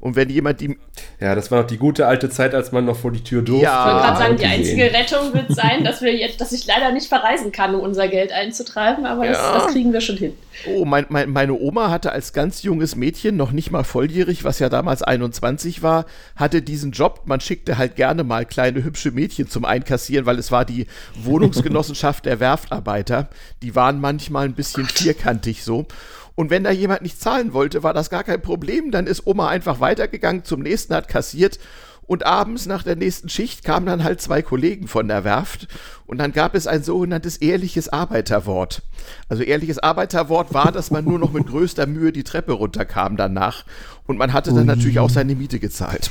Und 0.04 0.16
wenn 0.16 0.28
jemand 0.28 0.60
die. 0.60 0.76
Ja, 1.18 1.34
das 1.34 1.50
war 1.50 1.62
noch 1.62 1.66
die 1.66 1.78
gute 1.78 2.06
alte 2.06 2.28
Zeit, 2.28 2.54
als 2.54 2.72
man 2.72 2.84
noch 2.84 2.98
vor 2.98 3.10
die 3.10 3.24
Tür 3.24 3.40
durfte. 3.40 3.64
Ja, 3.64 3.80
ich 3.80 3.86
wollte 3.86 4.06
gerade 4.06 4.18
sagen, 4.18 4.36
die 4.36 4.44
einzige 4.44 4.82
Rettung 4.92 5.32
wird 5.32 5.54
sein, 5.54 5.82
dass 5.82 6.02
wir 6.02 6.14
jetzt, 6.14 6.42
dass 6.42 6.52
ich 6.52 6.66
leider 6.66 6.92
nicht 6.92 7.08
verreisen 7.08 7.52
kann, 7.52 7.74
um 7.74 7.80
unser 7.80 8.06
Geld 8.08 8.30
einzutreiben, 8.30 9.06
aber 9.06 9.24
ja. 9.24 9.32
das, 9.32 9.64
das, 9.64 9.72
kriegen 9.72 9.94
wir 9.94 10.02
schon 10.02 10.18
hin. 10.18 10.34
Oh, 10.66 10.84
mein, 10.84 11.06
mein, 11.08 11.30
meine 11.30 11.54
Oma 11.54 11.88
hatte 11.88 12.12
als 12.12 12.34
ganz 12.34 12.62
junges 12.62 12.96
Mädchen, 12.96 13.38
noch 13.38 13.50
nicht 13.50 13.70
mal 13.70 13.82
volljährig, 13.82 14.44
was 14.44 14.58
ja 14.58 14.68
damals 14.68 15.02
21 15.02 15.82
war, 15.82 16.04
hatte 16.36 16.60
diesen 16.60 16.92
Job. 16.92 17.22
Man 17.24 17.40
schickte 17.40 17.78
halt 17.78 17.96
gerne 17.96 18.24
mal 18.24 18.44
kleine 18.44 18.84
hübsche 18.84 19.10
Mädchen 19.10 19.48
zum 19.48 19.64
Einkassieren, 19.64 20.26
weil 20.26 20.38
es 20.38 20.52
war 20.52 20.66
die 20.66 20.86
Wohnungsgenossenschaft 21.22 22.26
der 22.26 22.40
Werftarbeiter. 22.40 23.28
Die 23.62 23.74
waren 23.74 24.02
manchmal 24.02 24.44
ein 24.44 24.54
bisschen 24.54 24.84
vierkantig 24.84 25.64
so. 25.64 25.86
Und 26.34 26.50
wenn 26.50 26.64
da 26.64 26.70
jemand 26.70 27.02
nicht 27.02 27.20
zahlen 27.20 27.52
wollte, 27.52 27.82
war 27.82 27.94
das 27.94 28.10
gar 28.10 28.24
kein 28.24 28.42
Problem. 28.42 28.90
Dann 28.90 29.06
ist 29.06 29.26
Oma 29.26 29.48
einfach 29.48 29.80
weitergegangen, 29.80 30.44
zum 30.44 30.60
nächsten 30.60 30.94
hat 30.94 31.08
kassiert. 31.08 31.58
Und 32.06 32.26
abends 32.26 32.66
nach 32.66 32.82
der 32.82 32.96
nächsten 32.96 33.28
Schicht 33.28 33.64
kamen 33.64 33.86
dann 33.86 34.04
halt 34.04 34.20
zwei 34.20 34.42
Kollegen 34.42 34.88
von 34.88 35.08
der 35.08 35.24
Werft 35.24 35.68
und 36.06 36.18
dann 36.18 36.32
gab 36.32 36.54
es 36.54 36.66
ein 36.66 36.82
sogenanntes 36.82 37.38
ehrliches 37.38 37.88
Arbeiterwort. 37.88 38.82
Also 39.30 39.42
ehrliches 39.42 39.78
Arbeiterwort 39.78 40.52
war, 40.52 40.70
dass 40.70 40.90
man 40.90 41.04
nur 41.04 41.18
noch 41.18 41.32
mit 41.32 41.46
größter 41.46 41.86
Mühe 41.86 42.12
die 42.12 42.24
Treppe 42.24 42.52
runterkam 42.52 43.16
danach 43.16 43.64
und 44.06 44.18
man 44.18 44.34
hatte 44.34 44.52
dann 44.52 44.66
natürlich 44.66 44.98
auch 44.98 45.08
seine 45.08 45.34
Miete 45.34 45.58
gezahlt. 45.58 46.10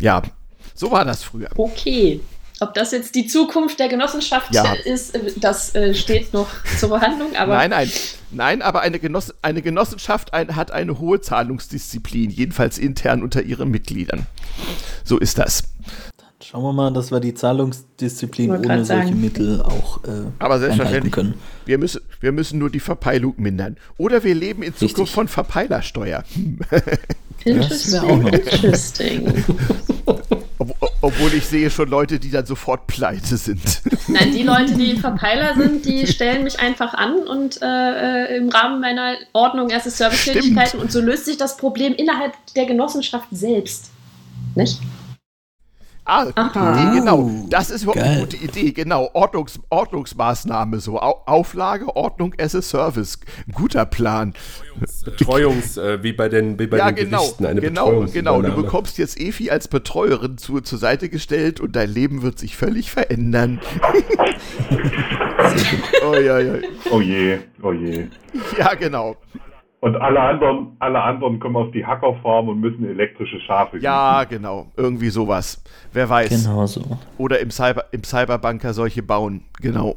Ja, 0.00 0.22
so 0.74 0.90
war 0.90 1.04
das 1.04 1.22
früher. 1.22 1.50
Okay. 1.54 2.20
Ob 2.60 2.72
das 2.74 2.92
jetzt 2.92 3.16
die 3.16 3.26
Zukunft 3.26 3.80
der 3.80 3.88
Genossenschaft 3.88 4.54
ja. 4.54 4.74
ist, 4.84 5.18
das 5.36 5.74
äh, 5.74 5.92
steht 5.92 6.32
noch 6.32 6.48
zur 6.78 6.90
Behandlung. 6.90 7.34
Aber 7.36 7.54
nein, 7.56 7.70
nein, 7.70 7.90
nein, 8.30 8.62
aber 8.62 8.80
eine, 8.82 9.00
Genoss 9.00 9.34
eine 9.42 9.60
Genossenschaft 9.60 10.32
ein, 10.32 10.54
hat 10.54 10.70
eine 10.70 11.00
hohe 11.00 11.20
Zahlungsdisziplin, 11.20 12.30
jedenfalls 12.30 12.78
intern 12.78 13.22
unter 13.22 13.42
ihren 13.42 13.70
Mitgliedern. 13.70 14.26
So 15.02 15.18
ist 15.18 15.38
das. 15.38 15.64
Dann 16.16 16.28
schauen 16.40 16.62
wir 16.62 16.72
mal, 16.72 16.92
dass 16.92 17.10
wir 17.10 17.18
die 17.18 17.34
Zahlungsdisziplin 17.34 18.52
ohne 18.52 18.84
solche 18.84 18.84
sagen. 18.84 19.20
Mittel 19.20 19.60
auch 19.60 20.04
äh, 20.04 20.26
aber 20.38 20.60
selbstverständlich 20.60 21.12
können. 21.12 21.34
Wir 21.66 21.78
müssen, 21.78 22.02
wir 22.20 22.30
müssen 22.30 22.60
nur 22.60 22.70
die 22.70 22.80
Verpeilung 22.80 23.34
mindern. 23.36 23.78
Oder 23.98 24.22
wir 24.22 24.34
leben 24.34 24.62
in 24.62 24.74
Zukunft 24.74 24.98
Richtig. 24.98 25.10
von 25.10 25.26
Verpeilersteuer. 25.26 26.22
Interesting. 27.44 28.28
Interesting. 28.28 29.44
obwohl 31.04 31.34
ich 31.34 31.44
sehe 31.44 31.70
schon 31.70 31.90
Leute, 31.90 32.18
die 32.18 32.30
dann 32.30 32.46
sofort 32.46 32.86
pleite 32.86 33.36
sind. 33.36 33.82
Nein, 34.08 34.32
die 34.32 34.42
Leute, 34.42 34.72
die 34.72 34.96
Verpeiler 35.00 35.54
sind, 35.54 35.84
die 35.84 36.06
stellen 36.06 36.44
mich 36.44 36.58
einfach 36.60 36.94
an 36.94 37.18
und 37.18 37.60
äh, 37.60 37.66
äh 37.66 38.36
im 38.38 38.48
Rahmen 38.48 38.80
meiner 38.80 39.14
Ordnung 39.34 39.68
erste 39.68 39.90
Servicetätigkeiten 39.90 40.80
und 40.80 40.90
so 40.90 41.00
löst 41.00 41.26
sich 41.26 41.36
das 41.36 41.58
Problem 41.58 41.94
innerhalb 41.94 42.32
der 42.56 42.64
Genossenschaft 42.64 43.28
selbst. 43.30 43.90
Nicht? 44.54 44.80
Ah, 46.06 46.24
gute 46.24 46.60
Aha. 46.60 46.90
Idee, 46.90 46.98
genau. 46.98 47.30
Das 47.48 47.70
ist 47.70 47.84
überhaupt 47.84 48.02
eine 48.02 48.20
gute 48.20 48.36
Idee, 48.36 48.72
genau. 48.72 49.08
Ordnungs, 49.14 49.58
Ordnungsmaßnahme, 49.70 50.78
so 50.80 50.98
Auflage, 50.98 51.96
Ordnung 51.96 52.34
as 52.38 52.54
a 52.54 52.60
Service. 52.60 53.18
Ein 53.46 53.52
guter 53.52 53.86
Plan. 53.86 54.34
Betreuungs, 55.04 55.78
äh, 55.78 56.02
wie 56.02 56.12
bei 56.12 56.28
den, 56.28 56.58
wie 56.58 56.66
bei 56.66 56.76
ja, 56.76 56.92
den 56.92 57.06
genau, 57.06 57.22
Gerichten, 57.22 57.46
eine 57.46 57.60
genau, 57.60 58.04
genau. 58.12 58.42
Du 58.42 58.54
bekommst 58.54 58.98
jetzt 58.98 59.18
Efi 59.18 59.48
als 59.50 59.68
Betreuerin 59.68 60.36
zu, 60.36 60.60
zur 60.60 60.78
Seite 60.78 61.08
gestellt 61.08 61.60
und 61.60 61.74
dein 61.74 61.90
Leben 61.90 62.20
wird 62.22 62.38
sich 62.38 62.54
völlig 62.56 62.90
verändern. 62.90 63.60
oh, 66.06 66.14
ja, 66.16 66.38
ja. 66.38 66.54
oh 66.90 67.00
je, 67.00 67.38
oh 67.62 67.72
je. 67.72 68.08
Ja, 68.58 68.74
genau. 68.74 69.16
Und 69.84 69.96
alle 69.96 70.18
anderen, 70.18 70.78
alle 70.78 70.98
anderen 70.98 71.38
kommen 71.38 71.56
auf 71.56 71.70
die 71.72 71.84
Hackerfarm 71.84 72.48
und 72.48 72.58
müssen 72.58 72.88
elektrische 72.88 73.38
Schafe 73.40 73.76
Ja, 73.80 74.24
genau. 74.24 74.72
Irgendwie 74.78 75.10
sowas. 75.10 75.62
Wer 75.92 76.08
weiß. 76.08 76.30
Genau 76.30 76.64
so. 76.66 76.80
Oder 77.18 77.40
im, 77.40 77.50
Cyber, 77.50 77.84
im 77.92 78.02
Cyberbunker 78.02 78.72
solche 78.72 79.02
bauen. 79.02 79.44
Genau. 79.60 79.96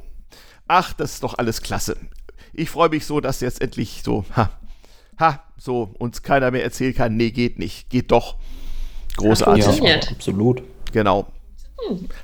Ach, 0.67 0.91
das 0.91 1.13
ist 1.13 1.23
doch 1.23 1.37
alles 1.37 1.61
klasse. 1.61 1.95
Ich 2.51 2.69
freue 2.69 2.89
mich 2.89 3.05
so, 3.05 3.21
dass 3.21 3.39
jetzt 3.39 3.61
endlich 3.61 4.01
so, 4.03 4.25
ha, 4.35 4.49
ha, 5.21 5.41
so 5.55 5.93
uns 5.99 6.21
keiner 6.21 6.51
mehr 6.51 6.65
erzählen 6.65 6.93
kann, 6.93 7.15
nee, 7.15 7.31
geht 7.31 7.57
nicht. 7.57 7.89
Geht 7.89 8.11
doch. 8.11 8.35
Großartig. 9.15 9.79
Ja, 9.79 9.95
absolut. 10.11 10.63
Genau. 10.91 11.27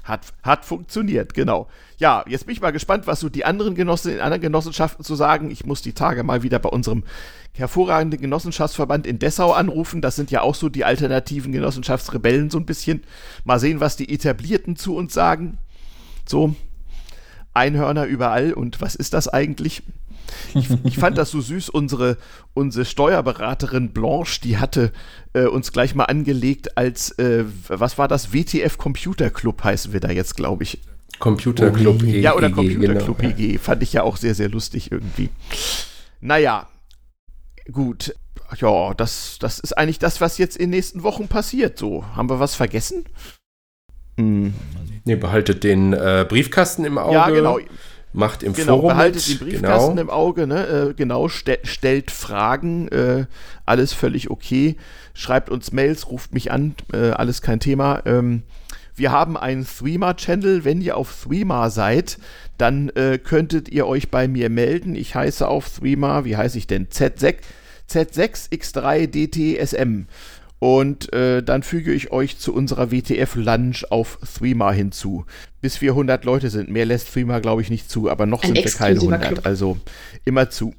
Hat, 0.03 0.33
hat 0.41 0.65
funktioniert, 0.65 1.33
genau. 1.33 1.67
Ja, 1.97 2.25
jetzt 2.27 2.45
bin 2.45 2.53
ich 2.53 2.61
mal 2.61 2.71
gespannt, 2.71 3.07
was 3.07 3.19
so 3.19 3.29
die 3.29 3.45
anderen 3.45 3.75
Genossen 3.75 4.13
in 4.13 4.19
anderen 4.19 4.41
Genossenschaften 4.41 5.05
zu 5.05 5.15
sagen. 5.15 5.51
Ich 5.51 5.65
muss 5.65 5.81
die 5.81 5.93
Tage 5.93 6.23
mal 6.23 6.43
wieder 6.43 6.59
bei 6.59 6.69
unserem 6.69 7.03
hervorragenden 7.53 8.19
Genossenschaftsverband 8.19 9.05
in 9.05 9.19
Dessau 9.19 9.51
anrufen. 9.51 10.01
Das 10.01 10.15
sind 10.15 10.31
ja 10.31 10.41
auch 10.41 10.55
so 10.55 10.69
die 10.69 10.85
alternativen 10.85 11.51
Genossenschaftsrebellen 11.51 12.49
so 12.49 12.57
ein 12.57 12.65
bisschen. 12.65 13.03
Mal 13.43 13.59
sehen, 13.59 13.79
was 13.79 13.95
die 13.95 14.13
Etablierten 14.13 14.75
zu 14.75 14.95
uns 14.95 15.13
sagen. 15.13 15.59
So, 16.27 16.55
Einhörner 17.53 18.05
überall 18.05 18.53
und 18.53 18.81
was 18.81 18.95
ist 18.95 19.13
das 19.13 19.27
eigentlich? 19.27 19.83
Ich, 20.53 20.67
ich, 20.83 20.97
fand 20.97 21.17
das 21.17 21.31
so 21.31 21.41
süß. 21.41 21.69
Unsere, 21.69 22.17
unsere 22.53 22.85
Steuerberaterin 22.85 23.91
Blanche, 23.91 24.41
die 24.41 24.57
hatte 24.57 24.91
äh, 25.33 25.45
uns 25.45 25.71
gleich 25.71 25.95
mal 25.95 26.05
angelegt 26.05 26.77
als, 26.77 27.11
äh, 27.19 27.45
was 27.67 27.97
war 27.97 28.07
das? 28.07 28.33
WTF 28.33 28.77
Computer 28.77 29.29
Club 29.29 29.63
heißen 29.63 29.93
wir 29.93 29.99
da 29.99 30.11
jetzt, 30.11 30.35
glaube 30.35 30.63
ich. 30.63 30.79
Computer 31.19 31.71
Club 31.71 32.03
EG. 32.03 32.21
Ja, 32.21 32.35
oder 32.35 32.49
Computer 32.49 32.95
Club 32.95 33.19
genau. 33.19 33.37
EG. 33.37 33.57
Fand 33.57 33.83
ich 33.83 33.93
ja 33.93 34.03
auch 34.03 34.17
sehr, 34.17 34.35
sehr 34.35 34.49
lustig 34.49 34.91
irgendwie. 34.91 35.29
Naja, 36.21 36.67
gut. 37.71 38.15
Ja, 38.59 38.93
das, 38.93 39.37
das 39.39 39.59
ist 39.59 39.77
eigentlich 39.77 39.99
das, 39.99 40.21
was 40.21 40.37
jetzt 40.37 40.57
in 40.57 40.65
den 40.65 40.77
nächsten 40.77 41.03
Wochen 41.03 41.27
passiert. 41.27 41.79
So, 41.79 42.05
haben 42.15 42.29
wir 42.29 42.39
was 42.39 42.55
vergessen? 42.55 43.05
Hm. 44.17 44.53
Nee, 45.05 45.15
behaltet 45.15 45.63
den 45.63 45.93
äh, 45.93 46.25
Briefkasten 46.27 46.85
im 46.85 46.97
Auge. 46.97 47.13
Ja, 47.13 47.29
genau 47.29 47.59
macht 48.13 48.43
im 48.43 48.53
genau, 48.53 48.77
Forum 48.77 48.89
behaltet 48.89 49.27
mit. 49.27 49.41
den 49.41 49.47
Briefkasten 49.47 49.95
genau. 49.95 50.01
im 50.01 50.09
Auge, 50.09 50.47
ne? 50.47 50.67
Äh, 50.67 50.93
genau, 50.93 51.27
ste 51.27 51.59
stellt 51.63 52.11
Fragen, 52.11 52.87
äh, 52.89 53.25
alles 53.65 53.93
völlig 53.93 54.29
okay. 54.29 54.75
Schreibt 55.13 55.49
uns 55.49 55.71
Mails, 55.71 56.09
ruft 56.09 56.33
mich 56.33 56.51
an, 56.51 56.75
äh, 56.93 57.11
alles 57.11 57.41
kein 57.41 57.59
Thema. 57.59 58.01
Ähm, 58.05 58.43
wir 58.95 59.11
haben 59.11 59.37
einen 59.37 59.65
Threema-Channel. 59.65 60.65
Wenn 60.65 60.81
ihr 60.81 60.97
auf 60.97 61.23
Threema 61.23 61.71
seid, 61.71 62.19
dann 62.57 62.89
äh, 62.89 63.17
könntet 63.17 63.69
ihr 63.69 63.87
euch 63.87 64.11
bei 64.11 64.27
mir 64.27 64.49
melden. 64.49 64.95
Ich 64.95 65.15
heiße 65.15 65.47
auf 65.47 65.69
Threema, 65.69 66.25
wie 66.25 66.35
heiße 66.37 66.57
ich 66.57 66.67
denn? 66.67 66.87
Z6, 66.87 67.37
Z6X3DTSM. 67.89 70.05
Und 70.63 71.11
äh, 71.11 71.43
dann 71.43 71.61
füge 71.61 71.91
ich 71.91 72.13
euch 72.13 72.37
zu 72.37 72.53
unserer 72.53 72.89
WTF-Lunch 72.89 73.91
auf 73.91 74.17
Threema 74.37 74.71
hinzu. 74.71 75.25
Bis 75.59 75.81
wir 75.81 75.91
100 75.91 76.23
Leute 76.23 76.49
sind. 76.49 76.69
Mehr 76.69 76.85
lässt 76.85 77.11
Threema, 77.11 77.39
glaube 77.39 77.61
ich, 77.61 77.69
nicht 77.69 77.89
zu. 77.89 78.09
Aber 78.09 78.25
noch 78.25 78.43
Ein 78.43 78.55
sind 78.55 78.63
wir 78.63 78.71
keine 78.71 78.95
100. 78.95 79.21
Club. 79.23 79.41
Also 79.43 79.77
immer 80.23 80.49
zu. 80.49 80.73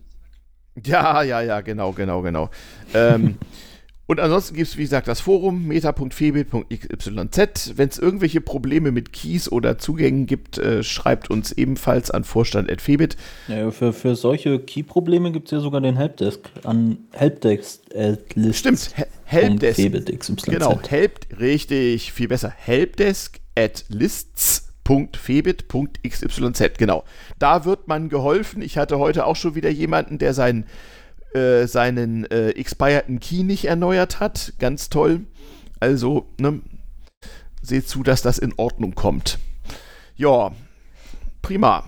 Ja, 0.82 1.22
ja, 1.22 1.43
ja, 1.43 1.61
genau, 1.61 1.93
genau, 1.93 2.22
genau. 2.22 2.49
ähm, 2.95 3.35
Und 4.07 4.20
ansonsten 4.20 4.55
gibt 4.55 4.68
es, 4.68 4.76
wie 4.76 4.82
gesagt, 4.82 5.09
das 5.09 5.20
Forum 5.20 5.66
meta.febit.xyz. 5.66 7.72
Wenn 7.76 7.89
es 7.89 7.99
irgendwelche 7.99 8.43
Probleme 8.43 8.93
mit 8.93 9.14
Keys 9.14 9.51
oder 9.51 9.78
Zugängen 9.78 10.26
gibt, 10.26 10.59
äh, 10.59 10.82
schreibt 10.82 11.30
uns 11.30 11.53
ebenfalls 11.53 12.11
an 12.11 12.24
vorstand.febit. 12.24 13.16
Ja, 13.49 13.70
für, 13.70 13.95
für 13.95 14.14
solche 14.14 14.59
Key-Probleme 14.59 15.32
gibt 15.32 15.49
es 15.49 15.53
ja 15.53 15.61
sogar 15.61 15.80
den 15.80 15.97
Helpdesk 15.97 16.51
an 16.64 16.99
Helpdesk 17.12 17.80
äh, 17.95 18.18
Stimmt, 18.53 18.95
Helpdesk. 19.25 19.79
Genau, 20.47 20.81
Help, 20.89 21.27
richtig, 21.41 22.12
viel 22.12 22.29
besser. 22.29 22.53
Helpdesk 22.57 23.41
at 23.57 23.85
lists.febit.xyz, 23.89 26.79
genau. 26.79 27.05
Da 27.39 27.64
wird 27.64 27.89
man 27.89 28.09
geholfen. 28.09 28.62
Ich 28.62 28.79
hatte 28.79 28.99
heute 28.99 29.27
auch 29.27 29.37
schon 29.37 29.55
wieder 29.55 29.70
jemanden, 29.70 30.18
der 30.18 30.35
seinen 30.35 30.66
äh, 31.35 31.66
seinen 31.66 32.31
äh, 32.31 32.51
expireden 32.51 33.18
Key 33.18 33.43
nicht 33.43 33.64
erneuert 33.64 34.20
hat. 34.20 34.53
Ganz 34.59 34.89
toll. 34.89 35.27
Also, 35.81 36.29
ne, 36.39 36.61
seht 37.61 37.89
zu, 37.89 38.03
dass 38.03 38.22
das 38.22 38.39
in 38.39 38.55
Ordnung 38.57 38.95
kommt. 38.95 39.39
Ja, 40.16 40.53
prima. 41.43 41.85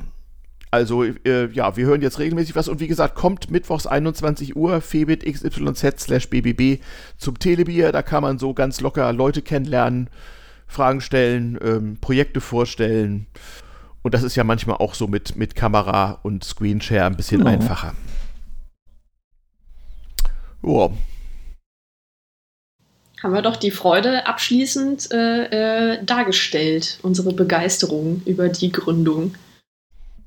Also, 0.71 1.05
äh, 1.05 1.51
ja, 1.53 1.77
wir 1.77 1.87
hören 1.87 2.03
jetzt 2.03 2.19
regelmäßig 2.19 2.57
was 2.57 2.69
und 2.69 2.81
wie 2.81 2.89
gesagt, 2.89 3.15
kommt 3.15 3.51
mittwochs 3.51 3.87
21 3.87 4.57
Uhr, 4.57 4.81
Febit 4.81 5.25
XYZ 5.25 6.01
slash 6.01 6.29
BBB 6.29 6.83
zum 7.17 7.39
Telebier. 7.39 7.93
Da 7.93 8.03
kann 8.03 8.23
man 8.23 8.39
so 8.39 8.53
ganz 8.53 8.81
locker 8.81 9.13
Leute 9.13 9.43
kennenlernen, 9.43 10.11
Fragen 10.67 11.01
stellen, 11.01 11.59
ähm, 11.63 11.99
Projekte 12.01 12.41
vorstellen. 12.41 13.27
Und 14.03 14.15
das 14.15 14.23
ist 14.23 14.37
ja 14.37 14.45
manchmal 14.45 14.77
auch 14.77 14.95
so 14.95 15.07
mit, 15.07 15.37
mit 15.37 15.55
Kamera 15.55 16.19
und 16.23 16.45
Screenshare 16.45 17.07
ein 17.07 17.17
bisschen 17.17 17.39
genau. 17.39 17.51
einfacher. 17.51 17.95
Ja. 20.63 20.91
Haben 23.23 23.35
wir 23.35 23.43
doch 23.43 23.57
die 23.57 23.71
Freude 23.71 24.27
abschließend 24.27 25.11
äh, 25.11 25.95
äh, 25.95 26.05
dargestellt, 26.05 26.99
unsere 27.03 27.33
Begeisterung 27.33 28.23
über 28.27 28.49
die 28.49 28.71
Gründung. 28.71 29.35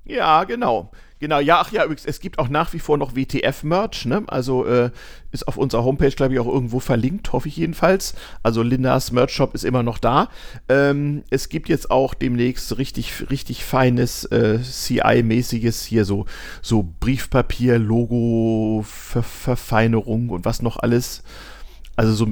Ja, 0.10 0.44
genau. 0.44 0.92
Genau, 1.20 1.40
ja, 1.40 1.60
ach 1.60 1.72
ja, 1.74 1.84
übrigens, 1.84 2.06
es 2.06 2.22
gibt 2.22 2.40
auch 2.40 2.48
nach 2.48 2.72
wie 2.72 2.80
vor 2.80 2.98
noch 2.98 3.14
WTF-Merch, 3.14 4.06
ne? 4.06 4.24
Also 4.28 4.66
äh, 4.66 4.90
ist 5.34 5.50
auf 5.50 5.58
unserer 5.58 5.84
Homepage, 5.84 6.12
glaube 6.12 6.34
ich, 6.34 6.40
auch 6.40 6.48
irgendwo 6.48 6.80
verlinkt, 6.80 7.34
hoffe 7.34 7.50
ich 7.50 7.58
jedenfalls. 7.58 8.16
Also 8.42 8.64
Lindas 8.64 9.12
Merch-Shop 9.12 9.54
ist 9.54 9.66
immer 9.66 9.84
noch 9.84 9.98
da. 9.98 10.30
Ähm, 10.70 11.24
es 11.30 11.50
gibt 11.50 11.68
jetzt 11.68 11.92
auch 11.92 12.14
demnächst 12.14 12.78
richtig, 12.78 13.30
richtig 13.30 13.66
feines 13.66 14.24
äh, 14.26 14.60
CI-mäßiges 14.64 15.84
hier 15.84 16.06
so, 16.06 16.26
so 16.62 16.88
Briefpapier, 17.02 17.80
Logo, 17.80 18.86
Ver 18.88 19.22
Verfeinerung 19.22 20.30
und 20.30 20.46
was 20.46 20.62
noch 20.62 20.78
alles. 20.78 21.24
Also 21.98 22.14
so, 22.14 22.28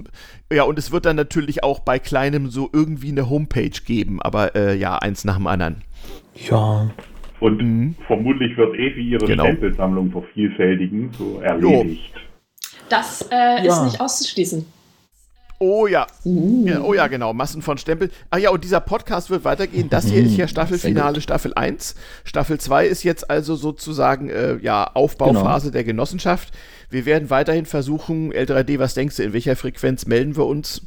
ja, 0.49 0.63
und 0.63 0.79
es 0.79 0.91
wird 0.91 1.05
dann 1.05 1.17
natürlich 1.17 1.61
auch 1.61 1.79
bei 1.79 1.99
kleinem 1.99 2.49
so 2.49 2.69
irgendwie 2.71 3.09
eine 3.09 3.29
Homepage 3.29 3.81
geben, 3.85 4.21
aber 4.21 4.55
äh, 4.55 4.77
ja, 4.77 4.97
eins 4.97 5.25
nach 5.25 5.35
dem 5.35 5.47
anderen. 5.47 5.83
Ja, 6.49 6.89
und 7.39 7.61
mhm. 7.61 7.95
vermutlich 8.07 8.57
wird 8.57 8.75
Evi 8.75 9.09
ihre 9.09 9.25
genau. 9.25 9.45
Stempelsammlung 9.45 10.11
vervielfältigen, 10.11 11.11
so 11.13 11.39
erledigt. 11.39 12.13
Das 12.89 13.27
äh, 13.31 13.35
ja. 13.35 13.61
ist 13.63 13.83
nicht 13.83 14.01
auszuschließen. 14.01 14.65
Oh 15.59 15.87
ja. 15.87 16.05
Uh. 16.23 16.67
ja. 16.67 16.81
Oh 16.81 16.93
ja, 16.93 17.07
genau. 17.07 17.33
Massen 17.33 17.61
von 17.61 17.77
Stempel. 17.77 18.11
Ach 18.29 18.37
ja, 18.37 18.51
und 18.51 18.63
dieser 18.63 18.79
Podcast 18.79 19.29
wird 19.29 19.43
weitergehen. 19.43 19.89
Das 19.89 20.05
hier 20.05 20.21
ist 20.21 20.37
ja 20.37 20.47
Staffelfinale, 20.47 21.19
Staffel 21.19 21.53
1. 21.55 21.95
Staffel 22.23 22.59
2 22.59 22.85
ist 22.85 23.03
jetzt 23.03 23.29
also 23.29 23.55
sozusagen 23.55 24.29
äh, 24.29 24.57
ja, 24.57 24.89
Aufbauphase 24.93 25.67
genau. 25.67 25.73
der 25.73 25.83
Genossenschaft. 25.83 26.53
Wir 26.89 27.05
werden 27.05 27.29
weiterhin 27.29 27.65
versuchen, 27.65 28.31
L3D, 28.31 28.77
was 28.77 28.93
denkst 28.93 29.17
du, 29.17 29.23
in 29.23 29.33
welcher 29.33 29.55
Frequenz 29.55 30.05
melden 30.05 30.37
wir 30.37 30.45
uns? 30.45 30.83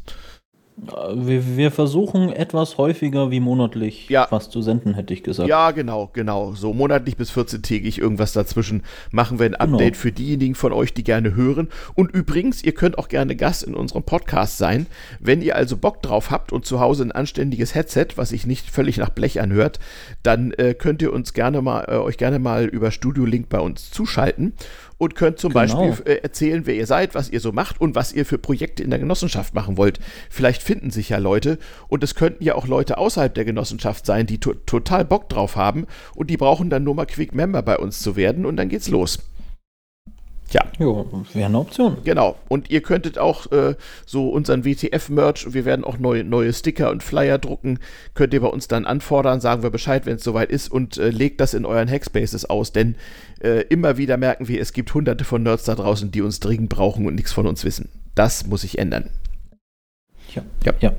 Wir, 1.14 1.56
wir, 1.56 1.70
versuchen 1.70 2.32
etwas 2.32 2.78
häufiger 2.78 3.30
wie 3.30 3.40
monatlich 3.40 4.08
ja. 4.08 4.26
was 4.30 4.48
zu 4.48 4.62
senden, 4.62 4.94
hätte 4.94 5.12
ich 5.12 5.22
gesagt. 5.22 5.48
Ja, 5.48 5.72
genau, 5.72 6.08
genau. 6.12 6.52
So 6.52 6.72
monatlich 6.72 7.18
bis 7.18 7.30
14-tägig 7.32 7.98
irgendwas 7.98 8.32
dazwischen 8.32 8.82
machen 9.10 9.38
wir 9.38 9.46
ein 9.46 9.52
genau. 9.52 9.74
Update 9.74 9.92
genau. 9.92 10.02
für 10.02 10.12
diejenigen 10.12 10.54
von 10.54 10.72
euch, 10.72 10.94
die 10.94 11.04
gerne 11.04 11.34
hören. 11.34 11.68
Und 11.94 12.12
übrigens, 12.12 12.64
ihr 12.64 12.72
könnt 12.72 12.96
auch 12.96 13.08
gerne 13.08 13.36
Gast 13.36 13.62
in 13.62 13.74
unserem 13.74 14.04
Podcast 14.04 14.56
sein. 14.56 14.86
Wenn 15.18 15.42
ihr 15.42 15.54
also 15.54 15.76
Bock 15.76 16.02
drauf 16.02 16.30
habt 16.30 16.50
und 16.50 16.64
zu 16.64 16.80
Hause 16.80 17.04
ein 17.04 17.12
anständiges 17.12 17.74
Headset, 17.74 18.08
was 18.16 18.30
sich 18.30 18.46
nicht 18.46 18.70
völlig 18.70 18.96
nach 18.96 19.10
Blech 19.10 19.40
anhört, 19.40 19.80
dann 20.22 20.52
äh, 20.52 20.72
könnt 20.72 21.02
ihr 21.02 21.12
uns 21.12 21.34
gerne 21.34 21.60
mal, 21.60 21.84
äh, 21.88 21.96
euch 21.96 22.16
gerne 22.16 22.38
mal 22.38 22.64
über 22.64 22.90
Studio 22.90 23.26
Link 23.26 23.50
bei 23.50 23.60
uns 23.60 23.90
zuschalten 23.90 24.54
und 25.00 25.14
könnt 25.14 25.38
zum 25.38 25.54
genau. 25.54 25.88
Beispiel 25.88 26.06
äh, 26.06 26.16
erzählen, 26.18 26.66
wer 26.66 26.74
ihr 26.74 26.86
seid, 26.86 27.14
was 27.14 27.30
ihr 27.30 27.40
so 27.40 27.52
macht 27.52 27.80
und 27.80 27.94
was 27.94 28.12
ihr 28.12 28.26
für 28.26 28.36
Projekte 28.36 28.82
in 28.82 28.90
der 28.90 28.98
Genossenschaft 28.98 29.54
machen 29.54 29.78
wollt. 29.78 29.98
Vielleicht 30.28 30.62
finden 30.62 30.90
sich 30.90 31.08
ja 31.08 31.16
Leute 31.16 31.58
und 31.88 32.04
es 32.04 32.14
könnten 32.14 32.44
ja 32.44 32.54
auch 32.54 32.66
Leute 32.66 32.98
außerhalb 32.98 33.34
der 33.34 33.46
Genossenschaft 33.46 34.04
sein, 34.04 34.26
die 34.26 34.38
to 34.38 34.52
total 34.66 35.06
Bock 35.06 35.30
drauf 35.30 35.56
haben 35.56 35.86
und 36.14 36.28
die 36.28 36.36
brauchen 36.36 36.68
dann 36.68 36.84
nur 36.84 36.94
mal 36.94 37.06
Quick 37.06 37.34
Member 37.34 37.62
bei 37.62 37.78
uns 37.78 38.00
zu 38.00 38.14
werden 38.14 38.44
und 38.44 38.58
dann 38.58 38.68
geht's 38.68 38.88
los. 38.88 39.20
Ja. 40.50 40.62
Jo, 40.78 41.06
wäre 41.32 41.46
eine 41.46 41.58
Option. 41.58 41.98
Genau. 42.04 42.36
Und 42.48 42.70
ihr 42.70 42.82
könntet 42.82 43.18
auch 43.18 43.50
äh, 43.52 43.76
so 44.04 44.30
unseren 44.30 44.64
WTF-Merch, 44.64 45.52
wir 45.52 45.64
werden 45.64 45.84
auch 45.84 45.98
neue, 45.98 46.24
neue 46.24 46.52
Sticker 46.52 46.90
und 46.90 47.02
Flyer 47.02 47.38
drucken, 47.38 47.78
könnt 48.14 48.34
ihr 48.34 48.40
bei 48.40 48.48
uns 48.48 48.66
dann 48.66 48.84
anfordern, 48.84 49.40
sagen 49.40 49.62
wir 49.62 49.70
Bescheid, 49.70 50.06
wenn 50.06 50.16
es 50.16 50.24
soweit 50.24 50.50
ist 50.50 50.70
und 50.70 50.98
äh, 50.98 51.10
legt 51.10 51.40
das 51.40 51.54
in 51.54 51.64
euren 51.64 51.88
Hackspaces 51.88 52.50
aus, 52.50 52.72
denn 52.72 52.96
äh, 53.40 53.62
immer 53.68 53.96
wieder 53.96 54.16
merken 54.16 54.48
wir, 54.48 54.60
es 54.60 54.72
gibt 54.72 54.92
hunderte 54.94 55.24
von 55.24 55.42
Nerds 55.42 55.64
da 55.64 55.74
draußen, 55.74 56.10
die 56.10 56.22
uns 56.22 56.40
dringend 56.40 56.68
brauchen 56.68 57.06
und 57.06 57.14
nichts 57.14 57.32
von 57.32 57.46
uns 57.46 57.64
wissen. 57.64 57.88
Das 58.14 58.46
muss 58.46 58.62
sich 58.62 58.78
ändern. 58.78 59.10
Ja. 60.34 60.42
ja. 60.64 60.74
ja. 60.80 60.92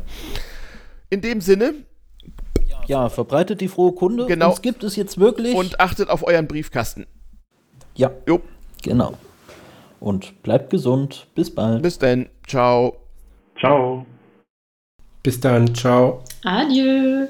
In 1.09 1.21
dem 1.21 1.41
Sinne. 1.41 1.73
Ja, 2.87 3.09
verbreitet 3.09 3.61
die 3.61 3.67
frohe 3.67 3.93
Kunde. 3.93 4.25
Genau. 4.25 4.49
Uns 4.49 4.61
gibt 4.61 4.83
es 4.83 4.95
jetzt 4.95 5.19
wirklich. 5.19 5.55
Und 5.55 5.79
achtet 5.79 6.09
auf 6.09 6.25
euren 6.25 6.47
Briefkasten. 6.47 7.05
Ja. 7.95 8.11
Jo. 8.27 8.41
Genau 8.81 9.15
und 10.01 10.41
bleibt 10.43 10.69
gesund. 10.69 11.27
Bis 11.35 11.53
bald. 11.53 11.81
Bis 11.81 11.97
dann. 11.97 12.27
Ciao. 12.45 12.97
Ciao. 13.57 14.05
Bis 15.23 15.39
dann. 15.39 15.73
Ciao. 15.73 16.23
Adieu. 16.43 17.27